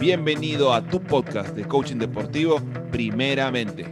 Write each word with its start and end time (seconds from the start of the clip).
Bienvenido 0.00 0.72
a 0.72 0.80
tu 0.80 1.02
podcast 1.02 1.56
de 1.56 1.66
coaching 1.66 1.96
deportivo, 1.96 2.60
primeramente. 2.92 3.84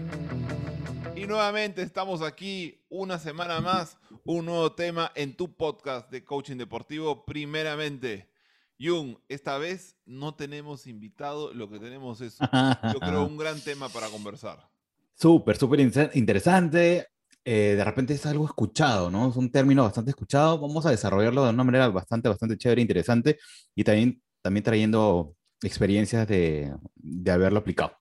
Y 1.16 1.26
nuevamente 1.26 1.82
estamos 1.82 2.22
aquí 2.22 2.80
una 2.88 3.18
semana 3.18 3.60
más, 3.60 3.98
un 4.24 4.46
nuevo 4.46 4.70
tema 4.70 5.10
en 5.16 5.36
tu 5.36 5.52
podcast 5.56 6.08
de 6.08 6.22
coaching 6.22 6.58
deportivo, 6.58 7.24
primeramente. 7.24 8.28
Jung, 8.78 9.16
esta 9.28 9.58
vez 9.58 9.96
no 10.04 10.36
tenemos 10.36 10.86
invitado, 10.86 11.52
lo 11.52 11.68
que 11.68 11.80
tenemos 11.80 12.20
es, 12.20 12.38
yo 12.38 13.00
creo, 13.00 13.26
un 13.26 13.36
gran 13.36 13.60
tema 13.60 13.88
para 13.88 14.06
conversar. 14.06 14.58
Súper, 15.16 15.56
súper 15.56 15.80
interesante. 15.80 17.08
Eh, 17.44 17.74
de 17.76 17.84
repente 17.84 18.14
es 18.14 18.24
algo 18.26 18.44
escuchado, 18.44 19.10
¿no? 19.10 19.30
Es 19.30 19.36
un 19.36 19.50
término 19.50 19.82
bastante 19.82 20.10
escuchado. 20.10 20.60
Vamos 20.60 20.86
a 20.86 20.90
desarrollarlo 20.90 21.42
de 21.44 21.50
una 21.50 21.64
manera 21.64 21.88
bastante, 21.88 22.28
bastante 22.28 22.56
chévere, 22.56 22.82
interesante 22.82 23.38
y 23.74 23.82
también, 23.82 24.22
también 24.42 24.62
trayendo 24.62 25.34
experiencias 25.62 26.26
de, 26.28 26.74
de 26.94 27.30
haberlo 27.30 27.58
aplicado. 27.58 27.98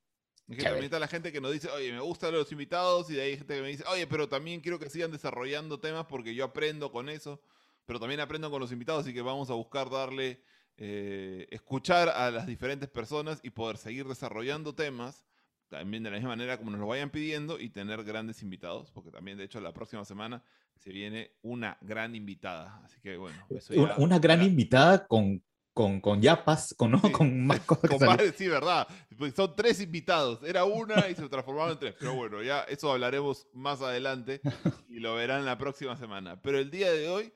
Que 0.48 0.58
también 0.58 0.86
está 0.86 1.00
la 1.00 1.08
gente 1.08 1.32
que 1.32 1.42
nos 1.42 1.52
dice, 1.52 1.70
oye, 1.70 1.92
me 1.92 2.02
gustan 2.02 2.32
los 2.32 2.52
invitados, 2.52 3.10
y 3.10 3.16
de 3.16 3.22
ahí 3.22 3.32
hay 3.32 3.38
gente 3.38 3.56
que 3.56 3.62
me 3.62 3.70
dice, 3.70 3.84
oye, 3.92 4.06
pero 4.06 4.30
también 4.30 4.62
quiero 4.62 4.78
que 4.78 4.92
sigan 4.92 5.12
desarrollando 5.12 5.80
temas 5.80 6.06
porque 6.06 6.36
yo 6.36 6.46
aprendo 6.46 6.92
con 6.92 7.10
eso, 7.10 7.42
pero 7.88 8.00
también 8.00 8.20
aprendo 8.20 8.52
con 8.52 8.62
los 8.62 8.72
invitados, 8.72 9.06
así 9.06 9.14
que 9.14 9.24
vamos 9.24 9.50
a 9.50 9.54
buscar 9.54 9.90
darle, 9.90 10.44
eh, 10.78 11.48
escuchar 11.50 12.10
a 12.10 12.30
las 12.30 12.46
diferentes 12.46 12.90
personas 12.90 13.40
y 13.42 13.50
poder 13.50 13.78
seguir 13.78 14.08
desarrollando 14.08 14.76
temas, 14.76 15.26
también 15.68 16.04
de 16.04 16.12
la 16.12 16.18
misma 16.18 16.30
manera 16.30 16.60
como 16.60 16.70
nos 16.70 16.80
lo 16.80 16.86
vayan 16.86 17.10
pidiendo, 17.10 17.60
y 17.60 17.70
tener 17.70 18.04
grandes 18.04 18.44
invitados, 18.44 18.92
porque 18.92 19.10
también, 19.10 19.40
de 19.40 19.46
hecho, 19.46 19.60
la 19.62 19.74
próxima 19.74 20.06
semana 20.06 20.44
se 20.78 20.92
viene 20.92 21.32
una 21.42 21.80
gran 21.82 22.16
invitada. 22.16 22.82
Así 22.84 23.02
que, 23.02 23.18
bueno. 23.18 23.38
Eso 23.50 23.74
una, 23.74 23.96
una 23.98 24.20
gran 24.20 24.44
invitada 24.44 25.08
con 25.08 25.42
con, 25.76 26.00
con 26.00 26.22
yapas, 26.22 26.74
con, 26.74 26.92
¿no? 26.92 27.02
con 27.12 27.46
más 27.46 27.60
cosas. 27.66 27.90
Con 27.90 28.34
sí, 28.34 28.48
verdad. 28.48 28.88
Pues 29.18 29.34
son 29.34 29.54
tres 29.58 29.82
invitados. 29.82 30.42
Era 30.44 30.64
una 30.64 31.10
y 31.10 31.16
se 31.16 31.28
transformaron 31.28 31.74
en 31.74 31.80
tres. 31.80 31.96
Pero 32.00 32.16
bueno, 32.16 32.42
ya 32.42 32.62
eso 32.62 32.90
hablaremos 32.90 33.46
más 33.54 33.82
adelante 33.82 34.40
y 34.90 35.02
lo 35.02 35.16
verán 35.16 35.44
la 35.44 35.58
próxima 35.58 35.98
semana. 35.98 36.42
Pero 36.42 36.60
el 36.60 36.72
día 36.72 36.90
de 36.94 37.10
hoy 37.10 37.34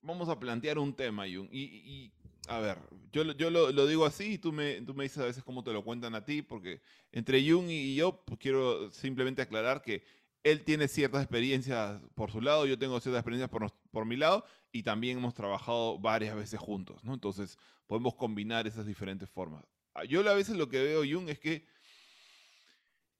vamos 0.00 0.30
a 0.30 0.40
plantear 0.40 0.78
un 0.78 0.96
tema, 0.96 1.24
Jung. 1.24 1.50
Y, 1.52 1.60
y 1.62 2.12
a 2.48 2.58
ver, 2.58 2.78
yo, 3.12 3.22
yo 3.32 3.50
lo, 3.50 3.70
lo, 3.70 3.86
digo 3.86 4.06
así 4.06 4.32
y 4.32 4.38
tú 4.38 4.50
me, 4.50 4.80
tú 4.80 4.94
me 4.94 5.04
dices 5.04 5.18
a 5.18 5.26
veces 5.26 5.44
cómo 5.44 5.62
te 5.62 5.72
lo 5.74 5.84
cuentan 5.84 6.14
a 6.14 6.24
ti, 6.24 6.40
porque 6.40 6.80
entre 7.12 7.46
Jung 7.46 7.68
y 7.68 7.94
yo 7.94 8.24
pues 8.24 8.38
quiero 8.38 8.90
simplemente 8.92 9.42
aclarar 9.42 9.82
que 9.82 10.04
él 10.44 10.62
tiene 10.62 10.88
ciertas 10.88 11.22
experiencias 11.22 12.00
por 12.14 12.30
su 12.30 12.40
lado, 12.40 12.66
yo 12.66 12.78
tengo 12.78 13.00
ciertas 13.00 13.20
experiencias 13.20 13.50
por, 13.50 13.72
por 13.90 14.04
mi 14.04 14.16
lado 14.16 14.44
y 14.70 14.82
también 14.82 15.18
hemos 15.18 15.34
trabajado 15.34 15.98
varias 15.98 16.36
veces 16.36 16.60
juntos, 16.60 17.02
¿no? 17.02 17.14
Entonces 17.14 17.58
podemos 17.86 18.14
combinar 18.14 18.66
esas 18.66 18.86
diferentes 18.86 19.28
formas. 19.28 19.64
Ah, 19.94 20.04
yo 20.04 20.28
a 20.28 20.34
veces 20.34 20.56
lo 20.56 20.68
que 20.68 20.82
veo, 20.82 21.02
Jung, 21.02 21.28
es 21.30 21.38
que 21.38 21.66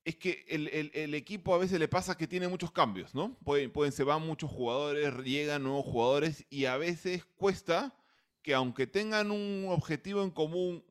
es 0.05 0.17
que 0.17 0.45
el, 0.49 0.69
el, 0.69 0.91
el, 0.93 1.15
equipo 1.15 1.55
a 1.55 1.59
veces 1.59 1.81
le 1.81 1.89
pasa 1.89 2.15
que 2.15 2.27
tiene 2.27 2.47
muchos 2.47 2.71
cambios, 2.71 3.15
¿no? 3.15 3.39
Pueden, 3.43 3.73
pueden, 3.73 3.91
se 3.91 4.05
van 4.05 4.21
muchos 4.21 4.51
jugadores, 4.51 5.15
llegan 5.25 5.63
nuevos 5.63 5.87
jugadores 5.87 6.45
y 6.51 6.67
a 6.67 6.77
veces 6.77 7.25
cuesta 7.37 7.97
que 8.43 8.53
aunque 8.53 8.87
tengan 8.87 9.31
un 9.31 9.67
objetivo 9.71 10.23
en 10.23 10.31
común 10.31 10.85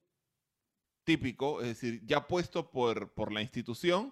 típico, 1.04 1.62
es 1.62 1.68
decir, 1.68 2.02
ya 2.06 2.28
puesto 2.28 2.72
por, 2.72 3.14
por 3.14 3.32
la 3.32 3.44
institución, 3.44 4.12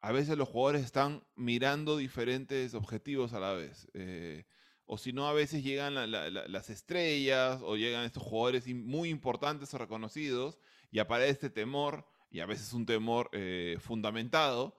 a 0.00 0.12
veces 0.12 0.38
los 0.38 0.48
jugadores 0.48 0.84
están 0.84 1.22
mirando 1.36 1.96
diferentes 1.96 2.74
objetivos 2.74 3.32
a 3.32 3.40
la 3.40 3.52
vez. 3.52 3.88
Eh, 3.94 4.46
o 4.86 4.98
si 4.98 5.12
no, 5.12 5.28
a 5.28 5.32
veces 5.32 5.62
llegan 5.62 5.94
las 6.10 6.70
estrellas 6.70 7.60
o 7.62 7.76
llegan 7.76 8.04
estos 8.04 8.22
jugadores 8.22 8.66
muy 8.66 9.08
importantes 9.08 9.72
o 9.72 9.78
reconocidos 9.78 10.58
y 10.90 10.98
aparece 10.98 11.30
este 11.30 11.50
temor, 11.50 12.06
y 12.30 12.40
a 12.40 12.46
veces 12.46 12.72
un 12.72 12.86
temor 12.86 13.28
eh, 13.32 13.76
fundamentado, 13.80 14.76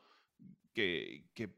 que, 0.74 1.30
que, 1.34 1.54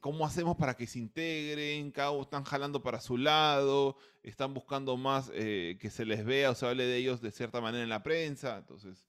cómo 0.00 0.24
hacemos 0.24 0.56
para 0.56 0.74
que 0.74 0.86
se 0.86 0.98
integren, 0.98 1.90
cada 1.90 2.10
uno 2.10 2.22
están 2.22 2.44
jalando 2.44 2.82
para 2.82 3.00
su 3.00 3.18
lado, 3.18 3.96
están 4.22 4.54
buscando 4.54 4.96
más 4.96 5.30
eh, 5.34 5.76
que 5.80 5.90
se 5.90 6.04
les 6.04 6.24
vea 6.24 6.50
o 6.50 6.54
se 6.54 6.66
hable 6.66 6.84
de 6.84 6.96
ellos 6.96 7.20
de 7.20 7.32
cierta 7.32 7.60
manera 7.60 7.82
en 7.82 7.90
la 7.90 8.02
prensa. 8.02 8.58
Entonces, 8.58 9.07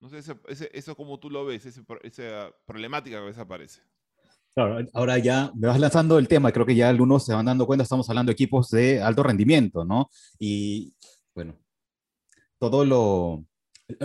no 0.00 0.08
sé, 0.08 0.18
ese, 0.18 0.70
eso 0.72 0.94
como 0.96 1.18
tú 1.18 1.30
lo 1.30 1.44
ves, 1.44 1.66
esa 1.66 2.52
problemática 2.66 3.16
que 3.16 3.22
a 3.22 3.26
veces 3.26 3.40
aparece. 3.40 3.82
Claro, 4.54 4.84
ahora 4.92 5.18
ya 5.18 5.52
me 5.54 5.68
vas 5.68 5.78
lanzando 5.78 6.18
el 6.18 6.26
tema, 6.26 6.50
creo 6.50 6.66
que 6.66 6.74
ya 6.74 6.88
algunos 6.88 7.24
se 7.24 7.32
van 7.32 7.46
dando 7.46 7.66
cuenta, 7.66 7.82
estamos 7.82 8.08
hablando 8.08 8.30
de 8.30 8.34
equipos 8.34 8.70
de 8.70 9.00
alto 9.00 9.22
rendimiento, 9.22 9.84
¿no? 9.84 10.08
Y 10.38 10.94
bueno, 11.34 11.56
todo 12.58 12.84
lo, 12.84 13.44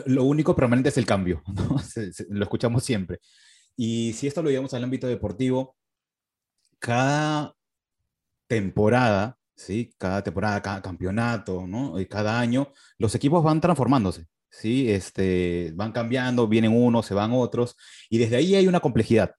lo 0.06 0.24
único 0.24 0.56
permanente 0.56 0.90
es 0.90 0.98
el 0.98 1.06
cambio, 1.06 1.42
¿no? 1.48 1.78
lo 2.30 2.44
escuchamos 2.44 2.84
siempre. 2.84 3.20
Y 3.76 4.14
si 4.14 4.28
esto 4.28 4.44
lo 4.44 4.50
llevamos 4.50 4.74
al 4.74 4.84
ámbito 4.84 5.08
deportivo, 5.08 5.76
cada 6.80 7.56
temporada, 8.48 9.38
¿sí? 9.56 9.94
Cada 9.98 10.24
temporada, 10.24 10.62
cada 10.62 10.82
campeonato, 10.82 11.66
¿no? 11.66 12.00
Y 12.00 12.06
cada 12.06 12.40
año, 12.40 12.72
los 12.98 13.16
equipos 13.16 13.44
van 13.44 13.62
transformándose. 13.62 14.28
¿Sí? 14.54 14.92
Este, 14.92 15.72
van 15.76 15.92
cambiando, 15.92 16.48
vienen 16.48 16.76
unos, 16.76 17.06
se 17.06 17.14
van 17.14 17.32
otros, 17.34 17.76
y 18.10 18.20
desde 18.20 18.38
ahí 18.38 18.56
hay 18.56 18.68
una 18.68 18.80
complejidad, 18.80 19.36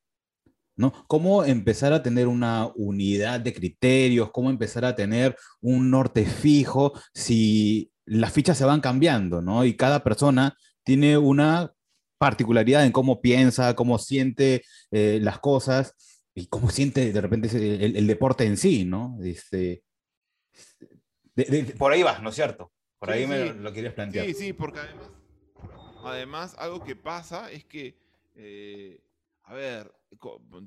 ¿no? 0.76 0.92
¿Cómo 1.06 1.44
empezar 1.44 1.92
a 1.92 2.02
tener 2.02 2.26
una 2.26 2.70
unidad 2.74 3.40
de 3.40 3.54
criterios? 3.54 4.30
¿Cómo 4.32 4.50
empezar 4.50 4.84
a 4.84 4.96
tener 4.96 5.36
un 5.60 5.90
norte 5.90 6.26
fijo 6.26 6.92
si 7.14 7.90
las 8.04 8.32
fichas 8.32 8.58
se 8.58 8.64
van 8.64 8.80
cambiando, 8.80 9.40
¿no? 9.40 9.64
Y 9.64 9.76
cada 9.76 10.02
persona 10.02 10.56
tiene 10.82 11.16
una 11.16 11.72
particularidad 12.18 12.84
en 12.84 12.92
cómo 12.92 13.20
piensa, 13.20 13.74
cómo 13.74 13.98
siente 13.98 14.62
eh, 14.90 15.20
las 15.22 15.38
cosas 15.38 15.94
y 16.34 16.46
cómo 16.48 16.70
siente 16.70 17.12
de 17.12 17.20
repente 17.20 17.48
el, 17.84 18.06
deporte 18.06 18.44
en 18.44 18.56
sí, 18.56 18.84
¿no? 18.84 19.16
Este, 19.22 19.84
por 21.78 21.92
ahí 21.92 22.02
va, 22.02 22.18
¿no 22.18 22.30
es 22.30 22.34
cierto? 22.34 22.73
Por 23.04 23.14
ahí 23.14 23.26
me 23.26 23.52
lo, 23.52 23.72
querías 23.72 23.94
plantear. 23.94 24.26
Sí, 24.26 24.34
sí, 24.34 24.52
porque 24.52 24.80
además, 24.80 25.10
además 26.04 26.56
algo 26.58 26.82
que 26.82 26.96
pasa 26.96 27.50
es 27.50 27.64
que, 27.64 27.98
eh, 28.34 29.00
a 29.42 29.54
ver, 29.54 29.92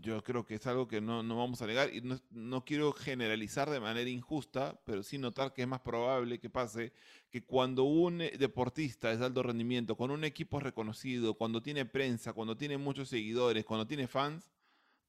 yo 0.02 0.24
creo 0.24 0.46
que 0.46 0.56
es 0.56 0.68
algo 0.68 0.88
que 0.88 1.02
no, 1.02 1.24
no 1.24 1.38
vamos 1.38 1.62
a 1.62 1.68
negar 1.68 1.94
y 1.94 2.02
no, 2.02 2.20
no, 2.32 2.64
quiero 2.64 2.92
generalizar 2.92 3.70
de 3.70 3.80
manera 3.80 4.10
injusta, 4.10 4.80
pero 4.86 5.04
sí 5.04 5.18
notar 5.18 5.54
que 5.54 5.64
es 5.64 5.68
más 5.68 5.82
probable 5.82 6.40
que 6.40 6.50
pase 6.50 6.92
que 7.30 7.44
cuando 7.44 7.84
un 7.84 8.20
deportista 8.20 9.12
es 9.12 9.20
de 9.20 9.26
alto 9.26 9.44
rendimiento, 9.44 9.96
con 9.96 10.12
un 10.12 10.24
equipo 10.24 10.60
reconocido, 10.60 11.34
cuando 11.34 11.62
tiene 11.62 11.86
prensa, 11.86 12.34
cuando 12.34 12.56
tiene 12.56 12.78
muchos 12.78 13.10
seguidores, 13.10 13.66
cuando 13.66 13.88
tiene 13.88 14.08
fans, 14.08 14.50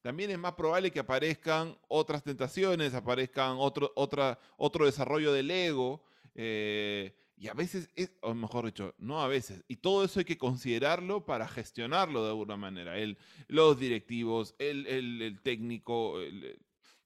también 0.01 0.31
es 0.31 0.39
más 0.39 0.53
probable 0.53 0.91
que 0.91 0.99
aparezcan 0.99 1.77
otras 1.89 2.23
tentaciones, 2.23 2.93
aparezcan 2.93 3.57
otro, 3.57 3.91
otra, 3.95 4.39
otro 4.57 4.85
desarrollo 4.85 5.33
del 5.33 5.51
ego. 5.51 6.01
Eh, 6.41 7.13
y 7.35 7.49
a 7.49 7.53
veces, 7.53 7.89
es, 7.97 8.13
o 8.21 8.33
mejor 8.33 8.65
dicho, 8.65 8.95
no 8.97 9.21
a 9.21 9.27
veces, 9.27 9.65
y 9.67 9.75
todo 9.75 10.05
eso 10.05 10.19
hay 10.19 10.25
que 10.25 10.37
considerarlo 10.37 11.25
para 11.25 11.49
gestionarlo 11.49 12.23
de 12.23 12.29
alguna 12.29 12.55
manera. 12.55 12.97
El, 12.97 13.17
los 13.49 13.77
directivos, 13.77 14.55
el, 14.57 14.87
el, 14.87 15.41
técnico, 15.41 16.17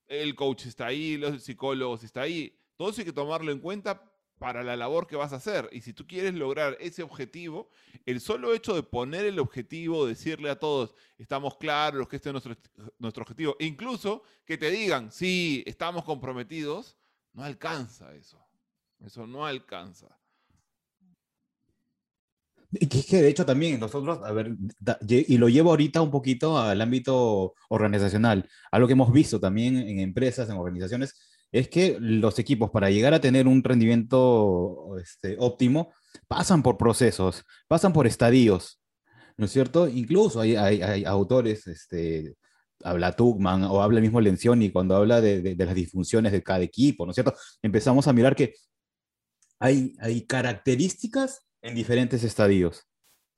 el, 0.07 0.35
coach 0.35 0.67
está 0.67 0.85
ahí, 0.85 1.17
los 1.17 1.41
psicólogos 1.41 2.03
está 2.03 2.21
ahí. 2.21 2.55
Todo 2.77 2.91
eso 2.91 3.01
hay 3.01 3.05
que 3.05 3.13
tomarlo 3.13 3.51
en 3.51 3.59
cuenta 3.59 4.03
para 4.37 4.61
la 4.61 4.75
labor 4.75 5.07
que 5.07 5.15
vas 5.15 5.33
a 5.33 5.37
hacer. 5.37 5.67
Y 5.71 5.81
si 5.81 5.93
tú 5.93 6.05
quieres 6.05 6.35
lograr 6.35 6.77
ese 6.79 7.01
objetivo, 7.01 7.71
el 8.05 8.21
solo 8.21 8.53
hecho 8.53 8.75
de 8.75 8.83
poner 8.83 9.25
el 9.25 9.39
objetivo, 9.39 10.05
decirle 10.05 10.51
a 10.51 10.59
todos, 10.59 10.93
estamos 11.17 11.57
claros 11.57 12.07
que 12.07 12.17
este 12.17 12.29
es 12.29 12.33
nuestro, 12.33 12.55
nuestro 12.99 13.23
objetivo, 13.23 13.55
incluso 13.59 14.21
que 14.45 14.59
te 14.59 14.69
digan, 14.69 15.11
sí, 15.11 15.63
estamos 15.65 16.03
comprometidos, 16.03 16.97
no 17.33 17.43
alcanza 17.43 18.13
eso. 18.13 18.42
Eso 19.05 19.27
no 19.27 19.45
alcanza. 19.45 20.17
Y 22.71 22.87
que 22.87 23.21
de 23.21 23.29
hecho 23.29 23.45
también 23.45 23.79
nosotros, 23.79 24.19
a 24.23 24.31
ver, 24.31 24.55
y 25.07 25.37
lo 25.37 25.47
llevo 25.47 25.69
ahorita 25.69 26.01
un 26.01 26.09
poquito 26.09 26.57
al 26.57 26.81
ámbito 26.81 27.53
organizacional, 27.69 28.49
algo 28.71 28.87
que 28.87 28.93
hemos 28.93 29.11
visto 29.13 29.39
también 29.39 29.77
en 29.77 29.99
empresas, 29.99 30.49
en 30.49 30.57
organizaciones, 30.57 31.13
es 31.51 31.69
que 31.69 31.97
los 31.99 32.39
equipos 32.39 32.71
para 32.71 32.89
llegar 32.89 33.13
a 33.13 33.21
tener 33.21 33.47
un 33.47 33.63
rendimiento 33.63 34.97
este, 34.99 35.35
óptimo 35.37 35.93
pasan 36.27 36.63
por 36.63 36.77
procesos, 36.77 37.45
pasan 37.67 37.93
por 37.93 38.07
estadios, 38.07 38.79
¿no 39.37 39.45
es 39.45 39.51
cierto? 39.51 39.87
Incluso 39.87 40.41
hay, 40.41 40.55
hay, 40.55 41.05
autores, 41.05 41.67
este, 41.67 42.33
habla 42.83 43.15
Tugman 43.15 43.65
o 43.65 43.83
habla 43.83 43.99
el 43.99 44.03
mismo 44.03 44.19
Lencioni 44.19 44.71
cuando 44.71 44.95
habla 44.95 45.21
de, 45.21 45.43
de, 45.43 45.53
de, 45.53 45.65
las 45.65 45.75
disfunciones 45.75 46.31
de 46.31 46.41
cada 46.41 46.61
equipo, 46.61 47.05
¿no 47.05 47.11
es 47.11 47.15
cierto? 47.15 47.35
Empezamos 47.61 48.07
a 48.07 48.13
mirar 48.13 48.35
que 48.35 48.55
hay, 49.59 50.25
características 50.27 51.45
en 51.61 51.75
diferentes 51.75 52.23
estadios. 52.23 52.87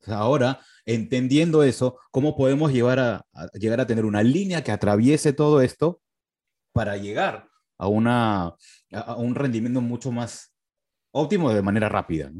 ahora, 0.06 0.60
entendiendo 0.84 1.62
eso, 1.62 1.98
¿cómo 2.10 2.36
podemos 2.36 2.72
llevar 2.72 2.98
a, 2.98 3.26
llegar 3.54 3.80
a 3.80 3.86
tener 3.86 4.04
una 4.04 4.22
línea 4.22 4.62
que 4.62 4.72
atraviese 4.72 5.32
todo 5.32 5.60
esto 5.60 6.00
para 6.72 6.96
llegar 6.96 7.48
a, 7.78 7.88
una, 7.88 8.54
a 8.92 9.16
un 9.16 9.34
rendimiento 9.34 9.80
mucho 9.80 10.12
más 10.12 10.54
óptimo 11.12 11.52
de 11.52 11.62
manera 11.62 11.88
rápida? 11.88 12.32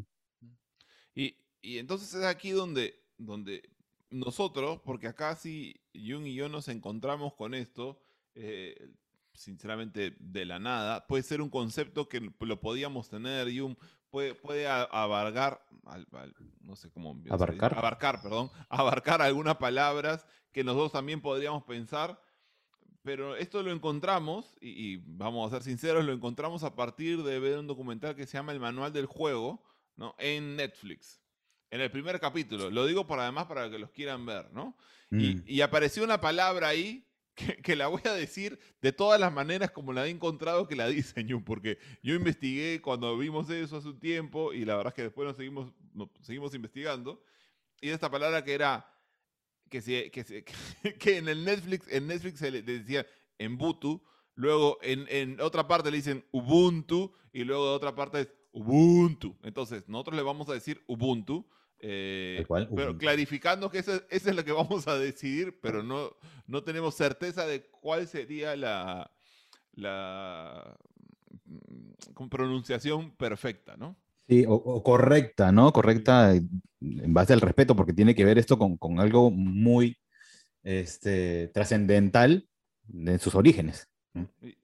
Y, 1.15 1.37
y 1.61 1.79
entonces 1.79 2.15
es 2.15 2.25
aquí 2.25 2.51
donde, 2.51 3.03
donde 3.17 3.63
nosotros, 4.11 4.81
porque 4.85 5.09
acá 5.09 5.35
sí 5.35 5.75
Jung 5.95 6.27
y 6.27 6.35
yo 6.35 6.49
nos 6.49 6.69
encontramos 6.69 7.35
con 7.35 7.55
esto, 7.55 8.01
eh, 8.35 8.91
sinceramente 9.37 10.17
de 10.19 10.45
la 10.45 10.59
nada, 10.59 11.07
puede 11.07 11.23
ser 11.23 11.41
un 11.41 11.51
concepto 11.51 12.09
que 12.09 12.33
lo 12.41 12.61
podíamos 12.61 13.09
tener, 13.09 13.49
Jung 13.57 13.77
puede, 14.11 14.35
puede 14.35 14.67
abarcar, 14.67 15.65
no 16.61 16.77
sé 16.77 16.91
cómo... 16.91 17.21
Abarcar. 17.31 17.77
Abarcar, 17.77 18.23
perdón, 18.23 18.51
abarcar 18.69 19.23
algunas 19.23 19.57
palabras 19.57 20.27
que 20.53 20.65
nosotros 20.65 20.93
también 20.93 21.21
podríamos 21.21 21.65
pensar, 21.65 22.21
pero 23.03 23.37
esto 23.37 23.63
lo 23.63 23.71
encontramos, 23.71 24.57
y, 24.61 24.97
vamos 24.97 25.47
a 25.47 25.57
ser 25.57 25.63
sinceros, 25.63 26.05
lo 26.05 26.13
encontramos 26.13 26.63
a 26.65 26.75
partir 26.75 27.23
de 27.23 27.39
ver 27.39 27.59
un 27.59 27.67
documental 27.67 28.17
que 28.17 28.27
se 28.27 28.39
llama 28.39 28.53
El 28.53 28.61
Manual 28.61 28.93
del 28.93 29.07
Juego, 29.07 29.63
¿no? 29.97 30.15
En 30.19 30.57
Netflix. 30.57 31.21
En 31.71 31.81
el 31.81 31.91
primer 31.91 32.19
capítulo. 32.21 32.71
Lo 32.71 32.87
digo 32.87 33.07
por 33.07 33.21
además 33.21 33.47
para 33.47 33.71
que 33.71 33.79
los 33.79 33.91
quieran 33.91 34.25
ver, 34.25 34.51
¿no? 34.53 34.77
Y, 35.11 35.37
mm. 35.37 35.45
y, 35.47 35.61
apareció 35.61 36.03
una 36.05 36.21
palabra 36.21 36.69
ahí 36.69 37.07
que, 37.37 37.77
la 37.77 37.89
voy 37.89 38.01
a 38.07 38.15
decir 38.15 38.59
de 38.81 38.93
todas 38.93 39.21
las 39.21 39.33
maneras 39.33 39.71
como 39.71 39.93
la 39.93 40.07
he 40.07 40.11
encontrado 40.11 40.67
que 40.67 40.75
la 40.75 40.89
diseñó, 40.89 41.45
porque 41.45 41.79
yo 42.03 42.15
investigué 42.15 42.81
cuando 42.81 43.17
vimos 43.19 43.51
eso 43.51 43.77
hace 43.77 43.89
un 43.89 44.01
tiempo 44.01 44.53
y 44.53 44.65
la 44.65 44.77
verdad 44.77 44.93
es 44.93 44.95
que 44.95 45.03
después 45.03 45.27
nos 45.27 45.37
seguimos, 45.37 45.73
seguimos 46.23 46.55
investigando, 46.55 47.23
y 47.81 47.91
esta 47.91 48.11
palabra 48.11 48.43
que 48.43 48.55
era, 48.55 48.91
que, 49.69 49.83
se, 49.83 50.11
que, 50.11 50.45
que 50.99 51.17
en 51.19 51.29
el 51.29 51.45
Netflix, 51.45 51.87
en 51.89 52.07
Netflix 52.07 52.39
se 52.39 52.51
le 52.51 52.63
decía 52.63 53.07
Embutu, 53.39 54.03
luego 54.35 54.79
en, 54.83 55.07
en 55.11 55.41
otra 55.41 55.69
parte 55.69 55.91
le 55.91 55.99
dicen 55.99 56.25
Ubuntu 56.33 57.15
y 57.33 57.45
luego 57.45 57.69
de 57.69 57.77
otra 57.77 57.95
parte 57.95 58.21
es 58.23 58.33
Ubuntu. 58.53 59.37
Entonces, 59.43 59.87
nosotros 59.87 60.17
le 60.17 60.23
vamos 60.23 60.49
a 60.49 60.55
decir 60.55 60.83
Ubuntu, 60.87 61.47
eh, 61.81 62.45
pero 62.75 62.97
clarificando 62.97 63.71
que 63.71 63.79
eso, 63.79 64.03
es 64.09 64.25
lo 64.35 64.45
que 64.45 64.53
vamos 64.53 64.89
a 64.89 64.99
decidir, 64.99 65.59
pero 65.61 65.83
no, 65.83 66.11
no 66.47 66.63
tenemos 66.63 66.95
certeza 66.95 67.47
de 67.47 67.67
cuál 67.67 68.07
sería 68.09 68.57
la, 68.57 69.11
la 69.73 70.77
mm, 71.45 72.29
pronunciación 72.29 73.13
perfecta, 73.17 73.77
¿no? 73.77 73.97
Sí, 74.29 74.45
o, 74.49 74.83
correcta, 74.83 75.53
¿no? 75.53 75.73
Correcta 75.73 76.35
en 76.35 77.15
base 77.15 77.33
al 77.33 77.41
respeto, 77.41 77.77
porque 77.77 77.93
tiene 77.93 78.15
que 78.15 78.25
ver 78.25 78.39
esto 78.39 78.59
con, 78.59 78.77
con 78.77 78.99
algo 78.99 79.31
muy 79.31 79.97
este, 80.65 81.49
trascendental 81.49 82.49
en 82.93 83.19
sus 83.21 83.37
orígenes. 83.37 83.89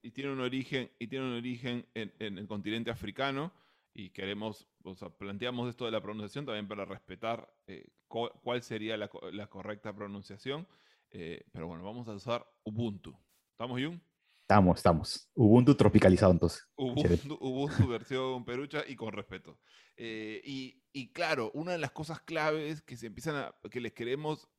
Y, 0.01 0.11
tiene 0.11 0.33
un 0.33 0.41
origen, 0.41 0.89
y 0.99 1.07
tiene 1.07 1.25
un 1.25 1.33
origen 1.35 1.85
en, 1.93 2.11
en 2.19 2.39
el 2.39 2.47
continente 2.47 2.91
africano 2.91 3.53
y 3.93 4.09
queremos, 4.09 4.67
o 4.83 4.95
sea, 4.95 5.09
planteamos 5.09 5.69
esto 5.69 5.85
de 5.85 5.91
la 5.91 6.01
pronunciación 6.01 6.45
también 6.45 6.67
para 6.67 6.85
respetar 6.85 7.53
eh, 7.67 7.87
cuál 8.07 8.63
sería 8.63 8.97
la, 8.97 9.09
la 9.31 9.47
correcta 9.47 9.93
pronunciación. 9.93 10.67
Eh, 11.11 11.45
pero 11.51 11.67
bueno, 11.67 11.83
vamos 11.83 12.07
a 12.07 12.13
usar 12.13 12.45
Ubuntu. 12.63 13.15
¿Estamos, 13.51 13.79
Jun? 13.79 14.03
Estamos, 14.41 14.77
estamos. 14.77 15.29
Ubuntu 15.35 15.75
tropicalizado 15.75 16.31
entonces. 16.31 16.67
Ubuntu, 16.75 17.37
Ubuntu 17.39 17.87
versión 17.87 18.43
perucha 18.43 18.83
y 18.87 18.95
con 18.95 19.13
respeto. 19.13 19.59
Eh, 19.95 20.41
y, 20.43 20.83
y, 20.91 21.13
claro, 21.13 21.51
una 21.53 21.73
de 21.73 21.77
las 21.77 21.91
cosas 21.91 22.19
claves 22.21 22.81
que 22.81 22.97
se 22.97 23.07
empiezan 23.07 23.35
a, 23.35 23.55
que 23.69 23.79
les 23.79 23.93
queremos 23.93 24.49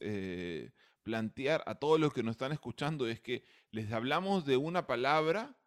plantear 1.03 1.63
a 1.67 1.75
todos 1.75 1.99
los 2.01 2.15
que 2.15 2.23
nos 2.23 2.33
están 2.33 2.53
escuchando 2.53 3.09
es 3.09 3.21
que 3.21 3.45
les 3.71 3.93
hablamos 3.93 4.47
de 4.47 4.57
una 4.57 4.87
palabra, 4.87 5.59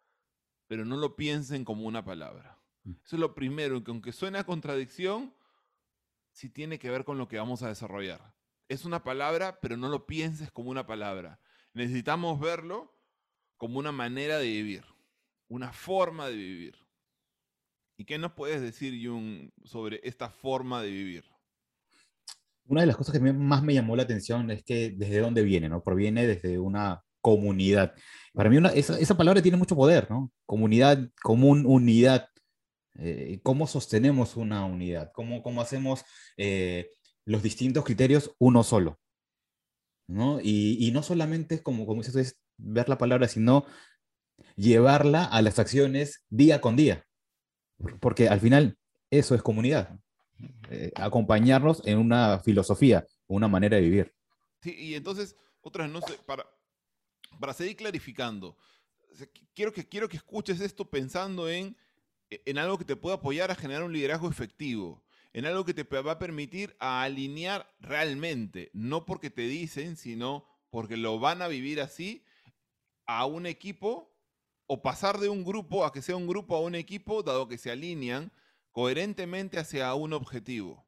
pero 0.66 0.86
no 0.86 0.96
lo 0.96 1.14
piensen 1.16 1.64
como 1.64 1.86
una 1.86 2.04
palabra. 2.04 2.57
Eso 3.04 3.16
es 3.16 3.20
lo 3.20 3.34
primero, 3.34 3.82
que 3.82 3.90
aunque 3.90 4.12
suena 4.12 4.44
contradicción, 4.44 5.34
sí 6.32 6.48
tiene 6.48 6.78
que 6.78 6.90
ver 6.90 7.04
con 7.04 7.18
lo 7.18 7.28
que 7.28 7.38
vamos 7.38 7.62
a 7.62 7.68
desarrollar. 7.68 8.34
Es 8.68 8.84
una 8.84 9.02
palabra, 9.02 9.58
pero 9.60 9.76
no 9.76 9.88
lo 9.88 10.06
pienses 10.06 10.50
como 10.50 10.70
una 10.70 10.86
palabra. 10.86 11.40
Necesitamos 11.74 12.38
verlo 12.40 12.94
como 13.56 13.78
una 13.78 13.92
manera 13.92 14.38
de 14.38 14.46
vivir, 14.46 14.84
una 15.48 15.72
forma 15.72 16.28
de 16.28 16.36
vivir. 16.36 16.76
¿Y 17.96 18.04
qué 18.04 18.18
nos 18.18 18.32
puedes 18.32 18.60
decir, 18.60 18.94
Jung, 19.04 19.50
sobre 19.64 20.00
esta 20.04 20.30
forma 20.30 20.82
de 20.82 20.90
vivir? 20.90 21.24
Una 22.66 22.82
de 22.82 22.86
las 22.86 22.96
cosas 22.96 23.12
que 23.12 23.32
más 23.32 23.62
me 23.62 23.74
llamó 23.74 23.96
la 23.96 24.04
atención 24.04 24.50
es 24.50 24.62
que 24.62 24.90
desde 24.90 25.18
dónde 25.18 25.42
viene, 25.42 25.68
¿no? 25.68 25.82
Proviene 25.82 26.26
desde 26.26 26.58
una 26.58 27.02
comunidad. 27.20 27.94
Para 28.32 28.50
mí 28.50 28.58
esa, 28.74 28.98
esa, 28.98 29.16
palabra 29.16 29.42
tiene 29.42 29.56
mucho 29.56 29.74
poder, 29.74 30.08
¿no? 30.10 30.30
Comunidad, 30.46 31.10
común, 31.22 31.64
unidad. 31.66 32.28
Eh, 32.98 33.38
cómo 33.44 33.66
sostenemos 33.66 34.36
una 34.36 34.64
unidad, 34.64 35.12
cómo, 35.14 35.42
cómo 35.42 35.60
hacemos 35.60 36.04
eh, 36.36 36.90
los 37.24 37.42
distintos 37.42 37.84
criterios 37.84 38.34
uno 38.38 38.64
solo. 38.64 38.98
¿no? 40.08 40.40
Y, 40.42 40.90
no 40.92 41.02
solamente 41.02 41.62
como, 41.62 41.86
como 41.86 42.00
es 42.00 42.40
ver 42.56 42.88
la 42.88 42.98
palabra, 42.98 43.28
sino 43.28 43.66
llevarla 44.56 45.24
a 45.24 45.42
las 45.42 45.58
acciones 45.58 46.24
día 46.28 46.60
con 46.60 46.76
día. 46.76 47.06
Porque 48.00 48.28
al 48.28 48.40
final 48.40 48.78
eso 49.10 49.34
es 49.34 49.42
comunidad. 49.42 50.00
Eh, 50.70 50.90
acompañarnos 50.96 51.82
en 51.84 51.98
una 51.98 52.40
filosofía, 52.40 53.06
una 53.26 53.48
manera 53.48 53.76
de 53.76 53.82
vivir. 53.82 54.14
Sí, 54.62 54.74
y 54.76 54.94
entonces, 54.94 55.36
otras, 55.60 55.88
no 55.90 56.00
sé, 56.00 56.14
para, 56.26 56.46
para 57.38 57.52
seguir 57.52 57.76
clarificando, 57.76 58.56
quiero 59.54 59.72
que, 59.72 59.86
quiero 59.86 60.08
que 60.08 60.16
escuches 60.16 60.60
esto 60.60 60.88
pensando 60.88 61.48
en 61.48 61.76
en 62.30 62.58
algo 62.58 62.78
que 62.78 62.84
te 62.84 62.96
pueda 62.96 63.16
apoyar 63.16 63.50
a 63.50 63.54
generar 63.54 63.82
un 63.84 63.92
liderazgo 63.92 64.28
efectivo, 64.28 65.04
en 65.32 65.46
algo 65.46 65.64
que 65.64 65.74
te 65.74 65.84
va 65.84 66.12
a 66.12 66.18
permitir 66.18 66.76
a 66.78 67.02
alinear 67.02 67.72
realmente, 67.80 68.70
no 68.72 69.04
porque 69.04 69.30
te 69.30 69.42
dicen, 69.42 69.96
sino 69.96 70.46
porque 70.70 70.96
lo 70.96 71.18
van 71.18 71.42
a 71.42 71.48
vivir 71.48 71.80
así 71.80 72.24
a 73.06 73.24
un 73.24 73.46
equipo 73.46 74.14
o 74.66 74.82
pasar 74.82 75.18
de 75.18 75.28
un 75.28 75.44
grupo 75.44 75.84
a 75.84 75.92
que 75.92 76.02
sea 76.02 76.16
un 76.16 76.26
grupo 76.26 76.56
a 76.56 76.60
un 76.60 76.74
equipo, 76.74 77.22
dado 77.22 77.48
que 77.48 77.58
se 77.58 77.70
alinean 77.70 78.32
coherentemente 78.70 79.58
hacia 79.58 79.94
un 79.94 80.12
objetivo. 80.12 80.86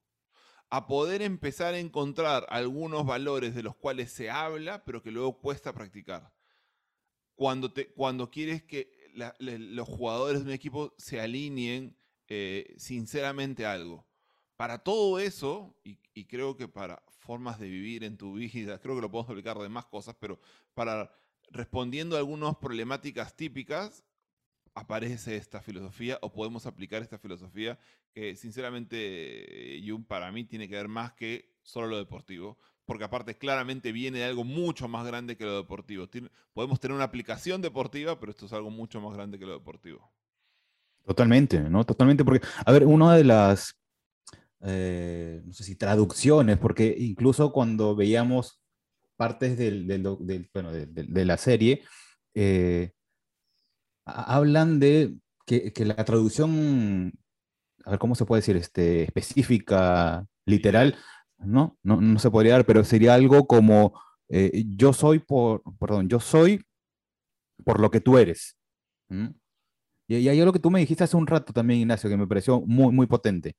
A 0.69 0.87
poder 0.87 1.23
empezar 1.23 1.75
a 1.75 1.79
encontrar 1.79 2.47
algunos 2.51 3.05
valores 3.05 3.55
de 3.55 3.63
los 3.63 3.75
cuales 3.75 4.13
se 4.13 4.31
habla, 4.31 4.85
pero 4.85 5.03
que 5.03 5.11
luego 5.11 5.41
cuesta 5.41 5.73
practicar. 5.73 6.33
Cuando, 7.35 7.73
te, 7.73 7.91
cuando 7.93 8.31
quieres 8.31 8.63
que 8.63 9.00
los 9.15 9.89
jugadores 9.89 10.41
de 10.41 10.47
un 10.47 10.53
equipo 10.53 10.95
se 10.99 11.21
alineen 11.21 11.97
eh, 12.29 12.75
sinceramente 12.77 13.67
a 13.67 13.73
algo. 13.73 14.07
Para 14.57 14.79
todo 14.79 15.19
eso, 15.19 15.75
y, 15.85 15.97
creo 16.27 16.57
que 16.57 16.69
para 16.69 17.03
formas 17.19 17.59
de 17.59 17.69
vivir 17.69 18.05
en 18.05 18.17
tu 18.17 18.35
vida, 18.35 18.79
creo 18.83 18.95
que 18.95 19.01
lo 19.03 19.11
podemos 19.11 19.31
aplicar 19.31 19.59
de 19.59 19.69
más 19.69 19.87
cosas, 19.87 20.15
pero 20.19 20.39
para 20.75 21.11
respondiendo 21.51 22.15
a 22.15 22.21
algunas 22.21 22.57
problemáticas 22.57 23.35
típicas, 23.37 24.05
aparece 24.75 25.37
esta 25.37 25.61
filosofía 25.61 26.19
o 26.23 26.33
podemos 26.33 26.67
aplicar 26.67 27.03
esta 27.03 27.19
filosofía 27.19 27.79
que 28.13 28.37
sinceramente 28.37 29.83
Jung 29.85 30.05
para 30.05 30.31
mí 30.31 30.45
tiene 30.45 30.69
que 30.69 30.77
ver 30.77 30.89
más 30.89 31.13
que 31.13 31.57
solo 31.63 31.89
lo 31.89 31.99
deportivo, 31.99 32.59
porque 32.91 33.05
aparte 33.05 33.39
claramente 33.39 33.93
viene 33.93 34.19
de 34.19 34.25
algo 34.25 34.43
mucho 34.43 34.89
más 34.89 35.07
grande 35.07 35.37
que 35.37 35.45
lo 35.45 35.59
deportivo. 35.59 36.09
podemos 36.53 36.81
tener 36.81 36.93
una 36.93 37.05
aplicación 37.05 37.63
deportiva, 37.63 38.19
pero 38.19 38.33
esto 38.33 38.47
es 38.47 38.53
algo 38.53 38.69
mucho 38.69 39.01
más 39.01 39.15
grande 39.15 39.39
que 39.39 39.47
lo 39.47 39.53
deportivo. 39.53 40.13
Totalmente, 41.07 41.61
¿no? 41.61 41.87
Totalmente, 41.87 42.25
porque, 42.25 42.45
a 42.67 42.73
ver, 42.73 42.85
una 42.85 43.15
de 43.15 43.23
las, 43.23 43.77
eh, 44.63 45.41
no 45.45 45.53
sé 45.53 45.63
si 45.63 45.77
traducciones, 45.77 46.59
porque 46.59 46.93
incluso 46.99 47.53
cuando 47.53 47.95
veíamos 47.95 48.61
partes 49.15 49.57
del, 49.57 49.87
bueno, 50.53 50.73
de, 50.73 51.25
la 51.25 51.37
serie, 51.37 51.85
eh, 52.35 52.91
hablan 54.05 54.81
de 54.81 55.15
que, 55.47 55.73
que, 55.73 55.85
la 55.85 56.05
traducción, 56.05 57.13
a 57.85 57.91
ver, 57.91 58.01
¿cómo 58.01 58.17
se 58.17 58.25
puede 58.25 58.41
decir? 58.41 58.57
Este, 58.57 59.05
específica, 59.05 60.27
literal, 60.45 60.97
¿no? 61.45 61.79
No, 61.83 62.19
se 62.19 62.31
podría 62.31 62.55
dar, 62.55 62.67
pero 62.67 62.85
sería 62.85 63.15
algo 63.15 63.47
como 63.47 63.99
eh, 64.29 64.65
yo 64.77 64.93
soy 64.93 65.19
por, 65.19 65.63
perdón, 65.79 66.09
yo 66.09 66.21
soy 66.21 66.65
por 67.65 67.81
lo 67.81 67.91
que 67.91 68.01
tú 68.01 68.19
eres. 68.19 68.57
Y, 70.07 70.29
hay 70.29 70.41
algo 70.41 70.53
que 70.53 70.59
tú 70.59 70.71
me 70.71 70.81
dijiste 70.81 71.05
hace 71.05 71.17
un 71.17 71.27
rato 71.27 71.53
también, 71.53 71.81
Ignacio, 71.81 72.11
que 72.11 72.17
me 72.17 72.27
pareció 72.27 72.61
muy, 72.61 72.93
muy 72.93 73.07
potente. 73.07 73.57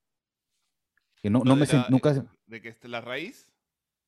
Que 1.22 1.30
no, 1.30 1.44
no, 1.44 1.56
me 1.56 1.66
nunca... 1.90 2.26
¿De 2.46 2.62
que 2.62 2.70
es 2.70 2.84
la 2.84 3.02
raíz? 3.02 3.52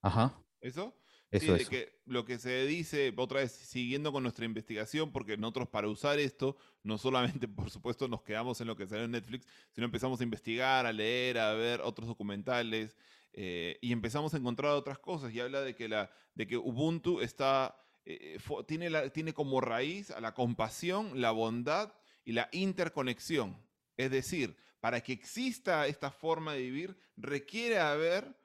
Ajá. 0.01 0.33
¿Eso? 0.59 0.95
Eso, 1.33 1.57
sí, 1.57 1.63
de 1.63 1.65
que 1.65 1.99
lo 2.05 2.25
que 2.25 2.37
se 2.37 2.65
dice, 2.67 3.11
otra 3.17 3.39
vez 3.39 3.51
siguiendo 3.51 4.11
con 4.11 4.21
nuestra 4.21 4.45
investigación, 4.45 5.11
porque 5.11 5.35
nosotros 5.35 5.67
para 5.67 5.87
usar 5.87 6.19
esto, 6.19 6.57
no 6.83 6.99
solamente, 6.99 7.47
por 7.47 7.71
supuesto, 7.71 8.07
nos 8.07 8.21
quedamos 8.21 8.61
en 8.61 8.67
lo 8.67 8.75
que 8.75 8.85
salió 8.85 9.05
en 9.05 9.11
Netflix, 9.11 9.47
sino 9.71 9.85
empezamos 9.85 10.21
a 10.21 10.23
investigar, 10.23 10.85
a 10.85 10.93
leer, 10.93 11.39
a 11.39 11.53
ver 11.53 11.81
otros 11.81 12.07
documentales, 12.07 12.95
eh, 13.33 13.79
y 13.81 13.91
empezamos 13.91 14.33
a 14.33 14.37
encontrar 14.37 14.71
otras 14.73 14.99
cosas 14.99 15.33
y 15.33 15.39
habla 15.39 15.61
de 15.61 15.75
que, 15.75 15.89
la, 15.89 16.11
de 16.35 16.45
que 16.45 16.55
Ubuntu 16.55 17.19
está, 17.19 17.75
eh, 18.05 18.37
tiene, 18.67 19.09
tiene 19.09 19.33
como 19.33 19.59
raíz 19.59 20.11
a 20.11 20.21
la 20.21 20.33
compasión, 20.33 21.19
la 21.19 21.31
bondad 21.31 21.91
y 22.23 22.33
la 22.33 22.47
interconexión. 22.51 23.57
Es 23.97 24.11
decir, 24.11 24.55
para 24.79 25.01
que 25.01 25.13
exista 25.13 25.87
esta 25.87 26.11
forma 26.11 26.53
de 26.53 26.61
vivir, 26.61 26.97
requiere 27.17 27.79
haber 27.79 28.35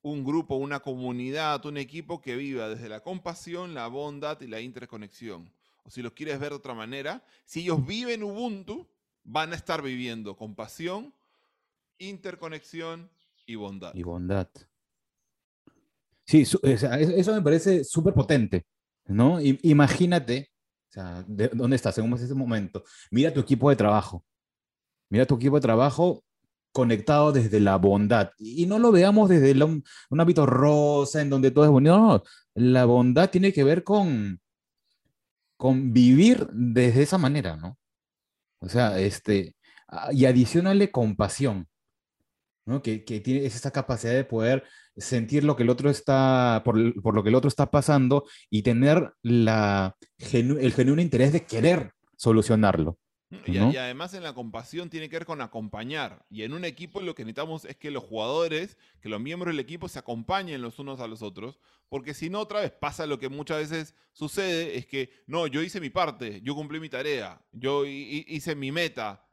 un 0.00 0.24
grupo, 0.24 0.56
una 0.56 0.80
comunidad, 0.80 1.64
un 1.66 1.76
equipo 1.76 2.20
que 2.20 2.36
viva 2.36 2.68
desde 2.68 2.88
la 2.88 3.00
compasión, 3.00 3.74
la 3.74 3.88
bondad 3.88 4.40
y 4.40 4.46
la 4.46 4.60
interconexión. 4.60 5.52
O 5.82 5.90
si 5.90 6.00
lo 6.00 6.14
quieres 6.14 6.38
ver 6.38 6.50
de 6.50 6.56
otra 6.56 6.74
manera, 6.74 7.22
si 7.44 7.60
ellos 7.60 7.84
viven 7.86 8.22
Ubuntu, 8.22 8.86
van 9.22 9.52
a 9.52 9.56
estar 9.56 9.82
viviendo 9.82 10.36
compasión, 10.36 11.14
interconexión 11.98 13.10
y 13.46 13.54
bondad. 13.56 13.94
Y 13.94 14.02
bondad. 14.02 14.48
Sí, 16.26 16.42
eso 16.42 17.34
me 17.34 17.42
parece 17.42 17.84
súper 17.84 18.14
potente, 18.14 18.66
¿no? 19.06 19.38
imagínate, 19.40 20.50
o 20.88 20.92
sea, 20.92 21.24
¿dónde 21.26 21.76
estás 21.76 21.98
en 21.98 22.10
ese 22.14 22.34
momento? 22.34 22.82
Mira 23.10 23.32
tu 23.32 23.40
equipo 23.40 23.68
de 23.68 23.76
trabajo. 23.76 24.24
Mira 25.10 25.26
tu 25.26 25.36
equipo 25.36 25.56
de 25.56 25.62
trabajo 25.62 26.24
conectado 26.72 27.30
desde 27.32 27.60
la 27.60 27.76
bondad. 27.76 28.30
Y 28.38 28.66
no 28.66 28.78
lo 28.78 28.90
veamos 28.90 29.28
desde 29.28 29.52
un, 29.62 29.84
hábito 30.18 30.44
rosa 30.44 31.22
en 31.22 31.30
donde 31.30 31.50
todo 31.50 31.64
es 31.64 31.70
bonito. 31.70 31.96
No, 31.96 32.22
la 32.54 32.84
bondad 32.84 33.30
tiene 33.30 33.52
que 33.52 33.62
ver 33.64 33.84
con, 33.84 34.40
con 35.56 35.92
vivir 35.92 36.48
desde 36.52 37.02
esa 37.02 37.18
manera, 37.18 37.56
¿no? 37.56 37.78
O 38.58 38.68
sea, 38.68 38.98
este, 38.98 39.54
y 40.12 40.24
adicionale 40.24 40.90
compasión, 40.90 41.68
¿no? 42.66 42.82
Que, 42.82 43.04
que 43.04 43.20
tiene 43.20 43.46
esa 43.46 43.70
capacidad 43.70 44.12
de 44.12 44.24
poder 44.24 44.64
sentir 44.96 45.44
lo 45.44 45.56
que 45.56 45.64
el 45.64 45.70
otro 45.70 45.90
está, 45.90 46.62
por, 46.64 46.76
lo 46.76 47.22
que 47.22 47.28
el 47.28 47.34
otro 47.34 47.48
está 47.48 47.70
pasando 47.70 48.24
y 48.50 48.62
tener 48.62 49.12
la, 49.22 49.96
el 50.32 50.72
genuino 50.72 51.02
interés 51.02 51.32
de 51.32 51.44
querer 51.44 51.92
solucionarlo. 52.16 52.98
Y, 53.46 53.58
además 53.58 54.14
en 54.14 54.22
la 54.22 54.32
compasión 54.32 54.90
tiene 54.90 55.08
que 55.08 55.16
ver 55.16 55.26
con 55.26 55.40
acompañar. 55.40 56.24
Y 56.30 56.42
en 56.42 56.52
un 56.52 56.64
equipo 56.64 57.00
lo 57.00 57.14
que 57.14 57.24
necesitamos 57.24 57.64
es 57.64 57.76
que 57.76 57.90
los 57.90 58.04
jugadores, 58.04 58.78
que 59.00 59.08
los 59.08 59.20
miembros 59.20 59.52
del 59.52 59.60
equipo 59.60 59.88
se 59.88 59.98
acompañen 59.98 60.62
los 60.62 60.78
unos 60.78 61.00
a 61.00 61.08
los 61.08 61.22
otros, 61.22 61.58
porque 61.88 62.14
si 62.14 62.30
no 62.30 62.40
otra 62.40 62.60
vez 62.60 62.70
pasa 62.70 63.06
lo 63.06 63.18
que 63.18 63.28
muchas 63.28 63.58
veces 63.58 63.94
sucede, 64.12 64.76
es 64.78 64.86
que 64.86 65.10
no, 65.26 65.46
yo 65.46 65.62
hice 65.62 65.80
mi 65.80 65.90
parte, 65.90 66.40
yo 66.42 66.54
cumplí 66.54 66.78
mi 66.78 66.88
tarea, 66.88 67.40
yo 67.52 67.84
hice 67.86 68.54
mi 68.54 68.70
meta, 68.70 69.23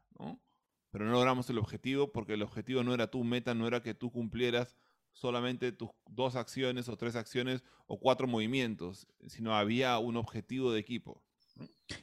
pero 0.91 1.05
no 1.05 1.11
logramos 1.11 1.49
el 1.49 1.57
objetivo 1.57 2.11
porque 2.11 2.33
el 2.33 2.43
objetivo 2.43 2.83
no 2.83 2.93
era 2.93 3.07
tu 3.07 3.23
meta, 3.23 3.53
no 3.53 3.67
era 3.67 3.81
que 3.81 3.93
tú 3.93 4.11
cumplieras 4.11 4.75
solamente 5.13 5.71
tus 5.71 5.89
dos 6.09 6.35
acciones 6.35 6.87
o 6.89 6.97
tres 6.97 7.15
acciones 7.15 7.63
o 7.87 7.99
cuatro 7.99 8.27
movimientos, 8.27 9.07
sino 9.27 9.55
había 9.55 9.97
un 9.97 10.17
objetivo 10.17 10.71
de 10.71 10.79
equipo. 10.79 11.23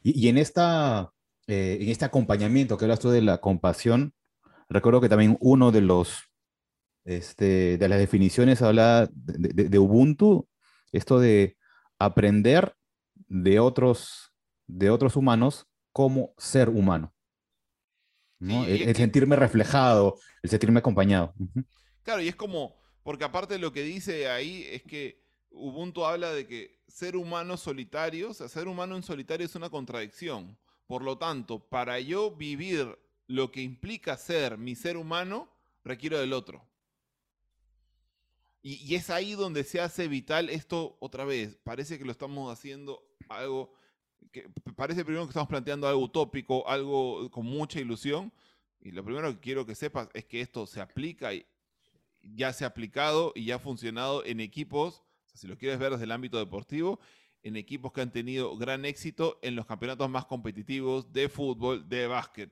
Y, 0.02 0.28
en, 0.28 0.38
esta, 0.38 1.12
eh, 1.46 1.78
en 1.80 1.88
este 1.88 2.04
acompañamiento 2.04 2.76
que 2.76 2.84
hablas 2.84 3.00
tú 3.00 3.10
de 3.10 3.22
la 3.22 3.38
compasión, 3.38 4.14
recuerdo 4.68 5.00
que 5.00 5.08
también 5.08 5.38
uno 5.40 5.72
de 5.72 5.80
los 5.80 6.28
este, 7.08 7.78
de 7.78 7.88
las 7.88 7.98
definiciones 7.98 8.60
habla 8.60 9.08
de, 9.14 9.78
Ubuntu, 9.78 10.46
esto 10.92 11.18
de 11.18 11.56
aprender 11.98 12.74
de 13.28 13.60
otros, 13.60 14.34
de 14.66 14.90
otros 14.90 15.16
humanos 15.16 15.66
como 15.90 16.34
ser 16.36 16.68
humano. 16.68 17.14
El, 18.40 18.94
sentirme 18.94 19.36
reflejado, 19.36 20.18
el 20.42 20.50
sentirme 20.50 20.78
acompañado. 20.78 21.34
Claro, 22.02 22.22
y 22.22 22.28
es 22.28 22.36
como, 22.36 22.76
porque 23.02 23.24
aparte 23.24 23.58
lo 23.58 23.72
que 23.72 23.82
dice 23.82 24.28
ahí 24.28 24.66
es 24.70 24.82
que 24.82 25.26
Ubuntu 25.50 26.04
habla 26.04 26.32
de 26.32 26.46
que 26.46 26.78
ser 26.88 27.16
humano 27.16 27.56
solitario, 27.56 28.30
o 28.30 28.34
sea, 28.34 28.48
ser 28.48 28.68
humano 28.68 28.96
en 28.96 29.02
solitario 29.02 29.46
es 29.46 29.54
una 29.54 29.70
contradicción. 29.70 30.56
Por 30.86 31.02
lo 31.02 31.18
tanto, 31.18 31.58
para 31.58 32.00
yo 32.00 32.34
vivir 32.34 32.98
lo 33.26 33.50
que 33.50 33.62
implica 33.62 34.16
ser 34.16 34.58
mi 34.58 34.74
ser 34.74 34.96
humano, 34.96 35.48
requiero 35.84 36.18
del 36.18 36.32
otro. 36.32 36.64
Y, 38.62 38.94
es 38.94 39.08
ahí 39.08 39.32
donde 39.32 39.64
se 39.64 39.80
hace 39.80 40.08
vital 40.08 40.50
esto 40.50 40.96
otra 41.00 41.24
vez. 41.24 41.56
Parece 41.62 41.98
que 41.98 42.04
lo 42.04 42.12
estamos 42.12 42.52
haciendo 42.52 43.02
algo 43.28 43.72
que 44.30 44.48
parece 44.76 45.04
primero 45.04 45.24
que 45.24 45.30
estamos 45.30 45.48
planteando 45.48 45.88
algo 45.88 46.02
utópico, 46.02 46.68
algo 46.68 47.30
con 47.30 47.46
mucha 47.46 47.80
ilusión. 47.80 48.32
Y 48.80 48.92
lo 48.92 49.04
primero 49.04 49.32
que 49.32 49.40
quiero 49.40 49.66
que 49.66 49.74
sepas 49.74 50.08
es 50.14 50.24
que 50.24 50.40
esto 50.40 50.66
se 50.66 50.80
aplica 50.80 51.34
y, 51.34 51.46
ya 52.20 52.52
se 52.52 52.64
ha 52.64 52.68
aplicado 52.68 53.32
y 53.34 53.46
ya 53.46 53.56
ha 53.56 53.58
funcionado 53.58 54.24
en 54.24 54.40
equipos, 54.40 55.02
si 55.34 55.46
lo 55.46 55.56
quieres 55.56 55.78
ver 55.78 55.92
desde 55.92 56.04
el 56.04 56.12
ámbito 56.12 56.38
deportivo, 56.38 57.00
en 57.42 57.56
equipos 57.56 57.92
que 57.92 58.00
han 58.00 58.10
tenido 58.10 58.56
gran 58.56 58.84
éxito 58.84 59.38
en 59.42 59.56
los 59.56 59.66
campeonatos 59.66 60.10
más 60.10 60.26
competitivos 60.26 61.12
de 61.12 61.28
fútbol, 61.28 61.88
de 61.88 62.06
básquet. 62.06 62.50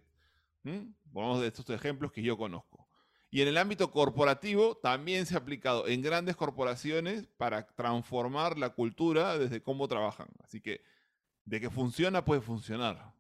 ¿Mm? 0.62 0.92
Vamos 1.12 1.40
de 1.40 1.49
estos 1.49 1.68
ejemplos 1.71 2.12
que 2.12 2.23
yo 2.23 2.37
conozco. 2.38 2.87
Y 3.30 3.42
en 3.42 3.49
el 3.49 3.59
ámbito 3.59 3.90
corporativo 3.90 4.76
también 4.76 5.26
se 5.26 5.35
ha 5.35 5.38
aplicado 5.38 5.87
en 5.88 6.00
grandes 6.00 6.37
corporaciones 6.37 7.26
para 7.37 7.66
transformar 7.66 8.56
la 8.56 8.71
cultura 8.71 9.37
desde 9.37 9.62
cómo 9.62 9.88
trabajan. 9.88 10.28
Así 10.42 10.61
que 10.61 10.83
de 11.47 11.61
que 11.61 11.71
funciona, 11.71 12.25
puede 12.25 12.43
funcionar. 12.43 13.15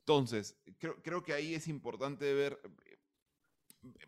Entonces, 0.00 0.56
creo, 0.78 1.00
creo 1.02 1.22
que 1.22 1.34
ahí 1.34 1.54
es 1.54 1.68
importante 1.68 2.32
ver, 2.32 2.60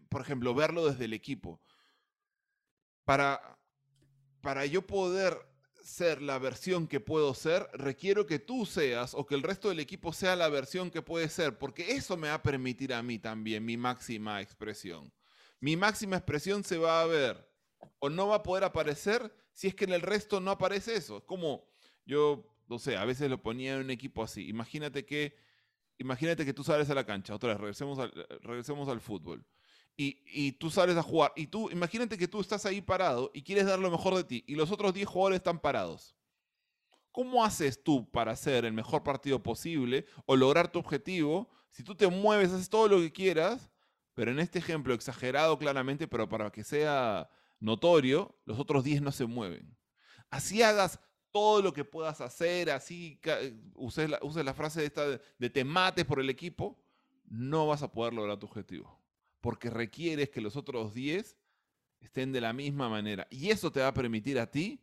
por 0.09 0.23
ejemplo, 0.23 0.55
verlo 0.55 0.87
desde 0.87 1.05
el 1.05 1.13
equipo. 1.13 1.61
Para, 3.05 3.59
para 4.41 4.67
yo 4.67 4.87
poder 4.87 5.39
ser 5.83 6.23
la 6.23 6.39
versión 6.39 6.87
que 6.87 7.01
puedo 7.01 7.35
ser, 7.35 7.69
requiero 7.73 8.27
que 8.27 8.39
tú 8.39 8.67
seas 8.67 9.15
o 9.15 9.27
que 9.27 9.35
el 9.35 9.43
resto 9.43 9.69
del 9.69 9.81
equipo 9.81 10.13
sea 10.13 10.37
la 10.37 10.49
versión 10.49 10.91
que 10.91 11.03
puede 11.03 11.29
ser, 11.29 11.59
porque 11.59 11.93
eso 11.93 12.17
me 12.17 12.29
va 12.29 12.35
a 12.35 12.43
permitir 12.43 12.93
a 12.95 13.03
mí 13.03 13.19
también 13.19 13.65
mi 13.65 13.77
máxima 13.77 14.41
expresión. 14.41 15.13
Mi 15.61 15.77
máxima 15.77 16.17
expresión 16.17 16.65
se 16.65 16.79
va 16.79 17.03
a 17.03 17.07
ver 17.07 17.51
o 17.99 18.09
no 18.09 18.29
va 18.29 18.37
a 18.37 18.43
poder 18.43 18.65
aparecer 18.65 19.35
si 19.53 19.69
es 19.69 19.75
que 19.75 19.85
en 19.85 19.93
el 19.93 20.03
resto 20.03 20.41
no 20.41 20.51
aparece 20.51 20.95
eso. 20.95 21.19
Es 21.19 21.25
como 21.25 21.68
yo, 22.09 22.45
no 22.69 22.81
sé, 22.81 22.97
a 22.97 23.05
veces 23.05 23.31
lo 23.31 23.41
ponía 23.41 23.75
en 23.75 23.85
un 23.85 23.91
equipo 23.91 24.25
así. 24.25 24.49
Imagínate 24.49 25.05
que, 25.07 25.37
imagínate 25.99 26.45
que 26.45 26.53
tú 26.53 26.65
sales 26.65 26.91
a 26.91 26.95
la 26.95 27.07
cancha, 27.07 27.35
otra 27.35 27.51
vez, 27.51 27.59
regresemos 27.59 28.01
al, 28.01 28.13
regresemos 28.43 28.89
al 28.89 29.01
fútbol 29.01 29.45
y, 30.01 30.53
tú 30.53 30.71
sales 30.71 30.97
a 30.97 31.03
jugar, 31.03 31.33
y 31.35 31.49
tú, 31.49 31.71
imagínate 31.71 32.17
que 32.17 32.29
tú 32.29 32.41
estás 32.41 32.65
ahí 32.67 32.81
parado 32.81 33.33
y 33.35 33.43
quieres 33.43 33.67
dar 33.67 33.81
lo 33.81 33.91
mejor 33.91 34.15
de 34.15 34.23
ti, 34.23 34.45
y 34.47 34.55
los 34.55 34.71
otros 34.71 34.95
10 34.95 35.09
jugadores 35.09 35.39
están 35.39 35.59
parados. 35.59 36.15
¿Cómo 37.11 37.45
haces 37.45 37.83
tú 37.83 38.09
para 38.09 38.31
hacer 38.31 38.65
el 38.65 38.73
mejor 38.73 39.03
partido 39.03 39.43
posible 39.43 40.07
o 40.25 40.37
lograr 40.37 40.71
tu 40.71 40.79
objetivo 40.79 41.51
si 41.71 41.83
tú 41.83 41.97
te 41.97 42.07
mueves, 42.07 42.53
haces 42.53 42.71
todo 42.71 42.87
lo 42.87 42.99
que 42.99 43.13
quieras, 43.13 43.73
pero 44.15 44.31
en 44.31 44.39
este 44.39 44.61
ejemplo 44.61 44.95
exagerado 44.95 45.59
claramente, 45.59 46.07
pero 46.07 46.29
para 46.29 46.51
que 46.51 46.63
sea 46.63 47.29
notorio, 47.59 48.39
los 48.45 48.61
otros 48.61 48.85
10 48.85 49.03
no 49.03 49.11
se 49.11 49.27
mueven? 49.27 49.77
Así 50.31 50.63
hagas 50.63 51.01
todo 51.33 51.63
lo 51.63 51.73
que 51.73 51.85
puedas 51.85 52.21
hacer, 52.21 52.71
así 52.71 53.21
uses 53.75 54.11
la, 54.11 54.19
uses 54.23 54.45
la 54.45 54.55
frase 54.55 54.81
de, 54.81 54.87
esta 54.87 55.07
de 55.07 55.51
te 55.51 55.65
mates 55.65 56.05
por 56.05 56.21
el 56.21 56.31
equipo, 56.31 56.79
no 57.27 57.67
vas 57.67 57.83
a 57.83 57.93
poder 57.93 58.15
lograr 58.15 58.39
tu 58.39 58.47
objetivo 58.47 58.99
porque 59.41 59.71
requieres 59.71 60.31
que 60.31 60.41
los 60.41 60.57
otros 60.57 60.95
10 60.95 61.37
estén 62.01 62.33
de 62.33 62.41
la 62.41 62.53
misma 62.53 62.89
manera. 62.89 63.27
Y 63.31 63.51
eso 63.51 63.71
te 63.71 63.81
va 63.81 63.89
a 63.89 63.95
permitir 63.95 64.39
a 64.39 64.51
ti 64.51 64.81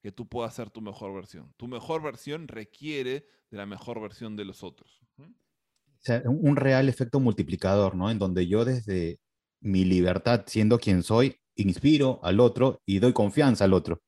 que 0.00 0.12
tú 0.12 0.28
puedas 0.28 0.54
ser 0.54 0.70
tu 0.70 0.80
mejor 0.80 1.14
versión. 1.14 1.52
Tu 1.56 1.66
mejor 1.66 2.02
versión 2.02 2.48
requiere 2.48 3.26
de 3.50 3.56
la 3.56 3.66
mejor 3.66 4.00
versión 4.00 4.36
de 4.36 4.44
los 4.44 4.62
otros. 4.62 5.02
O 5.18 6.00
sea, 6.00 6.22
un 6.26 6.56
real 6.56 6.88
efecto 6.88 7.18
multiplicador, 7.18 7.96
¿no? 7.96 8.10
En 8.10 8.18
donde 8.18 8.46
yo 8.46 8.64
desde 8.64 9.20
mi 9.60 9.84
libertad, 9.84 10.44
siendo 10.46 10.78
quien 10.78 11.02
soy, 11.02 11.36
inspiro 11.56 12.20
al 12.22 12.38
otro 12.38 12.80
y 12.86 13.00
doy 13.00 13.12
confianza 13.12 13.64
al 13.64 13.72
otro, 13.72 14.00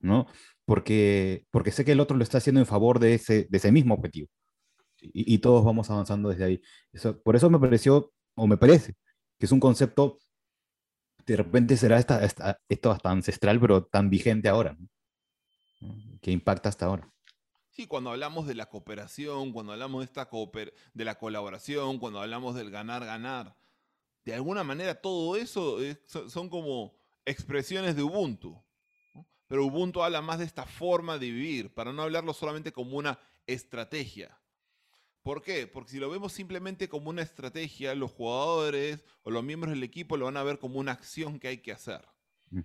¿no? 0.00 0.26
Porque, 0.70 1.48
porque 1.50 1.72
sé 1.72 1.84
que 1.84 1.90
el 1.90 1.98
otro 1.98 2.16
lo 2.16 2.22
está 2.22 2.38
haciendo 2.38 2.60
en 2.60 2.66
favor 2.66 3.00
de 3.00 3.14
ese, 3.14 3.48
de 3.50 3.58
ese 3.58 3.72
mismo 3.72 3.94
objetivo. 3.94 4.28
Y, 5.00 5.34
y 5.34 5.38
todos 5.38 5.64
vamos 5.64 5.90
avanzando 5.90 6.28
desde 6.28 6.44
ahí. 6.44 6.62
Eso, 6.92 7.20
por 7.22 7.34
eso 7.34 7.50
me 7.50 7.58
pareció, 7.58 8.12
o 8.36 8.46
me 8.46 8.56
parece, 8.56 8.94
que 9.36 9.46
es 9.46 9.50
un 9.50 9.58
concepto, 9.58 10.20
de 11.26 11.36
repente 11.36 11.76
será 11.76 11.98
esta, 11.98 12.24
esto 12.68 12.92
hasta 12.92 13.10
ancestral, 13.10 13.58
pero 13.58 13.84
tan 13.84 14.10
vigente 14.10 14.48
ahora, 14.48 14.78
que 16.20 16.30
impacta 16.30 16.68
hasta 16.68 16.86
ahora. 16.86 17.12
Sí, 17.70 17.88
cuando 17.88 18.10
hablamos 18.10 18.46
de 18.46 18.54
la 18.54 18.66
cooperación, 18.66 19.52
cuando 19.52 19.72
hablamos 19.72 20.02
de, 20.02 20.04
esta 20.04 20.30
de 20.94 21.04
la 21.04 21.18
colaboración, 21.18 21.98
cuando 21.98 22.20
hablamos 22.20 22.54
del 22.54 22.70
ganar-ganar, 22.70 23.56
de 24.24 24.34
alguna 24.34 24.62
manera 24.62 25.00
todo 25.00 25.34
eso 25.34 25.78
son 26.06 26.48
como 26.48 26.94
expresiones 27.24 27.96
de 27.96 28.04
Ubuntu. 28.04 28.62
Pero 29.50 29.66
Ubuntu 29.66 30.04
habla 30.04 30.22
más 30.22 30.38
de 30.38 30.44
esta 30.44 30.64
forma 30.64 31.18
de 31.18 31.28
vivir, 31.28 31.74
para 31.74 31.92
no 31.92 32.02
hablarlo 32.02 32.32
solamente 32.32 32.70
como 32.70 32.96
una 32.96 33.18
estrategia. 33.48 34.38
¿Por 35.24 35.42
qué? 35.42 35.66
Porque 35.66 35.90
si 35.90 35.98
lo 35.98 36.08
vemos 36.08 36.32
simplemente 36.32 36.88
como 36.88 37.10
una 37.10 37.22
estrategia, 37.22 37.96
los 37.96 38.12
jugadores 38.12 39.02
o 39.24 39.32
los 39.32 39.42
miembros 39.42 39.72
del 39.74 39.82
equipo 39.82 40.16
lo 40.16 40.26
van 40.26 40.36
a 40.36 40.44
ver 40.44 40.60
como 40.60 40.78
una 40.78 40.92
acción 40.92 41.40
que 41.40 41.48
hay 41.48 41.58
que 41.58 41.72
hacer. 41.72 42.06
Mm. 42.50 42.60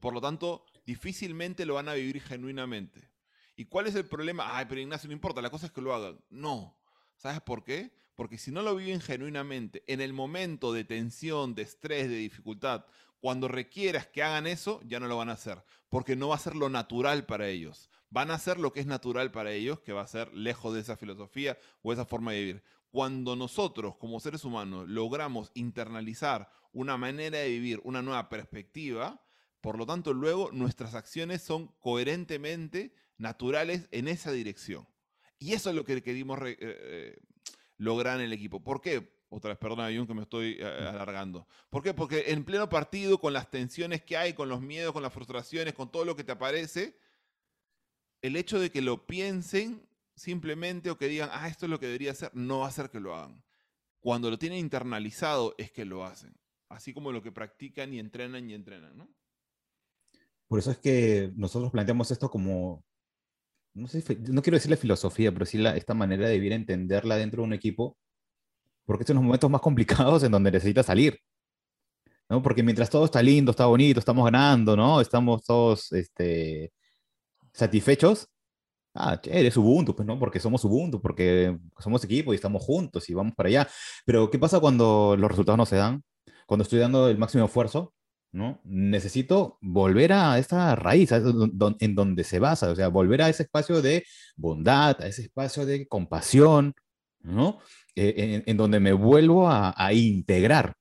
Por 0.00 0.12
lo 0.12 0.20
tanto, 0.20 0.66
difícilmente 0.84 1.64
lo 1.64 1.76
van 1.76 1.88
a 1.88 1.94
vivir 1.94 2.20
genuinamente. 2.20 3.10
¿Y 3.56 3.64
cuál 3.64 3.86
es 3.86 3.94
el 3.94 4.04
problema? 4.04 4.54
Ay, 4.54 4.66
pero 4.68 4.82
Ignacio, 4.82 5.08
no 5.08 5.14
importa, 5.14 5.40
la 5.40 5.48
cosa 5.48 5.64
es 5.64 5.72
que 5.72 5.80
lo 5.80 5.94
hagan. 5.94 6.22
No. 6.28 6.78
¿Sabes 7.16 7.40
por 7.40 7.64
qué? 7.64 7.90
Porque 8.14 8.36
si 8.36 8.50
no 8.50 8.60
lo 8.60 8.76
viven 8.76 9.00
genuinamente, 9.00 9.82
en 9.86 10.02
el 10.02 10.12
momento 10.12 10.74
de 10.74 10.84
tensión, 10.84 11.54
de 11.54 11.62
estrés, 11.62 12.10
de 12.10 12.16
dificultad, 12.16 12.84
cuando 13.20 13.48
requieras 13.48 14.06
que 14.06 14.22
hagan 14.22 14.46
eso, 14.46 14.80
ya 14.86 15.00
no 15.00 15.08
lo 15.08 15.16
van 15.16 15.28
a 15.28 15.34
hacer, 15.34 15.62
porque 15.88 16.16
no 16.16 16.28
va 16.28 16.36
a 16.36 16.40
ser 16.40 16.54
lo 16.54 16.68
natural 16.68 17.26
para 17.26 17.48
ellos. 17.48 17.90
Van 18.10 18.30
a 18.30 18.34
hacer 18.34 18.58
lo 18.58 18.72
que 18.72 18.80
es 18.80 18.86
natural 18.86 19.30
para 19.30 19.52
ellos, 19.52 19.80
que 19.80 19.92
va 19.92 20.02
a 20.02 20.06
ser 20.06 20.32
lejos 20.34 20.74
de 20.74 20.80
esa 20.80 20.96
filosofía 20.96 21.58
o 21.82 21.92
esa 21.92 22.06
forma 22.06 22.32
de 22.32 22.38
vivir. 22.38 22.62
Cuando 22.90 23.36
nosotros, 23.36 23.96
como 23.96 24.20
seres 24.20 24.44
humanos, 24.44 24.88
logramos 24.88 25.50
internalizar 25.54 26.48
una 26.72 26.96
manera 26.96 27.38
de 27.38 27.48
vivir, 27.48 27.80
una 27.84 28.02
nueva 28.02 28.28
perspectiva, 28.28 29.20
por 29.60 29.76
lo 29.76 29.84
tanto, 29.84 30.14
luego 30.14 30.50
nuestras 30.52 30.94
acciones 30.94 31.42
son 31.42 31.68
coherentemente 31.80 32.94
naturales 33.18 33.88
en 33.90 34.08
esa 34.08 34.30
dirección. 34.30 34.86
Y 35.38 35.52
eso 35.52 35.70
es 35.70 35.76
lo 35.76 35.84
que 35.84 36.02
queríamos 36.02 36.38
eh, 36.42 36.56
eh, 36.60 37.18
lograr 37.76 38.18
en 38.18 38.26
el 38.26 38.32
equipo. 38.32 38.62
¿Por 38.62 38.80
qué? 38.80 39.17
Otra 39.30 39.50
vez, 39.50 39.58
perdona, 39.58 39.94
Jun, 39.94 40.06
que 40.06 40.14
me 40.14 40.22
estoy 40.22 40.56
eh, 40.58 40.64
alargando. 40.64 41.46
¿Por 41.68 41.82
qué? 41.82 41.92
Porque 41.92 42.24
en 42.28 42.44
pleno 42.44 42.68
partido, 42.68 43.18
con 43.18 43.32
las 43.32 43.50
tensiones 43.50 44.02
que 44.02 44.16
hay, 44.16 44.32
con 44.32 44.48
los 44.48 44.60
miedos, 44.60 44.92
con 44.92 45.02
las 45.02 45.12
frustraciones, 45.12 45.74
con 45.74 45.90
todo 45.90 46.04
lo 46.04 46.16
que 46.16 46.24
te 46.24 46.32
aparece, 46.32 46.98
el 48.22 48.36
hecho 48.36 48.58
de 48.58 48.70
que 48.70 48.80
lo 48.80 49.06
piensen 49.06 49.86
simplemente 50.14 50.90
o 50.90 50.98
que 50.98 51.08
digan, 51.08 51.30
ah, 51.32 51.46
esto 51.48 51.66
es 51.66 51.70
lo 51.70 51.78
que 51.78 51.86
debería 51.86 52.12
hacer, 52.12 52.30
no 52.34 52.60
va 52.60 52.66
a 52.66 52.68
hacer 52.68 52.90
que 52.90 53.00
lo 53.00 53.14
hagan. 53.14 53.42
Cuando 54.00 54.30
lo 54.30 54.38
tienen 54.38 54.58
internalizado 54.58 55.54
es 55.58 55.70
que 55.70 55.84
lo 55.84 56.04
hacen. 56.04 56.34
Así 56.68 56.92
como 56.92 57.12
lo 57.12 57.22
que 57.22 57.32
practican 57.32 57.92
y 57.92 57.98
entrenan 57.98 58.48
y 58.48 58.54
entrenan, 58.54 58.96
¿no? 58.96 59.08
Por 60.46 60.58
eso 60.58 60.70
es 60.70 60.78
que 60.78 61.30
nosotros 61.36 61.70
planteamos 61.70 62.10
esto 62.10 62.30
como, 62.30 62.84
no, 63.74 63.86
sé, 63.86 64.02
no 64.30 64.42
quiero 64.42 64.56
decirle 64.56 64.76
filosofía, 64.78 65.30
pero 65.32 65.44
sí 65.44 65.58
la, 65.58 65.76
esta 65.76 65.92
manera 65.92 66.26
de 66.26 66.34
vivir, 66.34 66.52
entenderla 66.52 67.16
dentro 67.16 67.42
de 67.42 67.48
un 67.48 67.52
equipo, 67.52 67.98
porque 68.88 69.04
son 69.04 69.16
los 69.16 69.24
momentos 69.24 69.50
más 69.50 69.60
complicados 69.60 70.22
en 70.22 70.32
donde 70.32 70.50
necesitas 70.50 70.86
salir. 70.86 71.20
¿no? 72.30 72.42
Porque 72.42 72.62
mientras 72.62 72.88
todo 72.88 73.04
está 73.04 73.22
lindo, 73.22 73.50
está 73.50 73.66
bonito, 73.66 74.00
estamos 74.00 74.24
ganando, 74.24 74.74
¿no? 74.74 75.02
Estamos 75.02 75.44
todos 75.44 75.92
este, 75.92 76.72
satisfechos. 77.52 78.28
Ah, 78.94 79.20
eres 79.24 79.58
Ubuntu, 79.58 79.94
pues 79.94 80.06
no, 80.06 80.18
porque 80.18 80.40
somos 80.40 80.64
Ubuntu, 80.64 81.02
porque 81.02 81.58
somos 81.78 82.02
equipo 82.02 82.32
y 82.32 82.36
estamos 82.36 82.62
juntos 82.62 83.10
y 83.10 83.14
vamos 83.14 83.34
para 83.34 83.50
allá. 83.50 83.68
Pero 84.06 84.30
¿qué 84.30 84.38
pasa 84.38 84.58
cuando 84.58 85.16
los 85.18 85.30
resultados 85.30 85.58
no 85.58 85.66
se 85.66 85.76
dan? 85.76 86.02
Cuando 86.46 86.62
estoy 86.62 86.78
dando 86.78 87.10
el 87.10 87.18
máximo 87.18 87.44
esfuerzo, 87.44 87.92
¿no? 88.32 88.58
Necesito 88.64 89.58
volver 89.60 90.14
a 90.14 90.38
esta 90.38 90.74
raíz 90.76 91.12
en 91.12 91.94
donde 91.94 92.24
se 92.24 92.38
basa, 92.38 92.70
o 92.70 92.74
sea, 92.74 92.88
volver 92.88 93.20
a 93.20 93.28
ese 93.28 93.42
espacio 93.42 93.82
de 93.82 94.06
bondad, 94.34 94.96
a 95.02 95.08
ese 95.08 95.22
espacio 95.22 95.66
de 95.66 95.86
compasión, 95.86 96.74
¿no? 97.20 97.58
Eh, 98.00 98.44
en, 98.46 98.56
donde 98.56 98.78
me 98.78 98.92
vuelvo 98.92 99.48
a, 99.50 99.92
integrar, 99.92 100.76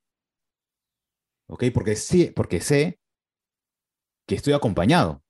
¿ok? 1.48 1.64
Porque, 1.74 1.96
sí, 1.96 2.32
porque 2.36 2.62
sé 2.62 3.00
que 4.28 4.36
estoy 4.36 4.54
acompañado, 4.54 5.24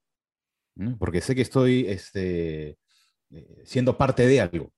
porque 0.98 1.22
sé 1.22 1.34
que 1.34 1.40
estoy 1.40 1.86
este, 1.86 2.78
eh, 3.30 3.62
siendo 3.64 3.96
parte 3.96 4.26
de 4.26 4.38
algo. 4.38 4.70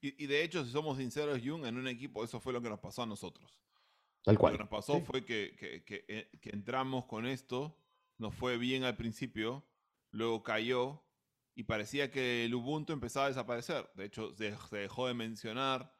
Y, 0.00 0.24
y, 0.24 0.26
de 0.26 0.42
hecho, 0.42 0.64
si 0.64 0.70
somos 0.70 0.96
sinceros, 0.96 1.42
Jung, 1.44 1.66
en 1.66 1.76
un 1.76 1.86
equipo 1.86 2.24
eso 2.24 2.40
fue 2.40 2.54
lo 2.54 2.62
que 2.62 2.70
nos 2.70 2.80
pasó 2.80 3.02
a 3.02 3.06
nosotros. 3.06 3.60
Tal 4.24 4.38
cual. 4.38 4.54
Lo 4.54 4.58
que 4.60 4.64
nos 4.64 4.70
pasó 4.70 4.98
fue 5.02 5.26
que, 5.26 5.54
que, 5.58 6.06
eh, 6.08 6.30
que, 6.40 6.50
entramos 6.50 7.04
con 7.04 7.26
esto, 7.26 7.76
nos 8.16 8.34
fue 8.34 8.56
bien 8.56 8.84
al 8.84 8.96
principio, 8.96 9.68
luego 10.10 10.42
cayó 10.42 11.04
y 11.54 11.64
parecía 11.64 12.10
que 12.10 12.44
el 12.44 12.54
Ubuntu 12.54 12.92
empezaba 12.92 13.26
a 13.26 13.28
desaparecer. 13.28 13.90
De 13.94 14.06
hecho, 14.06 14.34
se, 14.34 14.56
dejó 14.70 15.06
de 15.06 15.14
mencionar, 15.14 15.94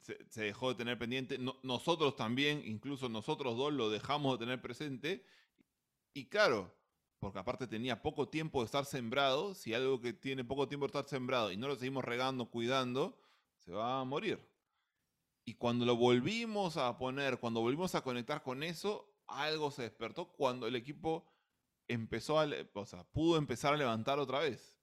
se, 0.00 0.42
dejó 0.42 0.70
de 0.70 0.74
tener 0.76 0.98
pendiente. 0.98 1.38
nosotros 1.62 2.16
también, 2.16 2.62
incluso 2.64 3.08
nosotros 3.08 3.56
dos, 3.56 3.72
lo 3.72 3.90
dejamos 3.90 4.38
de 4.38 4.46
tener 4.46 4.62
presente. 4.62 5.24
Y 6.14 6.28
claro, 6.28 6.74
porque 7.18 7.38
aparte 7.38 7.66
tenía 7.66 8.02
poco 8.02 8.28
tiempo 8.28 8.60
de 8.60 8.66
estar 8.66 8.84
sembrado, 8.84 9.54
si 9.54 9.74
algo 9.74 10.00
que 10.00 10.12
tiene 10.12 10.44
poco 10.44 10.68
tiempo 10.68 10.86
de 10.86 10.98
estar 10.98 11.08
sembrado 11.08 11.52
y 11.52 11.56
no 11.56 11.68
lo 11.68 11.76
seguimos 11.76 12.04
regando, 12.04 12.50
cuidando, 12.50 13.20
se 13.58 13.72
va 13.72 14.00
a 14.00 14.04
morir. 14.04 14.40
Y 15.44 15.54
cuando 15.54 15.84
lo 15.84 15.96
volvimos 15.96 16.76
a 16.76 16.96
poner, 16.98 17.38
cuando 17.38 17.60
volvimos 17.60 17.94
a 17.94 18.02
conectar 18.02 18.42
con 18.42 18.62
eso, 18.62 19.14
algo 19.26 19.70
se 19.70 19.82
despertó 19.82 20.32
cuando 20.32 20.66
el 20.66 20.76
equipo 20.76 21.26
empezó 21.88 22.38
a, 22.38 22.46
pudo 23.12 23.36
empezar 23.36 23.74
a 23.74 23.76
levantar 23.76 24.18
otra 24.18 24.40
vez. 24.40 24.77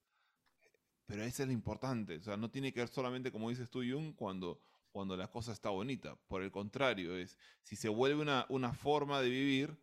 Pero 1.06 1.22
eso 1.22 1.42
es 1.42 1.48
lo 1.48 1.52
importante, 1.52 2.16
o 2.16 2.22
sea, 2.22 2.36
no 2.36 2.50
tiene 2.50 2.72
que 2.72 2.80
ver 2.80 2.88
solamente, 2.88 3.30
como 3.30 3.48
dices 3.48 3.70
tú, 3.70 3.78
Jung, 3.78 4.14
cuando, 4.16 4.60
cuando 4.90 5.16
la 5.16 5.30
cosa 5.30 5.52
está 5.52 5.70
bonita. 5.70 6.16
Por 6.26 6.42
el 6.42 6.50
contrario, 6.50 7.16
es, 7.16 7.38
si 7.62 7.76
se 7.76 7.88
vuelve 7.88 8.22
una, 8.22 8.44
una 8.48 8.72
forma 8.72 9.22
de 9.22 9.30
vivir, 9.30 9.78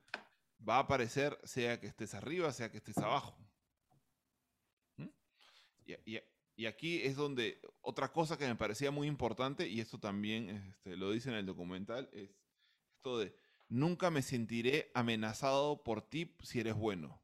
va 0.67 0.77
a 0.77 0.79
aparecer 0.79 1.39
sea 1.43 1.79
que 1.79 1.87
estés 1.87 2.13
arriba, 2.13 2.51
sea 2.51 2.69
que 2.69 2.77
estés 2.77 2.97
abajo. 2.97 3.37
¿Mm? 4.97 5.07
Y, 5.85 6.15
y, 6.15 6.19
y 6.55 6.65
aquí 6.67 7.01
es 7.01 7.15
donde 7.15 7.59
otra 7.81 8.11
cosa 8.11 8.37
que 8.37 8.47
me 8.47 8.55
parecía 8.55 8.91
muy 8.91 9.07
importante, 9.07 9.67
y 9.67 9.79
esto 9.79 9.99
también 9.99 10.49
este, 10.49 10.95
lo 10.97 11.11
dice 11.11 11.29
en 11.29 11.35
el 11.35 11.45
documental, 11.45 12.09
es 12.13 12.29
esto 12.97 13.17
de 13.17 13.35
nunca 13.69 14.11
me 14.11 14.21
sentiré 14.21 14.91
amenazado 14.93 15.83
por 15.83 16.01
ti 16.01 16.35
si 16.43 16.59
eres 16.59 16.75
bueno, 16.75 17.21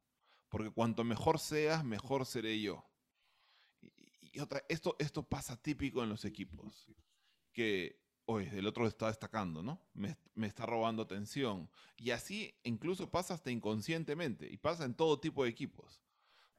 porque 0.50 0.72
cuanto 0.72 1.04
mejor 1.04 1.38
seas, 1.38 1.84
mejor 1.84 2.26
seré 2.26 2.60
yo. 2.60 2.89
Y, 4.32 4.40
otra, 4.40 4.64
esto, 4.70 4.96
esto 5.00 5.24
pasa 5.24 5.62
típico 5.62 6.04
en 6.04 6.10
los 6.10 6.26
equipos, 6.26 6.88
que, 7.52 8.00
oye, 8.26 8.50
el 8.58 8.68
otro 8.68 8.88
está 8.88 9.08
destacando, 9.08 9.64
¿no? 9.64 9.82
Me, 9.94 10.18
me 10.36 10.48
está 10.48 10.66
robando 10.66 11.04
atención. 11.04 11.70
Y 11.98 12.12
así 12.12 12.54
incluso 12.64 13.10
pasa 13.10 13.34
hasta 13.34 13.52
inconscientemente, 13.52 14.48
y 14.52 14.58
pasa 14.58 14.86
en 14.86 14.94
todo 14.94 15.20
tipo 15.20 15.44
de 15.44 15.50
equipos 15.50 16.02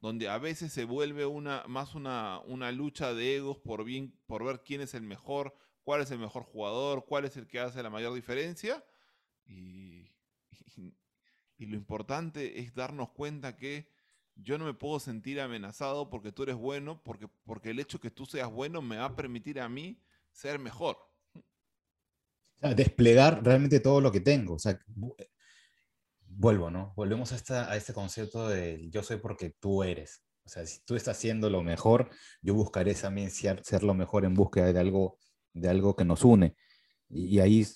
donde 0.01 0.29
a 0.29 0.39
veces 0.39 0.73
se 0.73 0.85
vuelve 0.85 1.27
una, 1.27 1.65
más 1.69 1.95
una, 1.95 2.41
una 2.47 2.73
lucha 2.73 3.13
de 3.13 3.37
egos 3.37 3.59
por, 3.59 3.85
bien, 3.85 4.19
por 4.27 4.45
ver 4.45 4.63
quién 4.63 4.81
es 4.81 4.95
el 4.95 5.03
mejor, 5.03 5.55
cuál 5.83 6.01
es 6.01 6.11
el 6.11 6.19
mejor 6.19 6.43
jugador, 6.43 7.05
cuál 7.07 7.27
es 7.27 7.37
el 7.37 7.47
que 7.47 7.61
hace 7.61 7.83
la 7.83 7.91
mayor 7.91 8.15
diferencia. 8.15 8.83
Y, 9.47 10.11
y, 11.59 11.67
lo 11.67 11.77
importante 11.77 12.61
es 12.61 12.75
darnos 12.75 13.11
cuenta 13.11 13.57
que 13.57 13.91
yo 14.43 14.59
no 14.59 14.65
me 14.65 14.75
puedo 14.75 15.01
sentir 15.01 15.41
amenazado 15.41 16.11
porque 16.11 16.33
tú 16.33 16.43
eres 16.45 16.57
bueno, 16.57 17.03
porque, 17.03 17.29
porque 17.45 17.71
el 17.71 17.81
hecho 17.81 18.01
que 18.01 18.11
tú 18.11 18.27
seas 18.27 18.51
bueno 18.51 18.83
me 18.83 18.97
va 18.97 19.07
a 19.07 19.17
permitir 19.17 19.61
a 19.61 19.69
mí 19.69 20.01
ser 20.33 20.59
mejor. 20.59 20.99
desplegar 22.61 23.43
realmente 23.45 23.81
todo 23.81 24.01
lo 24.01 24.13
que 24.13 24.21
tengo. 24.21 24.55
O 24.55 24.59
sea, 24.59 24.79
vuelvo, 26.27 26.71
¿no? 26.71 26.93
Volvemos 26.97 27.33
a, 27.33 27.37
esta, 27.37 27.71
a 27.71 27.77
este 27.77 27.93
concepto 27.93 28.49
de 28.49 28.89
yo 28.91 29.03
soy 29.03 29.19
porque 29.19 29.51
tú 29.51 29.83
eres. 29.83 30.23
O 30.45 30.49
sea, 30.49 30.67
si 30.67 30.81
tú 30.85 30.97
estás 30.97 31.17
haciendo 31.17 31.49
lo 31.51 31.63
mejor, 31.63 32.11
yo 32.43 32.55
buscaré 32.55 32.95
también 32.95 33.31
ser, 33.31 33.63
ser 33.65 33.83
lo 33.83 33.95
mejor 33.95 34.25
en 34.25 34.35
búsqueda 34.35 34.73
de 34.73 34.81
algo, 34.81 35.19
de 35.53 35.69
algo 35.69 35.95
que 35.95 36.05
nos 36.05 36.25
une. 36.25 36.57
Y, 37.09 37.41
ahí, 37.41 37.67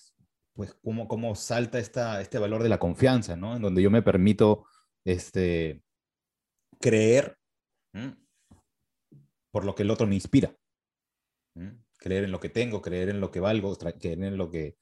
pues, 0.55 0.75
cómo, 0.83 1.07
cómo 1.07 1.35
salta 1.35 1.79
esta, 1.79 2.21
este 2.21 2.39
valor 2.39 2.63
de 2.63 2.69
la 2.69 2.79
confianza, 2.79 3.37
¿no? 3.37 3.57
En 3.57 3.63
donde 3.63 3.83
yo 3.83 3.91
me 3.91 4.03
permito 4.03 4.65
este, 5.05 5.84
creer 6.81 7.39
por 9.51 9.65
lo 9.65 9.75
que 9.75 9.83
el 9.83 9.91
otro 9.91 10.07
me 10.07 10.15
inspira. 10.15 10.57
Creer 11.99 12.25
en 12.25 12.33
lo 12.33 12.41
que 12.41 12.49
tengo, 12.49 12.83
creer 12.83 13.09
en 13.09 13.21
lo 13.21 13.31
que 13.31 13.41
valgo, 13.41 13.77
creer 13.77 14.23
en 14.23 14.37
lo 14.37 14.51
que, 14.51 14.77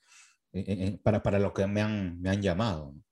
para, 1.02 1.22
para 1.22 1.38
lo 1.38 1.52
que 1.52 1.66
me 1.66 1.82
han, 1.82 2.20
me 2.20 2.30
han 2.30 2.42
llamado. 2.42 2.92
¿no? 2.92 3.04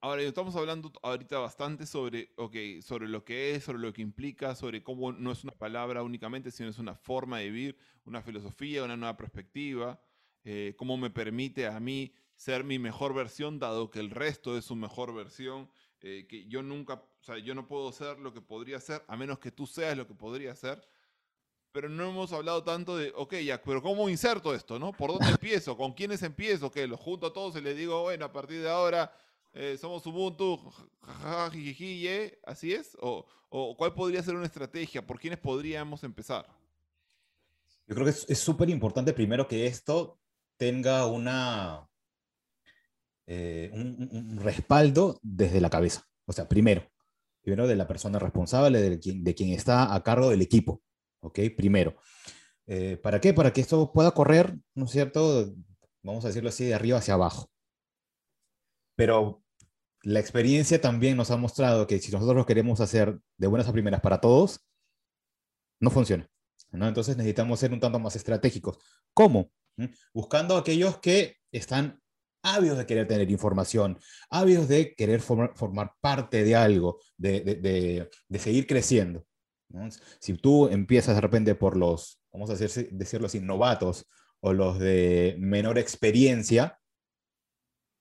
Ahora, 0.00 0.22
estamos 0.22 0.54
hablando 0.54 0.92
ahorita 1.02 1.40
bastante 1.40 1.84
sobre, 1.84 2.32
okay, 2.36 2.82
sobre 2.82 3.08
lo 3.08 3.24
que 3.24 3.56
es, 3.56 3.64
sobre 3.64 3.80
lo 3.80 3.92
que 3.92 4.00
implica, 4.00 4.54
sobre 4.54 4.84
cómo 4.84 5.10
no 5.10 5.32
es 5.32 5.42
una 5.42 5.52
palabra 5.52 6.04
únicamente, 6.04 6.52
sino 6.52 6.68
es 6.68 6.78
una 6.78 6.94
forma 6.94 7.38
de 7.38 7.50
vivir, 7.50 7.78
una 8.04 8.22
filosofía, 8.22 8.84
una 8.84 8.96
nueva 8.96 9.16
perspectiva, 9.16 10.00
eh, 10.44 10.76
cómo 10.78 10.96
me 10.96 11.10
permite 11.10 11.66
a 11.66 11.80
mí 11.80 12.14
ser 12.36 12.62
mi 12.62 12.78
mejor 12.78 13.12
versión, 13.12 13.58
dado 13.58 13.90
que 13.90 13.98
el 13.98 14.10
resto 14.10 14.56
es 14.56 14.66
su 14.66 14.76
mejor 14.76 15.12
versión, 15.12 15.68
eh, 16.02 16.26
que 16.28 16.46
yo 16.46 16.62
nunca, 16.62 16.94
o 16.94 17.24
sea, 17.24 17.38
yo 17.38 17.54
no 17.54 17.66
puedo 17.66 17.92
ser 17.92 18.18
lo 18.18 18.32
que 18.32 18.40
podría 18.40 18.80
ser, 18.80 19.04
a 19.06 19.16
menos 19.16 19.38
que 19.38 19.50
tú 19.50 19.66
seas 19.66 19.96
lo 19.96 20.06
que 20.06 20.14
podría 20.14 20.54
ser 20.54 20.86
pero 21.72 21.88
no 21.88 22.08
hemos 22.08 22.32
hablado 22.32 22.64
tanto 22.64 22.96
de, 22.96 23.12
ok, 23.14 23.34
ya, 23.36 23.62
pero 23.62 23.82
¿cómo 23.82 24.08
inserto 24.08 24.54
esto, 24.54 24.78
no? 24.78 24.92
¿Por 24.92 25.12
dónde 25.12 25.28
empiezo? 25.30 25.76
¿Con 25.76 25.92
quiénes 25.92 26.22
empiezo? 26.22 26.70
¿Que 26.70 26.86
los 26.86 26.98
junto 26.98 27.26
a 27.26 27.32
todos 27.32 27.56
y 27.56 27.60
les 27.60 27.76
digo, 27.76 28.02
bueno, 28.02 28.24
a 28.24 28.32
partir 28.32 28.62
de 28.62 28.70
ahora 28.70 29.12
eh, 29.52 29.76
somos 29.80 30.04
Ubuntu, 30.06 30.72
así 32.44 32.74
es? 32.74 32.96
¿O, 33.00 33.26
¿O, 33.48 33.76
cuál 33.76 33.94
podría 33.94 34.22
ser 34.22 34.34
una 34.34 34.46
estrategia? 34.46 35.06
¿Por 35.06 35.18
quiénes 35.18 35.38
podríamos 35.38 36.02
empezar? 36.04 36.46
Yo 37.86 37.94
creo 37.94 38.06
que 38.06 38.32
es 38.32 38.38
súper 38.38 38.68
importante 38.68 39.12
primero 39.12 39.48
que 39.48 39.66
esto 39.66 40.18
tenga 40.56 41.06
una, 41.06 41.87
eh, 43.30 43.70
un, 43.74 44.38
respaldo 44.38 45.20
desde 45.22 45.60
la 45.60 45.68
cabeza. 45.68 46.04
O 46.24 46.32
sea, 46.32 46.48
primero, 46.48 46.90
primero 47.42 47.66
de 47.66 47.76
la 47.76 47.86
persona 47.86 48.18
responsable, 48.18 48.80
de 48.80 49.34
quien, 49.34 49.52
está 49.52 49.94
a 49.94 50.02
cargo 50.02 50.30
del 50.30 50.40
equipo. 50.40 50.82
¿ok? 51.20 51.40
Primero. 51.54 51.96
Eh, 52.66 52.96
¿Para 52.96 53.20
qué? 53.20 53.34
Para 53.34 53.52
que 53.52 53.60
esto 53.60 53.92
pueda 53.92 54.12
correr, 54.12 54.56
¿no 54.74 54.86
es 54.86 54.92
cierto? 54.92 55.54
Vamos 56.02 56.24
a 56.24 56.28
decirlo 56.28 56.48
así, 56.48 56.64
de 56.64 56.74
arriba 56.74 56.98
hacia 56.98 57.14
abajo. 57.14 57.50
Pero 58.96 59.42
la 60.02 60.20
experiencia 60.20 60.80
también 60.80 61.18
nos 61.18 61.30
ha 61.30 61.36
mostrado 61.36 61.86
que 61.86 61.98
si 61.98 62.10
nosotros 62.10 62.34
lo 62.36 62.46
queremos 62.46 62.80
hacer 62.80 63.20
de 63.36 63.46
buenas 63.46 63.68
a 63.68 63.72
primeras 63.72 64.00
para 64.00 64.22
todos, 64.22 64.66
no 65.80 65.90
funciona. 65.90 66.30
¿no? 66.72 66.88
Entonces 66.88 67.16
necesitamos 67.18 67.60
ser 67.60 67.74
un 67.74 67.80
tanto 67.80 67.98
más 67.98 68.16
estratégicos. 68.16 68.78
¿Cómo? 69.12 69.50
¿Mm? 69.76 69.86
Buscando 70.14 70.56
aquellos 70.56 70.98
que 70.98 71.36
están 71.52 71.97
ávidos 72.42 72.78
de 72.78 72.86
querer 72.86 73.06
tener 73.06 73.30
información, 73.30 73.98
ávidos 74.30 74.68
de 74.68 74.94
querer 74.94 75.20
formar, 75.20 75.92
parte 76.00 76.44
de 76.44 76.54
algo, 76.54 77.00
de, 77.16 78.08
seguir 78.38 78.66
creciendo. 78.66 79.24
Si 80.18 80.34
tú 80.34 80.68
empiezas 80.68 81.14
de 81.14 81.20
repente 81.20 81.54
por 81.54 81.76
los, 81.76 82.20
vamos 82.32 82.50
a 82.50 82.54
decirlo 82.54 83.26
así, 83.26 83.40
novatos 83.40 84.06
o 84.40 84.52
los 84.52 84.78
de 84.78 85.36
menor 85.38 85.78
experiencia, 85.78 86.78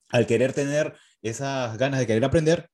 al 0.09 0.25
querer 0.25 0.53
tener 0.53 0.95
esas 1.21 1.77
ganas 1.77 1.99
de 1.99 2.07
querer 2.07 2.23
aprender, 2.23 2.69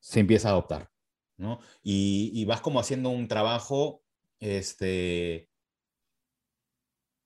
se 0.00 0.20
empieza 0.20 0.48
a 0.48 0.52
adoptar. 0.52 0.90
¿no? 1.38 1.60
Y, 1.82 2.44
vas 2.44 2.60
como 2.60 2.80
haciendo 2.80 3.10
un 3.10 3.28
trabajo, 3.28 4.02
este, 4.40 5.47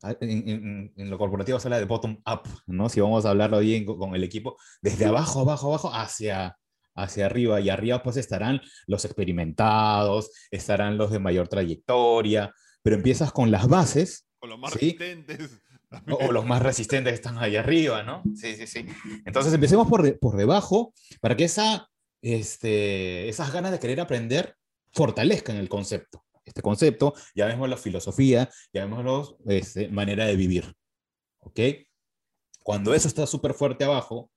en, 0.02 0.92
lo 0.96 1.18
corporativo 1.18 1.58
se 1.60 1.68
habla 1.68 1.78
de 1.78 1.84
bottom 1.84 2.18
up, 2.26 2.42
¿no? 2.66 2.88
Si 2.88 3.00
vamos 3.00 3.24
a 3.24 3.30
hablarlo 3.30 3.60
bien 3.60 3.84
con, 3.84 4.14
el 4.14 4.24
equipo, 4.24 4.56
desde 4.80 5.06
abajo, 5.06 5.40
abajo, 5.40 5.68
abajo, 5.68 5.90
hacia, 5.92 6.56
hacia 6.94 7.26
arriba. 7.26 7.60
Y 7.60 7.70
arriba 7.70 8.02
pues 8.02 8.16
estarán 8.16 8.60
los 8.86 9.04
experimentados, 9.04 10.30
estarán 10.50 10.98
los 10.98 11.10
de 11.10 11.18
mayor 11.18 11.48
trayectoria, 11.48 12.52
pero 12.82 12.96
empiezas 12.96 13.32
con 13.32 13.50
las 13.50 13.68
bases. 13.68 14.26
Con 14.38 14.50
los 14.50 14.58
más 14.58 14.74
resistentes. 14.74 15.60
O, 16.08 16.32
los 16.32 16.46
más 16.46 16.62
resistentes 16.62 17.12
están 17.12 17.36
ahí 17.38 17.54
arriba, 17.54 18.02
¿no? 18.02 18.22
Sí, 18.34 18.56
sí, 18.56 18.66
sí. 18.66 18.86
Entonces 19.26 19.52
empecemos 19.52 19.88
por, 19.88 20.18
por 20.18 20.36
debajo 20.36 20.94
para 21.20 21.36
que 21.36 21.44
esa, 21.44 21.90
este, 22.22 23.28
esas 23.28 23.52
ganas 23.52 23.72
de 23.72 23.78
querer 23.78 24.00
aprender 24.00 24.56
fortalezcan 24.92 25.56
el 25.56 25.68
concepto. 25.68 26.24
Este 26.44 26.62
concepto, 26.62 27.14
la 27.34 27.76
filosofía, 27.76 28.50
ya 28.72 28.86
la 28.86 29.36
este, 29.46 29.88
manera 29.88 30.26
de 30.26 30.36
vivir. 30.36 30.74
¿Ok? 31.40 31.60
Cuando 32.62 32.94
eso 32.94 33.08
está 33.08 33.26
súper 33.26 33.54
fuerte 33.54 33.84
abajo, 33.84 34.30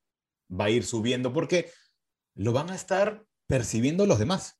va 0.49 0.65
a 0.65 0.69
ir 0.69 0.83
subiendo 0.83 1.33
porque 1.33 1.71
lo 2.35 2.53
van 2.53 2.69
a 2.69 2.75
estar 2.75 3.25
percibiendo 3.47 4.05
los 4.05 4.19
demás. 4.19 4.59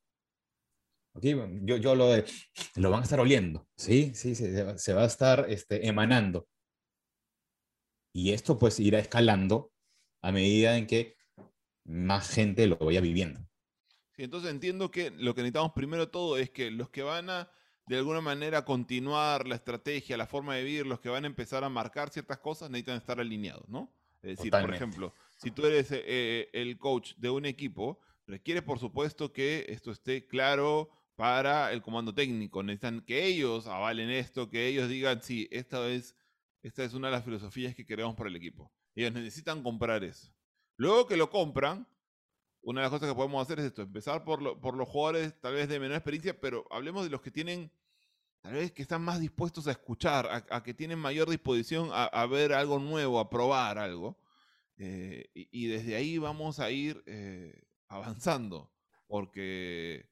¿Ok? 1.13 1.25
Yo, 1.61 1.77
yo 1.77 1.95
lo, 1.95 2.09
lo 2.75 2.89
van 2.89 3.01
a 3.01 3.03
estar 3.03 3.19
oliendo, 3.19 3.67
¿sí? 3.77 4.13
Sí, 4.15 4.35
se, 4.35 4.77
se 4.77 4.93
va 4.93 5.03
a 5.03 5.07
estar 5.07 5.45
este, 5.49 5.87
emanando. 5.87 6.47
Y 8.13 8.31
esto 8.31 8.57
pues 8.57 8.79
irá 8.79 8.99
escalando 8.99 9.71
a 10.21 10.31
medida 10.31 10.77
en 10.77 10.87
que 10.87 11.15
más 11.85 12.29
gente 12.29 12.65
lo 12.67 12.77
vaya 12.77 13.01
viviendo. 13.01 13.45
Sí, 14.15 14.23
entonces 14.23 14.51
entiendo 14.51 14.91
que 14.91 15.11
lo 15.11 15.35
que 15.35 15.41
necesitamos 15.41 15.73
primero 15.73 16.09
todo 16.09 16.37
es 16.37 16.49
que 16.49 16.71
los 16.71 16.89
que 16.89 17.03
van 17.03 17.29
a 17.29 17.49
de 17.87 17.97
alguna 17.97 18.21
manera 18.21 18.65
continuar 18.65 19.47
la 19.47 19.55
estrategia, 19.55 20.17
la 20.17 20.25
forma 20.25 20.55
de 20.55 20.63
vivir, 20.63 20.87
los 20.87 20.99
que 20.99 21.09
van 21.09 21.23
a 21.23 21.27
empezar 21.27 21.63
a 21.63 21.69
marcar 21.69 22.09
ciertas 22.09 22.39
cosas, 22.39 22.71
necesitan 22.71 22.97
estar 22.97 23.19
alineados, 23.19 23.69
¿no? 23.69 23.93
Es 24.23 24.37
decir, 24.37 24.49
por 24.49 24.73
ejemplo, 24.73 25.13
si 25.37 25.51
tú 25.51 25.65
eres 25.67 25.89
eh, 25.91 26.49
el 26.53 26.79
coach 26.79 27.13
de 27.17 27.29
un 27.29 27.45
equipo, 27.45 27.99
requiere 28.25 28.63
por 28.63 28.79
supuesto 28.79 29.31
que 29.31 29.65
esto 29.69 29.91
esté 29.91 30.25
claro 30.25 30.89
para 31.15 31.71
el 31.71 31.83
comando 31.83 32.15
técnico. 32.15 32.63
Necesitan 32.63 33.01
que 33.01 33.25
ellos 33.25 33.67
avalen 33.67 34.09
esto, 34.09 34.49
que 34.49 34.65
ellos 34.65 34.89
digan, 34.89 35.21
sí, 35.21 35.47
esta 35.51 35.87
es 35.87 36.15
esta 36.65 36.83
es 36.83 36.95
una 36.95 37.09
de 37.09 37.13
las 37.13 37.23
filosofías 37.23 37.75
que 37.75 37.85
queremos 37.85 38.15
para 38.15 38.27
el 38.27 38.35
equipo. 38.35 38.71
Ellos 38.95 39.13
necesitan 39.13 39.61
comprar 39.61 40.03
eso. 40.03 40.33
Luego 40.77 41.05
que 41.05 41.15
lo 41.15 41.29
compran, 41.29 41.87
una 42.65 42.81
de 42.81 42.85
las 42.85 42.91
cosas 42.91 43.09
que 43.09 43.15
podemos 43.15 43.41
hacer 43.41 43.59
es 43.59 43.65
esto, 43.67 43.83
empezar 43.83 44.23
por, 44.23 44.41
los 44.41 44.89
jugadores 44.89 45.39
tal 45.39 45.53
vez 45.53 45.69
de 45.69 45.79
menor 45.79 45.97
experiencia, 45.97 46.39
pero 46.39 46.65
hablemos 46.71 47.03
de 47.03 47.11
los 47.11 47.21
que 47.21 47.29
tienen, 47.29 47.71
tal 48.41 48.53
vez 48.53 48.71
que 48.71 48.81
están 48.81 49.03
más 49.03 49.19
dispuestos 49.19 49.67
a 49.67 49.71
escuchar, 49.71 50.27
a, 50.49 50.63
que 50.63 50.73
tienen 50.73 50.97
mayor 50.97 51.29
disposición 51.29 51.89
a, 51.93 52.25
ver 52.25 52.53
algo 52.53 52.79
nuevo, 52.79 53.19
a 53.19 53.29
probar 53.29 53.77
algo. 53.77 54.17
Eh, 54.77 55.29
y, 55.33 55.67
desde 55.67 55.95
ahí 55.95 56.17
vamos 56.17 56.59
a 56.59 56.71
ir 56.71 57.03
eh, 57.05 57.63
avanzando, 57.87 58.71
porque 59.07 60.09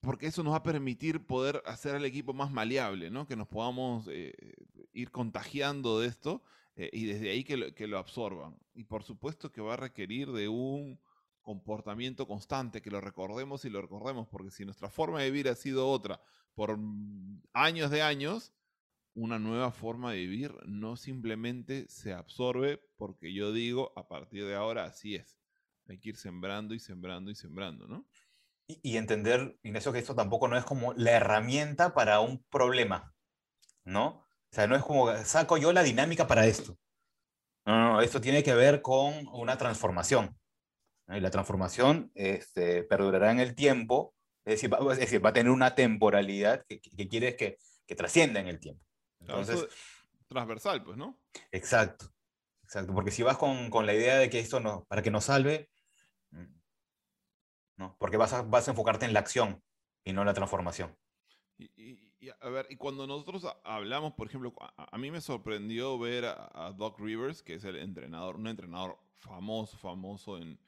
porque 0.00 0.26
eso 0.26 0.42
nos 0.42 0.52
va 0.52 0.58
a 0.58 0.62
permitir 0.62 1.26
poder 1.26 1.62
hacer 1.64 1.94
al 1.94 2.04
equipo 2.04 2.34
más 2.34 2.50
maleable, 2.50 3.10
¿no? 3.10 3.26
Que 3.26 3.36
nos 3.36 3.48
podamos 3.48 4.06
eh, 4.10 4.34
ir 4.92 5.10
contagiando 5.10 5.98
de 6.00 6.08
esto 6.08 6.42
eh, 6.76 6.90
y 6.92 7.06
desde 7.06 7.30
ahí 7.30 7.44
que 7.44 7.56
lo, 7.56 7.74
que 7.74 7.86
lo 7.86 7.98
absorban. 7.98 8.56
Y 8.74 8.84
por 8.84 9.04
supuesto 9.04 9.52
que 9.52 9.60
va 9.60 9.74
a 9.74 9.78
requerir 9.78 10.32
de 10.32 10.48
un 10.48 11.00
comportamiento 11.42 12.26
constante, 12.26 12.80
que 12.80 12.90
lo 12.90 13.00
recordemos 13.00 13.64
y 13.64 13.70
lo 13.70 13.82
recordemos, 13.82 14.28
porque 14.28 14.50
si 14.50 14.64
nuestra 14.64 14.88
forma 14.88 15.20
de 15.20 15.30
vivir 15.30 15.48
ha 15.48 15.54
sido 15.54 15.88
otra 15.88 16.20
por 16.54 16.78
años 17.52 17.90
de 17.90 18.02
años, 18.02 18.54
una 19.14 19.38
nueva 19.38 19.70
forma 19.70 20.12
de 20.12 20.18
vivir 20.18 20.54
no 20.66 20.96
simplemente 20.96 21.86
se 21.88 22.12
absorbe 22.12 22.80
porque 22.96 23.32
yo 23.32 23.52
digo, 23.52 23.92
a 23.96 24.08
partir 24.08 24.46
de 24.46 24.54
ahora 24.54 24.84
así 24.84 25.16
es. 25.16 25.38
Hay 25.86 25.98
que 25.98 26.10
ir 26.10 26.16
sembrando 26.16 26.74
y 26.74 26.78
sembrando 26.78 27.30
y 27.30 27.34
sembrando, 27.34 27.86
¿no? 27.86 28.06
y, 28.66 28.96
entender, 28.96 29.58
Ignacio, 29.62 29.92
que 29.92 29.98
esto 29.98 30.14
tampoco 30.14 30.48
no 30.48 30.56
es 30.56 30.64
como 30.64 30.94
la 30.94 31.12
herramienta 31.12 31.94
para 31.94 32.20
un 32.20 32.42
problema, 32.44 33.14
¿no? 33.84 34.23
O 34.54 34.56
sea, 34.56 34.68
no 34.68 34.76
es 34.76 34.84
como 34.84 35.12
saco 35.24 35.56
yo 35.56 35.72
la 35.72 35.82
dinámica 35.82 36.28
para 36.28 36.46
esto. 36.46 36.78
No, 37.66 37.94
no, 37.94 38.00
esto 38.00 38.20
tiene 38.20 38.44
que 38.44 38.54
ver 38.54 38.82
con 38.82 39.26
una 39.32 39.58
transformación. 39.58 40.38
Y 41.08 41.18
la 41.18 41.32
transformación 41.32 42.12
este, 42.14 42.84
perdurará 42.84 43.32
en 43.32 43.40
el 43.40 43.56
tiempo, 43.56 44.14
es 44.44 44.54
decir, 44.54 44.72
va, 44.72 44.92
es 44.92 45.00
decir, 45.00 45.24
va 45.24 45.30
a 45.30 45.32
tener 45.32 45.50
una 45.50 45.74
temporalidad 45.74 46.64
que, 46.68 46.80
que, 46.80 47.08
quiere 47.08 47.34
que, 47.34 47.58
que 47.84 47.96
trascienda 47.96 48.38
en 48.38 48.46
el 48.46 48.60
tiempo. 48.60 48.80
Entonces, 49.18 49.66
transversal, 50.28 50.84
pues, 50.84 50.96
¿no? 50.96 51.18
Exacto, 51.50 52.12
exacto, 52.62 52.94
porque 52.94 53.10
si 53.10 53.24
vas 53.24 53.36
con, 53.36 53.70
con, 53.70 53.86
la 53.86 53.94
idea 53.94 54.18
de 54.18 54.30
que 54.30 54.38
esto 54.38 54.60
no, 54.60 54.84
para 54.84 55.02
que 55.02 55.10
nos 55.10 55.24
salve, 55.24 55.68
¿no? 57.76 57.96
Porque 57.98 58.18
vas 58.18 58.32
a, 58.32 58.42
vas 58.42 58.68
a 58.68 58.70
enfocarte 58.70 59.04
en 59.04 59.14
la 59.14 59.18
acción 59.18 59.60
y 60.04 60.12
no 60.12 60.20
en 60.20 60.28
la 60.28 60.34
transformación. 60.34 60.96
Y, 61.58 62.13
a 62.40 62.48
ver, 62.48 62.66
y 62.70 62.76
cuando 62.76 63.06
nosotros 63.06 63.46
hablamos, 63.64 64.14
por 64.14 64.26
ejemplo, 64.26 64.52
a, 64.76 64.98
mí 64.98 65.10
me 65.10 65.20
sorprendió 65.20 65.98
ver 65.98 66.24
a, 66.26 66.72
Doc 66.76 66.98
Rivers, 67.00 67.42
que 67.42 67.54
es 67.54 67.64
el 67.64 67.76
entrenador, 67.76 68.36
un 68.36 68.46
entrenador 68.46 68.98
famoso, 69.16 69.76
famoso 69.78 70.38
en, 70.38 70.58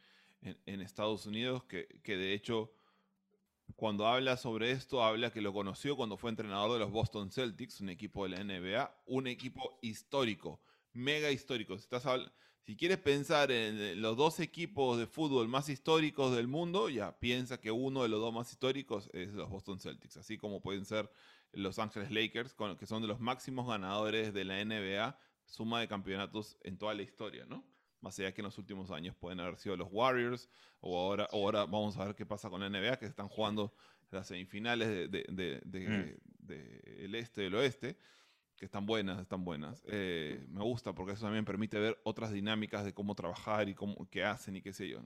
en, 0.43 0.81
Estados 0.81 1.27
Unidos, 1.27 1.65
que, 1.65 1.87
que, 2.03 2.17
de 2.17 2.33
hecho, 2.33 2.73
cuando 3.75 4.07
habla 4.07 4.37
sobre 4.37 4.71
esto, 4.71 5.03
habla 5.03 5.33
que 5.33 5.41
lo 5.41 5.53
conoció 5.53 5.97
cuando 5.97 6.17
fue 6.17 6.31
entrenador 6.31 6.73
de 6.73 6.79
los 6.79 6.91
Boston 6.91 7.31
Celtics, 7.31 7.81
un 7.81 7.91
equipo 7.91 8.27
de 8.27 8.37
la 8.37 8.45
NBA, 8.45 9.03
un 9.07 9.27
equipo 9.27 9.79
histórico, 9.83 10.61
mega 10.93 11.31
histórico. 11.31 11.77
Si 11.77 11.85
estás 11.85 12.07
si 12.67 12.75
quieres 12.75 12.99
pensar 12.99 13.53
en 13.53 14.03
los 14.03 14.17
dos 14.17 14.41
equipos 14.41 14.99
de 14.99 15.07
fútbol 15.07 15.47
más 15.47 15.69
históricos 15.69 16.35
del 16.35 16.49
mundo, 16.49 16.89
ya 16.89 17.17
piensa 17.17 17.61
que 17.61 17.71
uno 17.71 18.03
de 18.03 18.09
los 18.09 18.19
dos 18.19 18.35
más 18.35 18.51
históricos 18.51 19.09
es 19.13 19.33
los 19.35 19.49
Boston 19.49 19.79
Celtics, 19.79 20.17
así 20.17 20.37
como 20.37 20.61
pueden 20.61 20.85
ser 20.85 21.09
los 21.53 21.79
Angeles 21.79 22.11
Lakers, 22.11 22.55
que 22.79 22.87
son 22.87 23.03
de 23.03 23.09
los 23.09 23.21
máximos 23.21 23.67
ganadores 23.67 24.33
de 24.35 24.45
la 24.45 24.65
NBA, 24.65 25.19
suma 25.45 25.81
de 25.81 25.89
campeonatos 25.89 26.59
en 26.63 26.77
toda 26.77 26.95
la 26.95 27.03
historia, 27.03 27.47
¿no? 27.47 27.65
Más 28.01 28.19
allá 28.19 28.33
que 28.33 28.41
en 28.41 28.47
los 28.47 28.59
últimos 28.59 28.91
años 28.91 29.17
pueden 29.17 29.41
haber 29.41 29.57
sido 29.57 29.77
los 29.77 29.89
Warriors, 29.91 30.49
o 30.81 30.99
ahora, 30.99 31.29
ahora 31.33 31.61
vamos 31.67 31.97
a 31.97 32.05
ver 32.05 32.15
qué 32.15 32.27
pasa 32.27 32.51
con 32.51 32.61
la 32.61 32.69
NBA, 32.69 32.99
que 32.99 33.07
están 33.07 33.29
jugando 33.29 33.75
las 34.11 34.27
semifinales 34.29 34.89
del 34.89 35.11
de, 35.11 35.61
de, 35.65 36.19
mm. 37.09 37.15
este 37.15 37.41
y 37.43 37.45
del 37.45 37.55
oeste 37.55 37.99
que 38.57 38.65
están 38.65 38.87
buenas, 38.87 39.21
están 39.21 39.45
buenas. 39.45 39.83
Eh, 39.87 40.45
me 40.49 40.63
gusta 40.63 40.95
porque 40.95 41.13
eso 41.13 41.27
también 41.27 41.45
permite 41.45 41.79
ver 41.79 42.01
otras 42.05 42.33
dinámicas 42.33 42.85
de 42.85 42.95
cómo 42.95 43.15
trabajar 43.15 43.69
y 43.69 43.75
cómo, 43.75 44.09
qué 44.11 44.25
hacen 44.25 44.57
y 44.57 44.63
qué 44.63 44.73
sé 44.73 44.89
yo. 44.89 45.03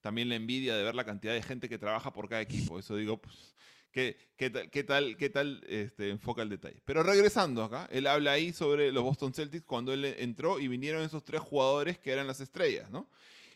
También 0.00 0.28
la 0.28 0.34
envidia 0.34 0.76
de 0.76 0.82
ver 0.82 0.94
la 0.94 1.04
cantidad 1.04 1.32
de 1.32 1.42
gente 1.42 1.68
que 1.68 1.78
trabaja 1.78 2.12
por 2.12 2.28
cada 2.28 2.42
equipo. 2.42 2.78
Eso 2.78 2.96
digo, 2.96 3.20
pues, 3.20 3.54
¿qué, 3.92 4.16
qué, 4.36 4.50
tal, 4.50 4.70
qué 4.70 4.82
tal, 4.82 5.16
qué 5.16 5.30
tal 5.30 5.64
este, 5.68 6.10
enfoca 6.10 6.42
el 6.42 6.48
detalle? 6.48 6.82
Pero 6.84 7.02
regresando 7.02 7.62
acá, 7.62 7.88
él 7.92 8.06
habla 8.06 8.32
ahí 8.32 8.52
sobre 8.52 8.90
los 8.90 9.04
Boston 9.04 9.32
Celtics 9.32 9.64
cuando 9.64 9.92
él 9.92 10.04
entró 10.04 10.58
y 10.58 10.66
vinieron 10.66 11.02
esos 11.02 11.24
tres 11.24 11.40
jugadores 11.40 11.98
que 11.98 12.10
eran 12.10 12.26
las 12.26 12.40
estrellas, 12.40 12.90
¿no? 12.90 13.08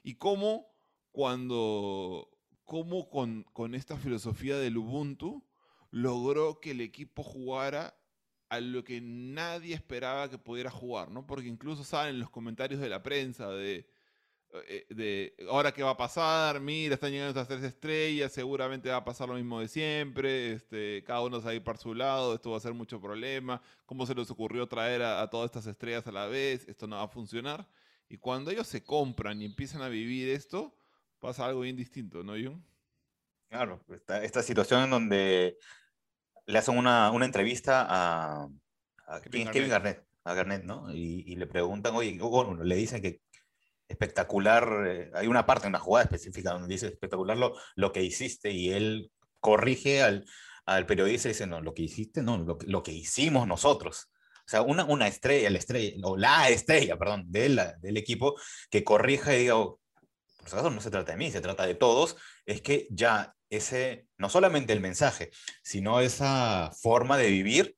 Y 0.04 0.14
cómo 0.14 0.68
cuando, 1.10 2.30
cómo 2.64 3.08
con, 3.08 3.42
con 3.52 3.74
esta 3.74 3.96
filosofía 3.96 4.58
del 4.58 4.76
Ubuntu 4.76 5.42
logró 5.90 6.60
que 6.60 6.72
el 6.72 6.82
equipo 6.82 7.22
jugara 7.22 7.98
a 8.48 8.60
lo 8.60 8.84
que 8.84 9.00
nadie 9.00 9.74
esperaba 9.74 10.30
que 10.30 10.38
pudiera 10.38 10.70
jugar, 10.70 11.10
¿no? 11.10 11.26
Porque 11.26 11.48
incluso 11.48 11.82
salen 11.82 12.20
los 12.20 12.30
comentarios 12.30 12.80
de 12.80 12.88
la 12.88 13.02
prensa 13.02 13.48
de, 13.50 13.88
de 14.88 15.34
ahora 15.48 15.72
qué 15.72 15.82
va 15.82 15.90
a 15.90 15.96
pasar, 15.96 16.60
mira, 16.60 16.94
están 16.94 17.10
llegando 17.10 17.30
estas 17.30 17.48
tres 17.48 17.62
estrellas, 17.62 18.32
seguramente 18.32 18.88
va 18.90 18.96
a 18.96 19.04
pasar 19.04 19.28
lo 19.28 19.34
mismo 19.34 19.60
de 19.60 19.68
siempre, 19.68 20.52
este, 20.52 21.02
cada 21.04 21.22
uno 21.22 21.38
se 21.40 21.46
va 21.46 21.50
a 21.50 21.54
ir 21.54 21.64
para 21.64 21.78
su 21.78 21.94
lado, 21.94 22.34
esto 22.34 22.50
va 22.50 22.56
a 22.56 22.60
ser 22.60 22.74
mucho 22.74 23.00
problema, 23.00 23.60
cómo 23.84 24.06
se 24.06 24.14
les 24.14 24.30
ocurrió 24.30 24.66
traer 24.66 25.02
a, 25.02 25.28
todas 25.28 25.46
estas 25.46 25.66
estrellas 25.66 26.06
a 26.06 26.12
la 26.12 26.26
vez, 26.26 26.66
esto 26.68 26.86
no 26.86 26.96
va 26.96 27.04
a 27.04 27.08
funcionar. 27.08 27.66
Y 28.08 28.18
cuando 28.18 28.50
ellos 28.50 28.66
se 28.66 28.84
compran 28.84 29.42
y 29.42 29.46
empiezan 29.46 29.82
a 29.82 29.88
vivir 29.88 30.28
esto, 30.28 30.76
pasa 31.18 31.46
algo 31.46 31.60
bien 31.60 31.76
distinto, 31.76 32.22
¿no, 32.22 32.32
Jun? 32.32 32.64
Claro, 33.48 33.80
esta, 34.22 34.42
situación 34.42 34.84
en 34.84 34.90
donde 34.90 35.58
le 36.46 36.58
hacen 36.58 36.76
una, 36.78 37.10
entrevista 37.24 37.86
a, 37.88 38.48
Kevin, 39.22 39.68
Garnett. 39.68 40.04
a 40.24 40.34
Garnett, 40.34 40.64
¿no? 40.64 40.92
Y, 40.92 41.36
le 41.36 41.46
preguntan, 41.46 41.94
oye, 41.94 42.18
bueno, 42.18 42.62
le 42.62 42.76
dicen 42.76 43.02
que 43.02 43.20
espectacular, 43.88 44.84
eh, 44.86 45.10
hay 45.14 45.26
una 45.26 45.46
parte, 45.46 45.68
una 45.68 45.78
jugada 45.78 46.04
específica 46.04 46.52
donde 46.52 46.68
dice 46.68 46.88
espectacular 46.88 47.36
lo, 47.36 47.54
lo 47.74 47.92
que 47.92 48.02
hiciste 48.02 48.50
y 48.50 48.70
él 48.70 49.10
corrige 49.40 50.02
al, 50.02 50.24
al 50.64 50.86
periodista 50.86 51.28
y 51.28 51.32
dice, 51.32 51.46
no, 51.46 51.60
lo 51.60 51.74
que 51.74 51.82
hiciste, 51.82 52.22
no, 52.22 52.38
lo, 52.38 52.58
lo 52.66 52.82
que 52.82 52.92
hicimos 52.92 53.46
nosotros. 53.46 54.10
O 54.46 54.48
sea, 54.48 54.62
una, 54.62 54.84
una 54.84 55.08
estrella, 55.08 55.50
la 55.50 55.58
estrella, 55.58 55.96
o 56.04 56.16
la 56.16 56.48
estrella, 56.48 56.96
perdón, 56.96 57.24
de 57.28 57.48
la, 57.48 57.72
del 57.80 57.96
equipo 57.96 58.36
que 58.70 58.84
corrija 58.84 59.34
y 59.34 59.40
diga, 59.40 59.56
oh, 59.56 59.80
por 60.38 60.48
supuesto 60.48 60.70
no 60.70 60.80
se 60.80 60.90
trata 60.90 61.12
de 61.12 61.18
mí, 61.18 61.30
se 61.32 61.40
trata 61.40 61.66
de 61.66 61.74
todos, 61.74 62.16
es 62.44 62.62
que 62.62 62.86
ya 62.90 63.34
ese, 63.50 64.06
no 64.18 64.28
solamente 64.28 64.72
el 64.72 64.80
mensaje, 64.80 65.30
sino 65.62 66.00
esa 66.00 66.70
forma 66.80 67.16
de 67.16 67.28
vivir 67.28 67.76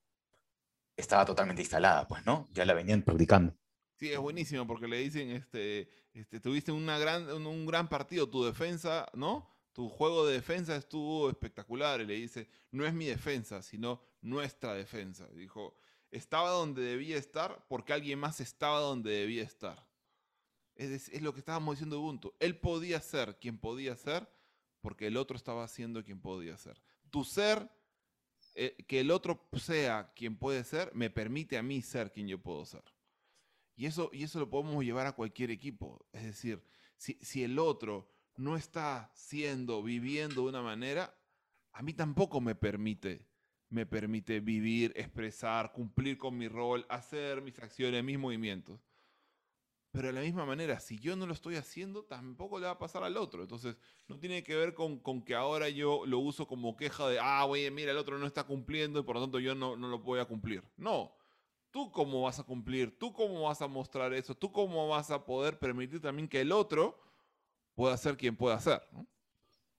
estaba 0.97 1.25
totalmente 1.25 1.63
instalada, 1.63 2.07
pues, 2.07 2.27
¿no? 2.27 2.49
Ya 2.53 2.65
la 2.65 2.75
venían 2.75 3.03
practicando. 3.03 3.55
Sí, 3.99 4.13
es 4.13 4.19
buenísimo 4.19 4.65
porque 4.65 4.87
le 4.87 4.99
dicen, 4.99 5.31
este, 5.33 5.91
este, 6.15 6.39
tuviste 6.39 6.71
una 6.71 7.01
gran, 7.01 7.29
un, 7.33 7.67
gran 7.67 7.89
partido, 7.89 8.29
tu 8.29 8.45
defensa, 8.45 9.09
¿no? 9.13 9.51
Tu 9.73 9.89
juego 9.89 10.25
de 10.25 10.35
defensa 10.35 10.77
estuvo 10.77 11.29
espectacular. 11.29 12.01
Y 12.01 12.07
le 12.07 12.15
dice, 12.15 12.49
no 12.71 12.87
es 12.87 12.95
mi 12.95 13.07
defensa, 13.07 13.61
sino 13.61 14.01
nuestra 14.21 14.75
defensa. 14.75 15.27
Dijo, 15.35 15.77
estaba 16.13 16.51
donde 16.51 16.83
debía 16.83 17.17
estar 17.17 17.67
porque 17.69 17.93
alguien 17.93 18.21
más 18.21 18.39
estaba 18.39 18.79
donde 18.79 19.11
debía 19.11 19.43
estar. 19.43 19.85
Es, 20.77 21.09
es 21.09 21.21
lo 21.21 21.33
que 21.33 21.41
estábamos 21.41 21.75
diciendo 21.75 21.99
Ubuntu. 21.99 22.33
Él 22.39 22.57
podía 22.57 23.01
ser 23.01 23.37
quien 23.41 23.59
podía 23.59 23.97
ser 23.97 24.29
porque 24.81 25.09
el 25.09 25.17
otro 25.17 25.37
estaba 25.37 25.65
haciendo 25.65 26.05
quien 26.05 26.21
podía 26.21 26.57
ser. 26.57 26.81
Tu 27.11 27.25
ser, 27.25 27.69
eh, 28.55 28.77
que 28.87 29.01
el 29.01 29.11
otro 29.11 29.49
sea 29.57 30.13
quien 30.15 30.37
puede 30.37 30.63
ser, 30.63 30.95
me 30.95 31.11
permite 31.11 31.59
a 31.59 31.65
mí 31.65 31.83
ser 31.83 32.13
quien 32.13 32.29
yo 32.29 32.39
puedo 32.41 32.65
ser. 32.65 32.85
Y 33.79 33.87
eso, 33.87 34.11
y 34.13 34.25
eso 34.25 34.41
lo 34.41 34.51
podemos 34.51 34.85
llevar 34.85 35.07
a 35.07 35.13
cualquier 35.13 35.53
equipo. 35.53 36.05
Es 36.13 36.25
decir, 36.25 36.61
si, 36.97 37.45
el 37.45 37.61
otro 37.61 38.11
no 38.35 38.57
está 38.57 39.09
siendo, 39.15 39.85
viviendo 39.85 40.43
de 40.43 40.49
una 40.49 40.63
manera, 40.63 41.17
a 41.73 41.81
mí 41.83 41.95
tampoco 41.95 42.41
me 42.41 42.57
permite, 42.57 43.25
me 43.69 43.87
permite 43.87 44.41
vivir, 44.41 44.93
expresar, 44.97 45.71
cumplir 45.71 46.19
con 46.19 46.37
mi 46.37 46.49
rol, 46.49 46.87
hacer 46.89 47.41
mis 47.41 47.57
acciones, 47.61 48.03
mis 48.03 48.19
movimientos. 48.19 48.81
Pero 49.93 50.09
de 50.09 50.13
la 50.13 50.23
misma 50.23 50.45
manera, 50.45 50.81
si 50.81 50.99
yo 50.99 51.15
no 51.15 51.29
lo 51.29 51.33
estoy 51.33 51.55
haciendo, 51.55 52.03
tampoco 52.03 52.59
le 52.59 52.67
va 52.67 52.73
a 52.73 52.79
pasar 52.79 53.05
al 53.05 53.17
otro. 53.17 53.43
Entonces, 53.43 53.77
no 54.09 54.19
tiene 54.19 54.43
que 54.43 54.57
ver 54.57 54.75
con, 54.75 55.23
que 55.23 55.37
ahora 55.37 55.69
yo 55.69 56.05
lo 56.05 56.19
uso 56.19 56.49
como 56.49 56.77
queja 56.77 57.09
de, 57.09 57.21
ah, 57.21 57.45
oye, 57.47 57.71
mira, 57.71 57.93
el 57.93 57.99
otro 57.99 58.19
no 58.19 58.27
está 58.27 58.43
cumpliendo 58.43 58.99
y 58.99 59.03
por 59.05 59.15
lo 59.15 59.23
tanto 59.23 59.39
yo 59.39 59.55
no, 59.55 59.77
no 59.77 59.87
lo 59.87 60.01
voy 60.01 60.19
a 60.19 60.25
cumplir. 60.25 60.65
No, 60.77 61.13
¿Tú 61.71 61.93
cómo 61.93 62.23
vas 62.23 62.39
a 62.39 62.45
cumplir? 62.45 62.99
¿Tú 62.99 63.13
cómo 63.13 63.43
vas 63.43 63.61
a 63.61 63.69
mostrar 63.69 64.15
eso? 64.15 64.35
¿Tú 64.35 64.51
cómo 64.53 64.89
vas 64.89 65.11
a 65.11 65.25
poder 65.25 65.59
permitir 65.59 66.01
también 66.01 66.29
que 66.29 66.41
el 66.41 66.53
otro 66.53 66.99
pueda 67.75 67.97
ser 67.97 68.17
quien 68.17 68.37
pueda 68.37 68.59
ser? 68.61 68.81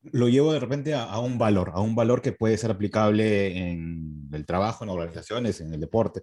Lo 0.02 0.30
llevo 0.30 0.54
de 0.54 0.60
repente 0.60 0.93
a, 0.93 1.19
un 1.19 1.38
valor, 1.38 1.71
a 1.73 1.82
un 1.82 1.95
valor 1.95 2.21
que 2.21 2.32
puede 2.32 2.58
ser 2.58 2.71
aplicable 2.71 3.71
en 3.71 4.30
el 4.32 4.45
trabajo, 4.45 4.84
en 4.84 4.91
organizaciones, 4.91 5.60
en 5.62 5.73
el 5.73 5.82
deporte. 5.82 6.21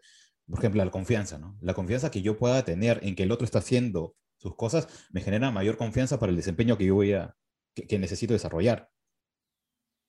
Por 0.49 0.61
ejemplo, 0.61 0.85
la 0.85 0.91
confianza, 0.91 1.39
¿no? 1.39 1.59
La 1.61 1.75
confianza 1.75 2.11
que 2.11 2.23
yo 2.23 2.39
pueda 2.39 2.65
tener 2.65 3.01
en 3.03 3.15
que 3.15 3.25
el 3.25 3.33
otro 3.33 3.45
está 3.45 3.59
haciendo 3.59 4.15
sus 4.39 4.55
cosas 4.55 4.89
me 5.11 5.21
genera 5.21 5.51
mayor 5.51 5.77
confianza 5.77 6.19
para 6.19 6.31
el 6.31 6.37
desempeño 6.37 6.79
que 6.79 6.87
yo 6.87 6.95
voy 6.95 7.13
a, 7.13 7.35
que, 7.75 7.99
necesito 7.99 8.33
desarrollar. 8.33 8.89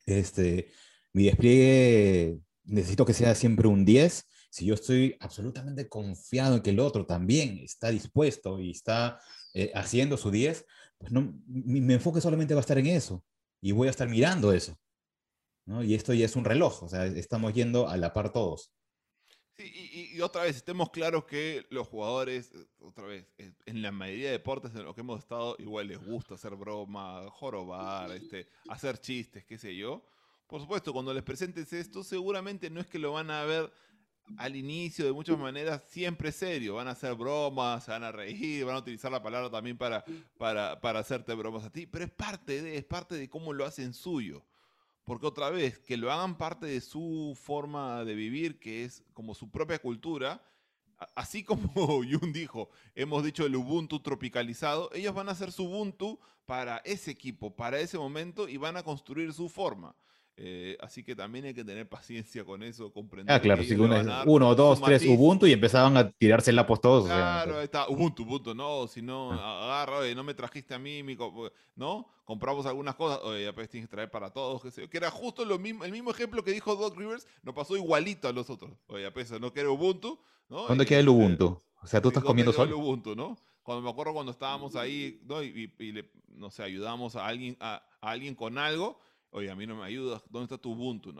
Este, 0.06 0.72
mi 1.12 1.26
despliegue 1.26 2.40
necesito 2.64 3.06
que 3.06 3.14
sea 3.14 3.36
siempre 3.36 3.68
un 3.68 3.84
10 3.84 4.26
si 4.50 4.66
yo 4.66 4.74
estoy 4.74 5.16
absolutamente 5.20 5.90
confiado 5.90 6.56
en 6.56 6.62
que 6.62 6.70
el 6.70 6.80
otro 6.80 7.06
también 7.06 7.60
está 7.60 7.90
dispuesto 7.90 8.60
y 8.60 8.72
está 8.72 9.20
eh, 9.54 9.72
haciendo 9.76 10.18
su 10.18 10.32
10, 10.32 10.66
pues 10.98 11.12
no, 11.12 11.34
mi, 11.48 11.94
enfoque 11.94 12.22
solamente 12.22 12.54
va 12.54 12.60
a 12.60 12.62
estar 12.62 12.78
en 12.78 12.88
eso 12.88 13.24
y 13.62 13.72
voy 13.72 13.88
a 13.88 13.92
estar 13.92 14.10
mirando 14.10 14.54
eso. 14.54 14.78
¿no? 15.66 15.84
Y 15.84 15.94
esto 15.96 16.14
ya 16.14 16.26
es 16.26 16.36
un 16.36 16.46
reloj, 16.46 16.84
o 16.84 16.90
sea, 16.90 17.06
estamos 17.06 17.54
yendo 17.54 17.88
a 17.90 17.98
la 17.98 18.14
par 18.14 18.32
todos. 18.32 18.72
Sí, 19.58 20.12
y, 20.14 20.22
otra 20.22 20.44
vez, 20.44 20.56
estemos 20.56 20.92
claros 20.92 21.26
que 21.26 21.66
los 21.72 21.88
jugadores, 21.88 22.54
otra 22.80 23.08
vez, 23.08 23.26
en 23.38 23.82
la 23.82 23.92
mayoría 23.92 24.28
de 24.28 24.34
deportes 24.34 24.76
en 24.76 24.84
los 24.84 24.94
que 24.94 25.02
hemos 25.02 25.20
estado, 25.20 25.56
igual 25.58 25.88
les 25.88 25.98
gusta 25.98 26.36
hacer 26.36 26.56
broma, 26.56 27.24
jorobar, 27.32 28.12
este, 28.12 28.48
hacer 28.70 29.00
chistes, 29.00 29.46
qué 29.46 29.58
sé 29.58 29.76
yo. 29.76 30.06
Por 30.46 30.62
supuesto, 30.62 30.94
cuando 30.94 31.12
les 31.14 31.24
presentes 31.24 31.74
esto, 31.74 32.04
seguramente 32.04 32.70
no 32.70 32.80
es 32.80 32.88
que 32.88 33.00
lo 33.00 33.14
van 33.14 33.32
a 33.32 33.44
ver 33.46 33.72
al 34.36 34.56
inicio 34.56 35.06
de 35.06 35.14
muchas 35.14 35.38
maneras 35.38 35.84
siempre 35.88 36.32
serio. 36.32 36.76
Van 36.76 36.88
a 36.88 36.92
hacer 36.92 37.16
bromas, 37.16 37.86
se 37.86 37.92
van 37.92 38.04
a 38.04 38.12
reír, 38.12 38.66
van 38.66 38.76
a 38.76 38.80
utilizar 38.80 39.12
la 39.12 39.24
palabra 39.24 39.50
también 39.50 39.78
para, 39.78 40.04
para, 40.38 40.80
para 40.82 41.00
hacerte 41.00 41.34
bromas 41.34 41.64
a 41.64 41.72
ti, 41.72 41.86
pero 41.86 42.06
es 42.06 42.12
parte 42.12 42.62
de, 42.62 42.78
es 42.78 42.84
parte 42.84 43.16
de 43.16 43.30
cómo 43.30 43.54
lo 43.54 43.66
hacen 43.66 43.94
suyo. 43.94 44.44
Porque 45.04 45.26
otra 45.26 45.50
vez, 45.50 45.80
que 45.80 45.96
lo 45.96 46.12
hagan 46.12 46.38
parte 46.38 46.66
de 46.66 46.82
su 46.82 47.38
forma 47.42 48.04
de 48.04 48.14
vivir, 48.14 48.60
que 48.60 48.84
es 48.84 49.06
como 49.14 49.34
su 49.34 49.50
propia 49.50 49.80
cultura, 49.80 50.44
así 51.16 51.44
como 51.44 52.04
Yun 52.04 52.34
dijo, 52.34 52.70
hemos 52.94 53.24
dicho 53.24 53.46
el 53.46 53.56
Ubuntu 53.56 54.02
tropicalizado, 54.02 54.90
ellos 54.94 55.14
van 55.14 55.30
a 55.30 55.32
hacer 55.32 55.52
su 55.54 55.64
Ubuntu 55.64 56.20
para 56.46 56.78
ese 56.80 57.12
equipo, 57.12 57.56
para 57.56 57.80
ese 57.80 57.98
momento 57.98 58.50
y 58.50 58.58
van 58.58 58.78
a 58.78 58.84
construir 58.84 59.34
su 59.34 59.48
forma. 59.50 59.96
Eh, 60.40 60.78
así 60.82 61.04
que 61.04 61.16
también 61.16 61.46
hay 61.46 61.54
que 61.56 61.64
tener 61.64 61.90
paciencia 61.90 62.46
con 62.46 62.62
eso, 62.62 62.94
comprender. 62.94 63.36
Ah, 63.36 63.42
claro, 63.42 63.64
uno, 64.28 64.54
dos, 64.54 64.80
tres, 64.80 65.04
Ubuntu 65.08 65.48
y 65.48 65.52
empezaban 65.52 65.98
a 65.98 66.12
tirarse 66.12 66.52
el 66.52 66.58
lapos 66.58 66.80
todos. 66.80 67.06
Claro, 67.06 67.60
está, 67.60 67.90
Ubuntu, 67.90 68.22
Ubuntu, 68.22 68.54
no, 68.54 68.86
si 68.88 69.02
no, 69.02 69.32
ah. 69.32 69.64
agarra, 69.66 69.98
oye, 69.98 70.14
no 70.14 70.24
me 70.24 70.36
trajiste 70.36 70.76
a 70.76 70.80
mí, 70.80 71.02
¿no? 71.76 72.08
Compramos 72.24 72.68
algunas 72.68 72.94
cosas, 72.94 73.20
oye, 73.24 73.46
ya 73.46 73.56
pues 73.56 73.68
tienes 73.68 73.90
que 73.90 73.96
traer 73.96 74.12
para 74.12 74.30
todos, 74.30 74.62
que, 74.62 74.88
que 74.88 74.98
era 74.98 75.10
justo 75.10 75.44
lo 75.44 75.58
mismo, 75.58 75.84
el 75.84 75.92
mismo 75.92 76.12
ejemplo 76.12 76.44
que 76.44 76.52
dijo 76.52 76.76
Doc 76.76 76.96
Rivers, 76.96 77.26
nos 77.42 77.56
pasó 77.56 77.76
igualito 77.76 78.28
a 78.28 78.32
los 78.32 78.52
otros. 78.52 78.72
Oye, 78.90 79.10
pues 79.10 79.32
no 79.42 79.52
quiere 79.52 79.70
Ubuntu, 79.70 80.20
¿no? 80.50 80.68
¿Dónde 80.68 80.86
queda 80.86 81.00
el 81.00 81.10
Ubuntu? 81.10 81.60
O 81.82 81.88
sea, 81.88 82.00
tú 82.00 82.10
estás 82.10 82.24
comiendo 82.24 82.54
solo. 82.54 82.76
el 82.76 82.80
Ubuntu, 82.80 83.16
¿no? 83.16 83.36
Cuando 83.64 83.82
me 83.82 83.90
acuerdo 83.90 84.14
cuando 84.14 84.34
estábamos 84.34 84.76
ahí, 84.76 85.20
¿no? 85.26 85.42
Y, 85.42 85.74
le, 85.80 86.12
no 86.28 86.52
sé, 86.52 86.62
ayudamos 86.62 87.16
a 87.16 87.26
alguien, 87.26 87.58
a 87.60 87.82
alguien 88.02 88.36
con 88.36 88.60
algo 88.60 89.00
oye, 89.32 89.50
a 89.50 89.56
mí 89.56 89.66
no 89.66 89.76
me 89.76 89.86
ayudas, 89.86 90.22
¿dónde 90.30 90.46
está 90.46 90.58
tu 90.58 90.72
Ubuntu? 90.72 91.14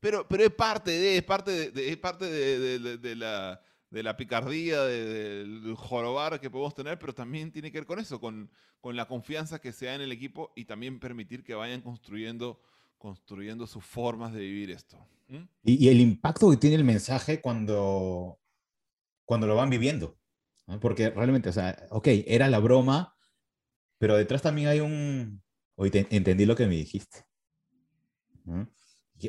Pero, 0.00 0.26
pero 0.28 0.44
es 0.44 0.52
parte 0.52 0.90
de, 0.90 1.16
es 1.16 1.22
parte 1.22 1.70
de, 1.70 1.88
es 1.90 1.96
parte 1.96 2.26
de, 2.26 3.16
la, 3.16 3.60
de 3.90 4.02
la 4.02 4.16
picardía, 4.16 4.82
del 4.82 5.74
jorobar 5.76 6.40
que 6.40 6.50
podemos 6.50 6.74
tener, 6.74 6.98
pero 6.98 7.14
también 7.14 7.50
tiene 7.50 7.72
que 7.72 7.78
ver 7.78 7.86
con 7.86 7.98
eso, 7.98 8.20
con, 8.20 8.50
con 8.80 8.96
la 8.96 9.08
confianza 9.08 9.60
que 9.60 9.72
se 9.72 9.86
da 9.86 9.94
en 9.94 10.02
el 10.02 10.12
equipo 10.12 10.52
y 10.56 10.66
también 10.66 11.00
permitir 11.00 11.42
que 11.42 11.54
vayan 11.54 11.80
construyendo, 11.80 12.60
construyendo 12.98 13.66
sus 13.66 13.84
formas 13.84 14.32
de 14.32 14.40
vivir 14.40 14.70
esto. 14.70 14.98
Y, 15.62 15.88
el 15.88 16.00
impacto 16.00 16.50
que 16.50 16.58
tiene 16.58 16.76
el 16.76 16.84
mensaje 16.84 17.40
cuando, 17.40 18.38
cuando 19.24 19.46
lo 19.46 19.56
van 19.56 19.70
viviendo. 19.70 20.18
Porque 20.80 21.10
realmente, 21.10 21.48
o 21.48 21.52
sea, 21.52 21.76
ok, 21.90 22.08
era 22.26 22.48
la 22.48 22.58
broma, 22.58 23.16
pero 23.98 24.16
detrás 24.16 24.42
también 24.42 24.68
hay 24.68 24.80
un... 24.80 25.42
Hoy 25.76 25.90
entendí 26.10 26.46
lo 26.46 26.54
que 26.54 26.66
me 26.66 26.76
dijiste 26.76 27.26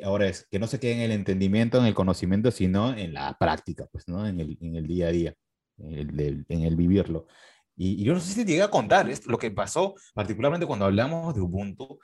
ahora 0.04 0.28
es 0.28 0.48
que 0.50 0.60
no 0.60 0.68
se 0.68 0.80
quede 0.80 0.94
en 0.94 1.02
el 1.02 1.12
entendimiento, 1.12 1.78
en 1.78 1.86
el 1.86 1.94
conocimiento, 1.94 2.52
sino 2.52 2.96
en 2.96 3.14
la 3.14 3.38
práctica, 3.38 3.88
pues, 3.92 4.08
¿no? 4.08 4.28
En 4.28 4.40
el, 4.40 4.58
en 4.62 4.76
el 4.76 4.88
día 4.88 5.08
a 5.08 5.12
día, 5.12 5.36
en 5.78 6.20
el, 6.20 6.46
en 6.50 6.62
el 6.64 6.76
vivirlo. 6.76 7.28
Y, 7.76 8.04
yo 8.04 8.14
no 8.14 8.20
sé 8.20 8.34
si 8.34 8.46
te 8.46 8.52
llegué 8.52 8.64
a 8.64 8.72
contar 8.72 9.10
esto, 9.10 9.30
lo 9.30 9.38
que 9.38 9.52
pasó, 9.52 9.96
particularmente 10.14 10.66
cuando 10.66 10.86
hablamos 10.86 11.34
de 11.36 11.42
Ubuntu, 11.42 12.00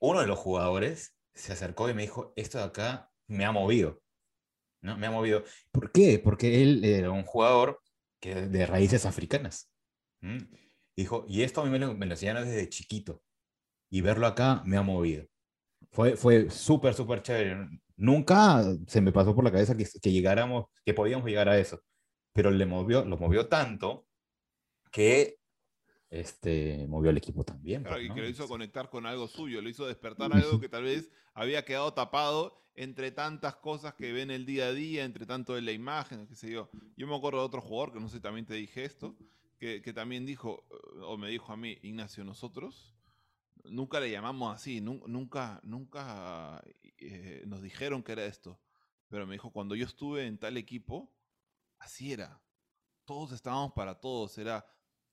uno 0.00 0.20
de 0.20 0.26
los 0.26 0.38
jugadores 0.38 1.16
se 1.34 1.52
acercó 1.52 1.88
y 1.88 1.94
me 1.94 2.02
dijo, 2.02 2.32
esto 2.36 2.58
de 2.58 2.64
acá 2.64 3.10
me 3.28 3.44
ha 3.44 3.52
movido, 3.52 4.00
¿no? 4.82 4.96
Me 4.96 5.06
ha 5.06 5.10
movido. 5.10 5.44
¿Por 5.70 5.92
qué? 5.92 6.18
Porque 6.18 6.62
él 6.62 6.84
era 6.84 7.10
un 7.10 7.24
jugador 7.24 7.80
que, 8.20 8.34
de 8.34 8.66
raíces 8.66 9.06
africanas. 9.06 9.70
Dijo, 10.96 11.24
y 11.28 11.42
esto 11.42 11.60
a 11.60 11.64
mí 11.64 11.70
me 11.70 11.78
lo, 11.78 11.94
me 11.94 12.06
lo 12.06 12.12
enseñaron 12.12 12.44
desde 12.44 12.68
chiquito, 12.68 13.22
y 13.90 14.00
verlo 14.00 14.26
acá 14.26 14.62
me 14.64 14.76
ha 14.76 14.82
movido. 14.82 15.26
Fue, 15.90 16.16
fue 16.16 16.50
súper, 16.50 16.94
súper 16.94 17.22
chévere. 17.22 17.68
Nunca 17.96 18.62
se 18.86 19.00
me 19.00 19.12
pasó 19.12 19.34
por 19.34 19.44
la 19.44 19.50
cabeza 19.50 19.76
que, 19.76 19.86
que, 20.00 20.12
llegáramos, 20.12 20.66
que 20.84 20.94
podíamos 20.94 21.26
llegar 21.26 21.48
a 21.48 21.58
eso. 21.58 21.82
Pero 22.32 22.50
le 22.50 22.66
movió, 22.66 23.04
lo 23.04 23.16
movió 23.16 23.48
tanto 23.48 24.06
que 24.92 25.38
este, 26.10 26.86
movió 26.88 27.10
al 27.10 27.16
equipo 27.16 27.44
también. 27.44 27.82
Claro, 27.82 27.96
pues, 27.96 28.10
y 28.10 28.14
que 28.14 28.20
lo 28.20 28.28
hizo 28.28 28.48
conectar 28.48 28.88
con 28.90 29.06
algo 29.06 29.28
suyo, 29.28 29.60
lo 29.60 29.68
hizo 29.68 29.86
despertar 29.86 30.32
algo 30.32 30.60
que 30.60 30.68
tal 30.68 30.84
vez 30.84 31.10
había 31.34 31.64
quedado 31.64 31.92
tapado 31.92 32.62
entre 32.74 33.10
tantas 33.10 33.56
cosas 33.56 33.94
que 33.94 34.12
ven 34.12 34.30
el 34.30 34.46
día 34.46 34.66
a 34.66 34.72
día, 34.72 35.04
entre 35.04 35.26
tanto 35.26 35.54
de 35.54 35.62
la 35.62 35.72
imagen, 35.72 36.28
qué 36.28 36.36
sé 36.36 36.50
yo. 36.50 36.70
Yo 36.96 37.08
me 37.08 37.16
acuerdo 37.16 37.40
de 37.40 37.46
otro 37.46 37.60
jugador, 37.60 37.92
que 37.92 38.00
no 38.00 38.08
sé 38.08 38.20
también 38.20 38.46
te 38.46 38.54
dije 38.54 38.84
esto, 38.84 39.16
que, 39.58 39.82
que 39.82 39.92
también 39.92 40.24
dijo, 40.24 40.64
o 41.02 41.16
me 41.16 41.28
dijo 41.28 41.52
a 41.52 41.56
mí, 41.56 41.76
Ignacio, 41.82 42.22
nosotros 42.22 42.94
nunca 43.70 44.00
le 44.00 44.10
llamamos 44.10 44.54
así, 44.54 44.80
nun- 44.80 45.02
nunca, 45.06 45.60
nunca 45.64 46.62
eh, 46.98 47.42
nos 47.46 47.62
dijeron 47.62 48.02
que 48.02 48.12
era 48.12 48.24
esto. 48.24 48.60
Pero 49.08 49.26
me 49.26 49.34
dijo, 49.34 49.50
cuando 49.52 49.74
yo 49.74 49.86
estuve 49.86 50.26
en 50.26 50.38
tal 50.38 50.56
equipo, 50.56 51.12
así 51.78 52.12
era. 52.12 52.40
Todos 53.04 53.32
estábamos 53.32 53.72
para 53.72 54.00
todos, 54.00 54.36
era 54.38 54.66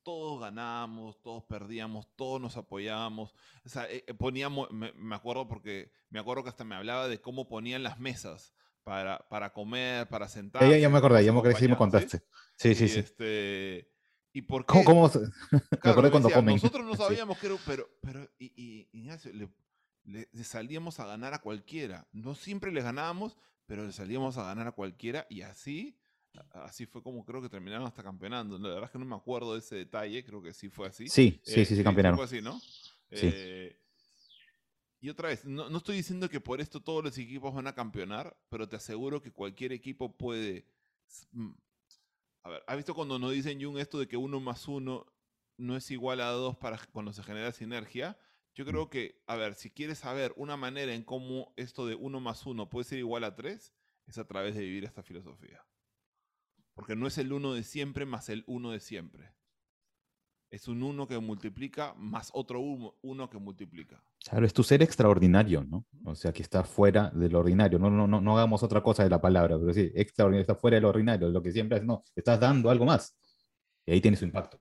todos 0.04 0.40
ganábamos, 0.40 1.22
todos 1.22 1.44
perdíamos, 1.46 2.08
todos 2.16 2.40
nos 2.42 2.58
apoyábamos. 2.58 3.34
O 3.66 3.70
sea, 3.70 3.90
eh, 3.90 4.04
eh, 4.08 4.14
poníamos, 4.14 4.70
me, 4.72 4.94
me 4.94 5.16
acuerdo 5.16 5.48
porque 5.48 5.92
me 6.10 6.20
acuerdo 6.20 6.44
que 6.44 6.50
hasta 6.50 6.64
me 6.64 6.76
hablaba 6.76 7.08
de 7.08 7.22
cómo 7.22 7.48
ponían 7.48 7.84
las 7.84 8.00
mesas 8.00 8.54
para, 8.84 9.28
para 9.30 9.52
comer, 9.54 10.08
para 10.10 10.28
sentar. 10.28 10.64
Ya, 10.70 10.78
ya, 10.78 10.90
me 10.90 10.98
acordé, 11.00 11.26
ya 11.26 11.32
me 11.32 11.40
acordé, 11.40 11.56
sí 11.56 11.68
me 11.68 11.76
contaste. 11.78 12.22
Sí, 12.58 12.76
sí, 12.76 12.88
sí. 12.88 13.00
Este, 13.00 13.92
¿Y 14.36 14.42
por 14.42 14.66
qué? 14.66 14.74
¿Cómo, 14.74 14.84
cómo 14.84 15.10
se- 15.10 15.20
me 15.20 15.28
Claro, 15.80 15.92
acordé 15.92 16.08
me 16.08 16.12
cuando 16.12 16.28
decía, 16.28 16.42
comen. 16.42 16.56
Nosotros 16.56 16.86
no 16.86 16.92
Sí. 16.92 16.98
sabíamos 17.04 17.38
que 17.38 17.46
era, 17.48 17.56
pero, 17.66 17.90
pero, 18.02 18.30
y, 18.38 18.52
y- 18.62 18.90
Ignacio, 18.92 19.32
le, 19.32 19.48
le- 20.04 20.28
le 20.30 20.44
salíamos 20.44 21.00
a 21.00 21.06
ganar 21.06 21.34
a 21.34 21.40
cualquiera. 21.40 22.06
No 22.12 22.36
siempre 22.36 22.74
les 22.74 22.84
ganábamos, 22.84 23.38
pero 23.66 23.86
le 23.86 23.94
salíamos 23.94 24.38
a 24.38 24.44
ganar 24.44 24.68
a 24.68 24.74
cualquiera 24.74 25.26
y 25.30 25.42
así, 25.42 25.98
así 26.52 26.86
fue 26.86 27.02
como 27.02 27.24
creo 27.24 27.42
que 27.42 27.48
terminaron 27.48 27.88
hasta 27.88 28.04
campeonando. 28.04 28.60
La 28.60 28.68
verdad 28.68 28.84
es 28.86 28.92
que 28.92 29.00
no 29.00 29.06
me 29.06 29.16
acuerdo 29.16 29.54
de 29.54 29.60
ese 29.60 29.76
detalle, 29.78 30.26
creo 30.26 30.42
que 30.42 30.54
sí 30.54 30.68
fue 30.68 30.90
así. 30.90 31.08
Sí, 31.08 31.40
sí, 31.46 31.62
Eh, 31.62 31.66
sí, 31.66 31.78
sí, 31.78 31.84
campeonaron. 31.84 32.18
fue 32.18 32.26
así, 32.26 32.42
¿no? 32.42 32.60
Sí. 32.60 33.30
Eh, 33.32 33.80
y 35.00 35.08
otra 35.10 35.30
vez, 35.30 35.46
no, 35.46 35.70
no 35.70 35.78
estoy 35.78 35.96
diciendo 35.96 36.30
que 36.30 36.42
por 36.42 36.60
esto 36.60 36.82
todos 36.82 37.02
los 37.06 37.18
equipos 37.18 37.54
van 37.54 37.68
a 37.68 37.74
campeonar, 37.74 38.36
pero 38.50 38.68
te 38.68 38.76
aseguro 38.76 39.22
que 39.22 39.32
cualquier 39.32 39.72
equipo 39.72 40.12
puede. 40.18 40.66
Mm, 42.46 42.48
A 42.48 42.52
ver, 42.52 42.64
¿has 42.68 42.78
visto 42.78 42.94
cuando 42.94 43.20
nos 43.20 43.32
dicen 43.32 43.62
Jung 43.62 43.78
esto 43.78 44.00
de 44.00 44.08
que 44.08 44.18
uno 44.18 44.40
más 44.40 44.68
uno 44.68 45.06
no 45.58 45.76
es 45.76 45.92
igual 45.92 46.22
a 46.22 46.30
dos 46.30 46.58
para 46.58 46.80
cuando 46.92 47.14
se 47.14 47.24
genera 47.24 47.52
sinergia? 47.52 48.18
Yo 48.54 48.66
creo 48.66 48.90
que, 48.90 49.22
a 49.28 49.36
ver, 49.36 49.56
si 49.56 49.70
quieres 49.70 50.00
saber 50.00 50.34
una 50.38 50.56
manera 50.56 50.94
en 50.94 51.04
cómo 51.04 51.54
esto 51.58 51.86
de 51.86 51.96
uno 51.96 52.22
más 52.22 52.46
uno 52.46 52.70
puede 52.70 52.86
ser 52.86 53.00
igual 53.00 53.26
a 53.26 53.36
tres, 53.36 53.74
es 54.06 54.18
a 54.18 54.28
través 54.28 54.56
de 54.56 54.62
vivir 54.62 54.86
esta 54.86 55.04
filosofía. 55.04 55.66
Porque 56.74 56.96
no 56.96 57.08
es 57.08 57.18
el 57.18 57.34
uno 57.34 57.54
de 57.54 57.64
siempre 57.64 58.06
más 58.06 58.30
el 58.30 58.44
uno 58.48 58.72
de 58.72 58.80
siempre. 58.80 59.34
Es 60.56 60.70
un 60.70 60.82
uno 60.84 61.06
que 61.06 61.20
multiplica 61.20 61.94
más 61.98 62.30
otro 62.34 62.62
uno, 62.62 62.96
uno 63.02 63.30
que 63.30 63.38
multiplica. 63.38 64.02
Claro, 64.24 64.46
es 64.46 64.54
tu 64.54 64.64
ser 64.64 64.82
extraordinario, 64.82 65.66
¿no? 65.66 65.86
O 66.06 66.16
sea, 66.16 66.32
que 66.32 66.42
está 66.42 66.64
fuera 66.64 67.10
del 67.10 67.36
ordinario. 67.36 67.78
No, 67.78 67.90
no, 67.90 68.08
no, 68.08 68.22
no 68.22 68.38
hagamos 68.38 68.64
otra 68.64 68.82
cosa 68.82 69.04
de 69.04 69.10
la 69.10 69.20
palabra, 69.20 69.60
pero 69.60 69.74
sí, 69.74 69.92
extraordinario, 69.94 70.44
está 70.44 70.56
fuera 70.56 70.76
del 70.76 70.86
ordinario. 70.86 71.28
Lo 71.28 71.42
que 71.42 71.52
siempre 71.52 71.80
es, 71.80 71.84
no, 71.84 72.06
estás 72.16 72.40
dando 72.40 72.70
algo 72.70 72.86
más. 72.86 73.18
Y 73.86 73.92
ahí 73.92 74.00
tiene 74.00 74.16
su 74.16 74.24
impacto. 74.24 74.58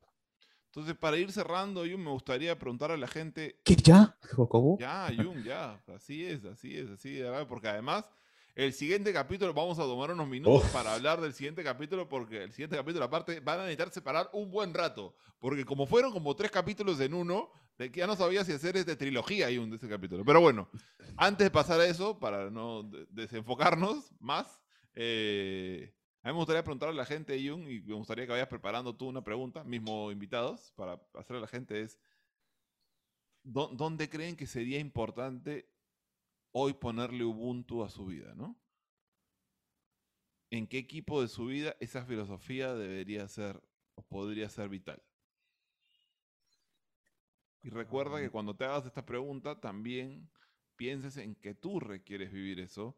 Entonces, 0.66 0.96
para 0.96 1.16
ir 1.16 1.30
cerrando, 1.30 1.83
Jung, 1.83 2.02
me 2.02 2.11
gustaría 2.11 2.59
preguntar 2.59 2.90
a 2.90 2.96
la 2.96 3.07
gente, 3.07 3.61
¿Qué 3.62 3.76
ya? 3.76 4.18
Jacobo? 4.22 4.76
ya, 4.80 5.12
Jung, 5.16 5.44
ya, 5.44 5.80
así 5.94 6.24
es, 6.24 6.44
así 6.44 6.76
es, 6.76 6.90
así 6.90 7.20
verdad, 7.20 7.46
porque 7.46 7.68
además, 7.68 8.11
el 8.54 8.72
siguiente 8.72 9.12
capítulo, 9.12 9.52
vamos 9.52 9.78
a 9.78 9.82
tomar 9.82 10.10
unos 10.12 10.28
minutos 10.28 10.64
Uf. 10.64 10.72
para 10.72 10.94
hablar 10.94 11.20
del 11.20 11.32
siguiente 11.34 11.64
capítulo, 11.64 12.08
porque 12.08 12.42
el 12.44 12.52
siguiente 12.52 12.76
capítulo, 12.76 13.04
aparte, 13.04 13.40
van 13.40 13.58
a 13.60 13.62
necesitar 13.62 13.90
separar 13.90 14.30
un 14.32 14.50
buen 14.50 14.72
rato, 14.72 15.16
porque 15.40 15.64
como 15.64 15.86
fueron 15.86 16.12
como 16.12 16.36
tres 16.36 16.50
capítulos 16.50 17.00
en 17.00 17.14
uno, 17.14 17.50
de 17.78 17.90
que 17.90 17.98
ya 18.00 18.06
no 18.06 18.14
sabía 18.14 18.44
si 18.44 18.52
hacer 18.52 18.76
este 18.76 18.94
trilogía, 18.94 19.48
Jung, 19.54 19.70
de 19.70 19.76
ese 19.76 19.88
capítulo. 19.88 20.24
Pero 20.24 20.40
bueno, 20.40 20.68
antes 21.16 21.44
de 21.46 21.50
pasar 21.50 21.80
a 21.80 21.86
eso, 21.86 22.18
para 22.20 22.48
no 22.50 22.84
de- 22.84 23.06
desenfocarnos 23.10 24.12
más, 24.20 24.60
eh, 24.94 25.92
a 26.22 26.28
mí 26.28 26.32
me 26.34 26.38
gustaría 26.38 26.62
preguntarle 26.62 26.94
a 26.94 26.98
la 27.02 27.04
gente, 27.06 27.36
Jung, 27.44 27.68
y 27.68 27.80
me 27.82 27.94
gustaría 27.94 28.26
que 28.26 28.32
vayas 28.32 28.46
preparando 28.46 28.94
tú 28.96 29.08
una 29.08 29.24
pregunta, 29.24 29.64
mismo 29.64 30.12
invitados, 30.12 30.72
para 30.76 31.00
hacerle 31.14 31.38
a 31.38 31.40
la 31.42 31.48
gente 31.48 31.82
es, 31.82 31.98
¿dó- 33.42 33.70
¿dónde 33.72 34.08
creen 34.08 34.36
que 34.36 34.46
sería 34.46 34.78
importante 34.78 35.68
hoy 36.56 36.72
ponerle 36.72 37.24
Ubuntu 37.24 37.82
a 37.82 37.90
su 37.90 38.06
vida, 38.06 38.32
no? 38.34 38.56
¿En 40.50 40.68
qué 40.68 40.78
equipo 40.78 41.20
de 41.20 41.26
su 41.26 41.46
vida 41.46 41.74
esa 41.80 42.04
filosofía 42.06 42.74
debería 42.74 43.26
ser 43.26 43.60
o 43.96 44.02
podría 44.02 44.48
ser 44.48 44.68
vital? 44.68 45.02
Y 47.62 47.70
recuerda 47.70 48.20
que 48.20 48.30
cuando 48.30 48.54
te 48.54 48.64
hagas 48.64 48.86
esta 48.86 49.04
pregunta, 49.04 49.60
también 49.60 50.30
pienses 50.76 51.16
en 51.16 51.34
que 51.34 51.54
tú 51.54 51.80
requieres 51.80 52.30
vivir 52.32 52.60
eso, 52.60 52.96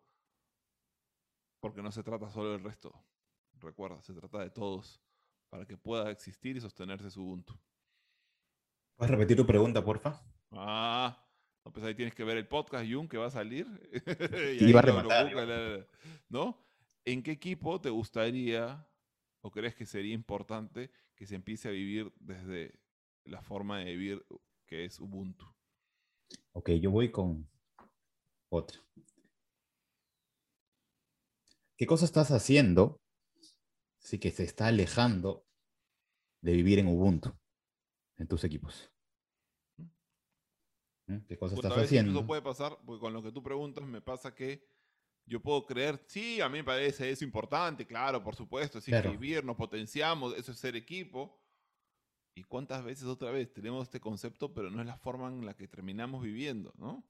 porque 1.61 1.83
no 1.83 1.91
se 1.91 2.03
trata 2.03 2.29
solo 2.29 2.53
del 2.53 2.63
resto. 2.63 2.93
Recuerda, 3.55 4.03
se 4.03 4.13
trata 4.13 4.41
de 4.41 4.51
todos, 4.51 5.01
para 5.49 5.65
que 5.65 5.79
pueda 5.79 6.11
existir 6.11 6.59
y 6.59 6.61
sostenerse 6.61 7.11
su 7.11 7.23
Ubuntu. 7.23 7.59
¿Puedes 8.97 9.13
repetir 9.13 9.37
tu 9.39 9.47
pregunta, 9.47 9.83
porfa? 9.83 10.21
Ah, 10.51 11.26
no, 11.67 11.73
pues 11.73 11.85
ahí 11.85 11.97
tienes 11.97 12.15
que 12.15 12.23
ver 12.23 12.37
el 12.37 12.47
podcast, 12.47 12.87
Jun, 12.89 13.09
que 13.09 13.19
va 13.19 13.27
a 13.27 13.31
salir. 13.31 13.67
y 14.61 14.73
va 14.73 14.81
a 14.81 14.87
lo- 14.87 14.93
lo 15.03 15.09
rematar, 15.09 15.33
la- 15.49 15.87
¿No? 16.29 16.57
¿En 17.05 17.25
qué 17.25 17.33
equipo 17.33 17.81
te 17.81 17.91
gustaría 17.91 18.87
o 19.41 19.51
crees 19.51 19.75
que 19.75 19.85
sería 19.85 20.15
importante 20.15 20.91
que 21.17 21.27
se 21.27 21.35
empiece 21.35 21.67
a 21.69 21.73
vivir 21.73 22.13
desde 22.21 22.79
la 23.25 23.43
forma 23.43 23.81
de 23.81 23.85
vivir 23.87 24.25
que 24.67 24.85
es 24.85 25.01
Ubuntu? 25.01 25.45
Ok, 26.53 26.71
yo 26.81 26.93
voy 26.93 27.11
con 27.11 27.49
otra. 28.49 28.79
¿Qué 31.77 31.87
cosa 31.87 32.05
estás 32.05 32.31
haciendo 32.31 33.01
sí 33.99 34.19
que 34.21 34.31
se 34.31 34.45
está 34.45 34.69
alejando 34.69 35.45
de 36.43 36.53
vivir 36.53 36.79
en 36.79 36.87
Ubuntu 36.87 37.33
en 38.19 38.29
tus 38.29 38.45
equipos? 38.45 38.91
¿Qué 41.29 41.39
cosa 41.39 41.55
Puta, 41.55 41.69
estás 41.69 41.85
haciendo? 41.85 42.27
puede 42.27 42.43
pasar, 42.43 42.79
porque 42.85 43.01
con 43.01 43.13
lo 43.13 43.23
que 43.23 43.31
tú 43.33 43.43
preguntas 43.43 43.85
me 43.87 44.01
pasa 44.01 44.35
que 44.35 44.67
yo 45.25 45.41
puedo 45.41 45.65
creer, 45.67 46.03
sí, 46.07 46.41
a 46.41 46.49
mí 46.49 46.59
me 46.59 46.65
parece 46.65 47.11
eso 47.11 47.25
importante, 47.25 47.87
claro, 47.87 48.23
por 48.23 48.35
supuesto, 48.35 48.79
es 48.79 48.85
Claro. 48.85 49.11
escribir, 49.11 49.45
nos 49.45 49.57
potenciamos, 49.57 50.37
eso 50.37 50.53
es 50.53 50.59
ser 50.59 50.77
equipo. 50.77 51.41
¿Y 52.37 52.43
cuántas 52.43 52.85
veces 52.85 53.05
otra 53.05 53.31
vez 53.31 53.53
tenemos 53.53 53.85
este 53.85 53.99
concepto, 53.99 54.53
pero 54.53 54.71
no 54.71 54.81
es 54.81 54.87
la 54.87 54.99
forma 54.99 55.29
en 55.29 55.47
la 55.47 55.55
que 55.55 55.69
terminamos 55.69 56.23
viviendo, 56.23 56.73
¿no? 56.77 57.09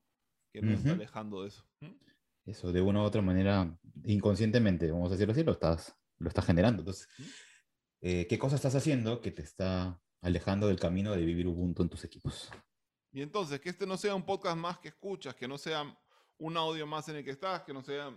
Que 0.52 0.62
nos 0.62 0.78
está 0.78 0.90
Ujú. 0.90 1.00
alejando 1.00 1.42
de 1.42 1.48
eso. 1.48 1.64
¿Mm? 1.80 1.92
Eso 2.46 2.72
de 2.72 2.80
una 2.80 3.02
u 3.02 3.04
otra 3.04 3.22
manera, 3.22 3.76
inconscientemente, 4.04 4.90
vamos 4.90 5.08
a 5.08 5.12
decirlo 5.12 5.32
así, 5.32 5.42
lo 5.42 5.52
estás, 5.52 5.96
lo 6.18 6.28
estás 6.28 6.46
generando. 6.46 6.82
Entonces, 6.82 7.08
¿Mm? 7.18 7.22
eh, 8.02 8.26
¿qué 8.28 8.38
cosa 8.38 8.54
estás 8.54 8.76
haciendo 8.76 9.20
que 9.20 9.32
te 9.32 9.42
está 9.42 10.00
alejando 10.20 10.68
del 10.68 10.78
camino 10.78 11.12
de 11.12 11.24
vivir 11.24 11.48
Ubuntu 11.48 11.82
en 11.82 11.88
tus 11.88 12.04
equipos? 12.04 12.50
Y 13.16 13.22
entonces, 13.22 13.58
que 13.62 13.70
este 13.70 13.86
no 13.86 13.96
sea 13.96 14.14
un 14.14 14.26
podcast 14.26 14.58
más 14.58 14.78
que 14.78 14.88
escuchas, 14.88 15.34
que 15.34 15.48
no 15.48 15.56
sea 15.56 15.98
un 16.36 16.54
audio 16.54 16.86
más 16.86 17.08
en 17.08 17.16
el 17.16 17.24
que 17.24 17.30
estás, 17.30 17.62
que 17.62 17.72
no 17.72 17.82
sea 17.82 18.14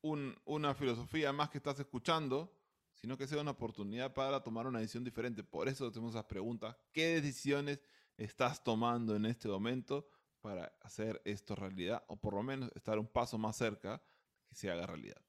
un- 0.00 0.34
una 0.46 0.74
filosofía 0.74 1.30
más 1.30 1.50
que 1.50 1.58
estás 1.58 1.78
escuchando, 1.78 2.58
sino 2.94 3.18
que 3.18 3.26
sea 3.26 3.38
una 3.42 3.50
oportunidad 3.50 4.14
para 4.14 4.42
tomar 4.42 4.66
una 4.66 4.78
decisión 4.78 5.04
diferente. 5.04 5.44
Por 5.44 5.68
eso 5.68 5.86
hacemos 5.88 6.14
esas 6.14 6.24
preguntas. 6.24 6.74
¿Qué 6.90 7.20
decisiones 7.20 7.78
estás 8.16 8.64
tomando 8.64 9.14
en 9.14 9.26
este 9.26 9.46
momento 9.46 10.08
para 10.40 10.74
hacer 10.80 11.20
esto 11.26 11.54
realidad? 11.54 12.02
O 12.08 12.16
por 12.16 12.32
lo 12.32 12.42
menos 12.42 12.72
estar 12.74 12.98
un 12.98 13.06
paso 13.06 13.36
más 13.36 13.58
cerca 13.58 14.02
que 14.48 14.54
se 14.54 14.70
haga 14.70 14.86
realidad. 14.86 15.20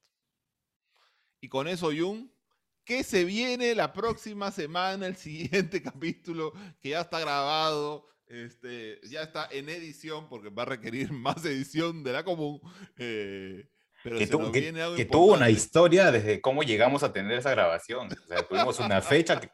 Y 1.42 1.50
con 1.50 1.68
eso, 1.68 1.88
Jung, 1.88 2.30
¿qué 2.88 3.04
se 3.04 3.26
viene 3.26 3.76
la 3.76 3.92
próxima 3.94 4.50
semana, 4.50 5.06
el 5.06 5.16
siguiente 5.18 5.82
capítulo, 5.84 6.54
que 6.82 6.90
ya 6.90 7.02
está 7.02 7.20
grabado? 7.20 8.08
Este, 8.26 9.00
ya 9.10 9.22
está 9.22 9.48
en 9.52 9.70
edición 9.70 10.28
porque 10.30 10.50
va 10.50 10.64
a 10.64 10.66
requerir 10.68 11.12
más 11.14 11.46
edición 11.46 12.04
de 12.04 12.14
la 12.14 12.24
común. 12.24 12.60
eh, 12.98 13.70
pero 14.04 14.18
Que, 14.20 14.26
se 14.26 14.32
tu- 14.32 14.52
que- 14.52 14.74
que 14.96 15.06
tuvo 15.06 15.34
una 15.34 15.50
historia 15.50 16.12
desde 16.12 16.40
cómo 16.40 16.64
llegamos 16.64 17.04
a 17.04 17.12
tener 17.12 17.38
esa 17.38 17.52
grabación. 17.52 18.08
O 18.12 18.28
sea, 18.28 18.44
tuvimos 18.48 18.80
una 18.80 19.02
fecha 19.02 19.40
que, 19.40 19.50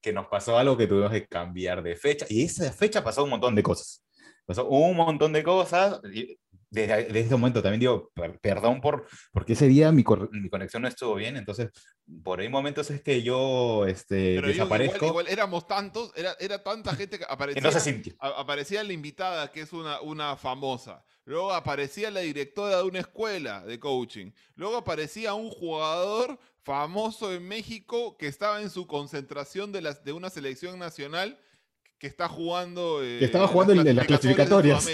que 0.00 0.12
nos 0.12 0.26
pasó 0.28 0.56
algo 0.58 0.76
que 0.76 0.86
tuvimos 0.86 1.12
que 1.12 1.26
cambiar 1.26 1.82
de 1.82 1.94
fecha. 1.94 2.26
Y 2.28 2.42
esa 2.44 2.72
fecha 2.72 3.04
pasó 3.04 3.22
un 3.22 3.30
montón 3.30 3.54
de 3.54 3.62
cosas. 3.62 4.04
Pasó 4.46 4.66
un 4.68 4.96
montón 4.96 5.32
de 5.32 5.42
cosas. 5.44 6.00
y 6.12 6.36
desde, 6.72 7.04
desde, 7.04 7.20
ese 7.20 7.32
momento 7.32 7.62
también 7.62 7.80
digo, 7.80 8.10
perdón 8.40 8.80
por, 8.80 9.06
porque 9.30 9.52
ese 9.52 9.68
día 9.68 9.92
mi, 9.92 10.04
mi, 10.30 10.48
conexión 10.48 10.82
no 10.82 10.88
estuvo 10.88 11.14
bien, 11.14 11.36
entonces 11.36 11.70
por 12.24 12.40
ahí 12.40 12.48
momentos 12.48 12.90
es 12.90 13.02
que 13.02 13.22
yo 13.22 13.86
este, 13.86 14.40
desaparezco. 14.40 15.06
Igual, 15.06 15.28
éramos 15.28 15.66
tantos, 15.66 16.12
era, 16.16 16.34
era 16.40 16.62
tanta 16.62 16.94
gente 16.94 17.18
que 17.18 17.24
aparecía, 17.28 17.60
no 17.60 17.70
se 17.70 18.16
aparecía 18.20 18.82
la 18.82 18.94
invitada, 18.94 19.52
que 19.52 19.60
es 19.60 19.72
una, 19.74 20.00
una 20.00 20.34
famosa, 20.36 21.04
luego 21.26 21.52
aparecía 21.52 22.10
la 22.10 22.20
directora 22.20 22.78
de 22.78 22.84
una 22.84 23.00
escuela 23.00 23.60
de 23.64 23.78
coaching, 23.78 24.32
luego 24.56 24.78
aparecía 24.78 25.34
un 25.34 25.50
jugador 25.50 26.38
famoso 26.62 27.34
en 27.34 27.46
México 27.46 28.16
que 28.16 28.28
estaba 28.28 28.62
en 28.62 28.70
su 28.70 28.86
concentración 28.86 29.72
de, 29.72 29.82
las, 29.82 30.04
de 30.04 30.12
una 30.12 30.30
selección 30.30 30.78
nacional 30.78 31.38
que 31.98 32.06
está 32.06 32.28
jugando. 32.28 33.00
que 33.00 33.24
estaba 33.24 33.46
jugando 33.46 33.74
en, 33.74 33.94
las 33.94 34.06
clasificatorias. 34.06 34.86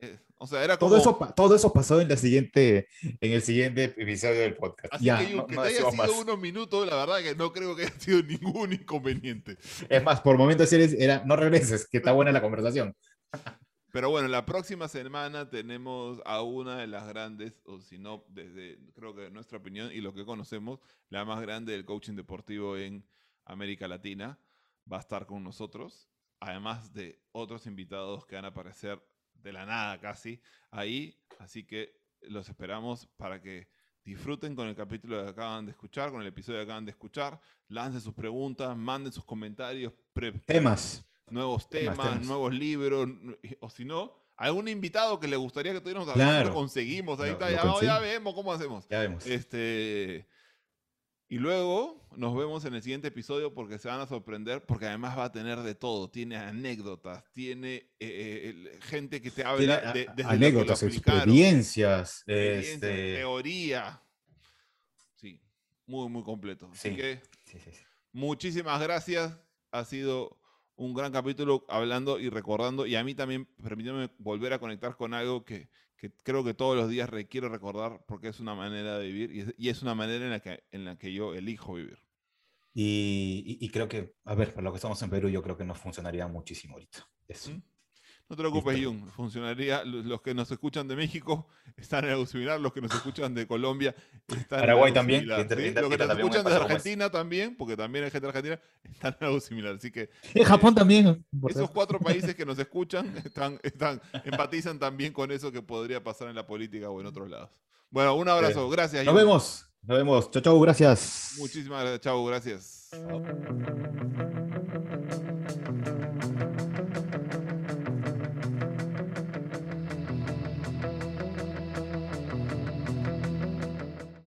Eh, 0.00 0.18
o 0.44 0.46
sea, 0.46 0.62
era 0.62 0.76
todo, 0.76 0.98
eso, 0.98 1.18
todo 1.34 1.56
eso 1.56 1.72
pasó 1.72 2.02
en, 2.02 2.08
la 2.10 2.18
siguiente, 2.18 2.86
en 3.02 3.32
el 3.32 3.40
siguiente 3.40 3.84
episodio 3.96 4.40
del 4.42 4.54
podcast. 4.54 4.92
Así 4.92 5.06
que, 5.06 5.46
que 5.46 5.54
te 5.54 5.60
haya 5.60 5.90
sido 5.90 6.20
unos 6.20 6.38
minutos, 6.38 6.86
la 6.86 6.96
verdad 6.96 7.22
que 7.22 7.34
no 7.34 7.50
creo 7.50 7.74
que 7.74 7.84
haya 7.84 7.98
sido 7.98 8.22
ningún 8.28 8.74
inconveniente. 8.74 9.56
Es 9.88 10.04
más, 10.04 10.20
por 10.20 10.36
momentos 10.36 10.70
era, 10.70 11.22
no 11.24 11.34
regreses, 11.34 11.88
que 11.88 11.96
está 11.96 12.12
buena 12.12 12.30
la 12.30 12.42
conversación. 12.42 12.94
Pero 13.90 14.10
bueno, 14.10 14.28
la 14.28 14.44
próxima 14.44 14.86
semana 14.86 15.48
tenemos 15.48 16.20
a 16.26 16.42
una 16.42 16.76
de 16.76 16.88
las 16.88 17.08
grandes, 17.08 17.62
o 17.64 17.80
si 17.80 17.96
no, 17.96 18.26
desde 18.28 18.78
creo 18.94 19.14
que 19.14 19.30
nuestra 19.30 19.56
opinión 19.56 19.90
y 19.92 20.02
lo 20.02 20.12
que 20.12 20.26
conocemos, 20.26 20.78
la 21.08 21.24
más 21.24 21.40
grande 21.40 21.72
del 21.72 21.86
coaching 21.86 22.16
deportivo 22.16 22.76
en 22.76 23.06
América 23.46 23.88
Latina. 23.88 24.38
Va 24.92 24.98
a 24.98 25.00
estar 25.00 25.24
con 25.24 25.42
nosotros, 25.42 26.10
además 26.38 26.92
de 26.92 27.18
otros 27.32 27.66
invitados 27.66 28.26
que 28.26 28.34
van 28.36 28.44
a 28.44 28.48
aparecer 28.48 29.00
de 29.44 29.52
la 29.52 29.64
nada 29.64 30.00
casi 30.00 30.40
ahí. 30.72 31.16
Así 31.38 31.64
que 31.64 32.00
los 32.22 32.48
esperamos 32.48 33.06
para 33.16 33.40
que 33.40 33.68
disfruten 34.04 34.56
con 34.56 34.66
el 34.66 34.74
capítulo 34.74 35.22
que 35.22 35.30
acaban 35.30 35.66
de 35.66 35.72
escuchar, 35.72 36.10
con 36.10 36.20
el 36.22 36.26
episodio 36.26 36.58
que 36.58 36.64
acaban 36.64 36.84
de 36.84 36.90
escuchar. 36.90 37.40
Lancen 37.68 38.00
sus 38.00 38.14
preguntas, 38.14 38.76
manden 38.76 39.12
sus 39.12 39.24
comentarios. 39.24 39.92
Temas. 40.46 41.04
Nuevos 41.30 41.68
temas, 41.68 42.20
nuevos 42.26 42.52
libros, 42.52 43.08
o 43.60 43.70
si 43.70 43.84
no, 43.86 44.14
algún 44.36 44.68
invitado 44.68 45.18
que 45.18 45.26
le 45.26 45.36
gustaría 45.36 45.72
que 45.72 45.80
tuviéramos, 45.80 46.12
claro. 46.12 46.48
lo 46.48 46.54
conseguimos, 46.54 47.18
ahí 47.18 47.30
está, 47.30 47.50
ya, 47.50 47.80
ya, 47.80 47.98
vemos 47.98 48.34
cómo 48.34 48.52
hacemos. 48.52 48.86
Ya 48.88 49.00
vemos. 49.00 49.26
Este, 49.26 50.26
y 51.28 51.38
luego 51.38 52.06
nos 52.16 52.36
vemos 52.36 52.64
en 52.64 52.74
el 52.74 52.82
siguiente 52.82 53.08
episodio 53.08 53.54
porque 53.54 53.78
se 53.78 53.88
van 53.88 54.00
a 54.00 54.06
sorprender, 54.06 54.64
porque 54.64 54.86
además 54.86 55.18
va 55.18 55.24
a 55.24 55.32
tener 55.32 55.60
de 55.60 55.74
todo. 55.74 56.10
Tiene 56.10 56.36
anécdotas, 56.36 57.24
tiene 57.32 57.74
eh, 57.74 57.90
eh, 57.98 58.78
gente 58.82 59.20
que 59.22 59.30
te 59.30 59.42
habla 59.42 59.92
de, 59.92 60.08
anécdotas, 60.24 60.82
experiencias, 60.82 62.22
este... 62.26 63.16
teoría. 63.16 64.02
Sí, 65.16 65.40
muy, 65.86 66.08
muy 66.08 66.22
completo. 66.22 66.70
Así 66.72 66.94
que 66.94 67.20
muchísimas 68.12 68.80
gracias. 68.80 69.36
Ha 69.72 69.84
sido 69.84 70.38
un 70.76 70.94
gran 70.94 71.10
capítulo 71.10 71.64
hablando 71.68 72.18
y 72.18 72.28
recordando. 72.28 72.86
Y 72.86 72.96
a 72.96 73.04
mí 73.04 73.14
también, 73.14 73.46
permíteme 73.62 74.10
volver 74.18 74.52
a 74.52 74.58
conectar 74.58 74.96
con 74.96 75.14
algo 75.14 75.44
que, 75.44 75.68
que 75.96 76.12
creo 76.22 76.44
que 76.44 76.54
todos 76.54 76.76
los 76.76 76.88
días 76.88 77.08
requiero 77.08 77.48
recordar 77.48 78.04
porque 78.06 78.28
es 78.28 78.40
una 78.40 78.54
manera 78.54 78.98
de 78.98 79.06
vivir 79.06 79.54
y 79.56 79.68
es, 79.68 79.82
una 79.82 79.94
manera 79.94 80.24
en 80.24 80.30
la, 80.30 80.40
que, 80.40 80.64
en 80.72 80.84
la 80.84 80.98
que 80.98 81.12
yo 81.12 81.34
elijo 81.34 81.74
vivir. 81.74 81.98
Y, 82.76 83.68
creo 83.68 83.88
que, 83.88 84.16
a 84.24 84.34
ver, 84.34 84.52
para 84.52 84.64
lo 84.64 84.72
que 84.72 84.78
estamos 84.78 85.00
en 85.02 85.10
Perú, 85.10 85.28
yo 85.28 85.42
creo 85.42 85.56
que 85.56 85.64
nos 85.64 85.78
funcionaría 85.78 86.26
muchísimo 86.26 86.74
ahorita. 86.74 87.08
Eso. 87.28 87.52
¿Mm? 87.52 87.62
No 88.28 88.36
te 88.36 88.42
preocupes, 88.42 88.82
Jung. 88.82 89.06
Funcionaría. 89.10 89.84
Los 89.84 90.22
que 90.22 90.34
nos 90.34 90.50
escuchan 90.50 90.88
de 90.88 90.96
México 90.96 91.46
están 91.76 92.04
en 92.04 92.12
algo 92.12 92.26
similar. 92.26 92.58
Los 92.58 92.72
que 92.72 92.80
nos 92.80 92.94
escuchan 92.94 93.34
de 93.34 93.46
Colombia 93.46 93.94
están 94.28 94.60
Paraguay 94.60 94.92
también. 94.92 95.26
Los 95.26 95.46
que 95.46 95.72
nos 95.72 96.16
escuchan 96.16 96.44
de 96.44 96.54
Argentina 96.54 97.10
también, 97.10 97.56
porque 97.56 97.76
también 97.76 98.04
hay 98.04 98.10
gente 98.10 98.26
de 98.26 98.28
Argentina, 98.28 98.60
están 98.92 99.16
en 99.20 99.26
algo 99.26 99.40
similar. 99.40 99.74
Así 99.74 99.90
que. 99.90 100.08
En 100.32 100.44
Japón 100.44 100.74
también. 100.74 101.24
Esos 101.48 101.70
cuatro 101.70 101.98
países 102.00 102.34
que 102.34 102.46
nos 102.46 102.58
escuchan 102.58 103.14
están, 103.24 103.60
están, 103.62 104.00
empatizan 104.24 104.78
también 104.78 105.12
con 105.12 105.30
eso 105.30 105.52
que 105.52 105.60
podría 105.60 106.02
pasar 106.02 106.28
en 106.28 106.34
la 106.34 106.46
política 106.46 106.88
o 106.88 107.00
en 107.00 107.06
otros 107.06 107.28
lados. 107.28 107.50
Bueno, 107.90 108.14
un 108.14 108.28
abrazo. 108.28 108.68
Gracias. 108.70 109.04
Nos 109.04 109.14
vemos. 109.14 109.66
Nos 109.82 109.98
vemos. 109.98 110.30
Chau, 110.30 110.40
chau. 110.40 110.60
Gracias. 110.60 111.34
Muchísimas 111.38 111.82
gracias. 111.82 112.00
Chau, 112.00 112.24
gracias. 112.24 112.90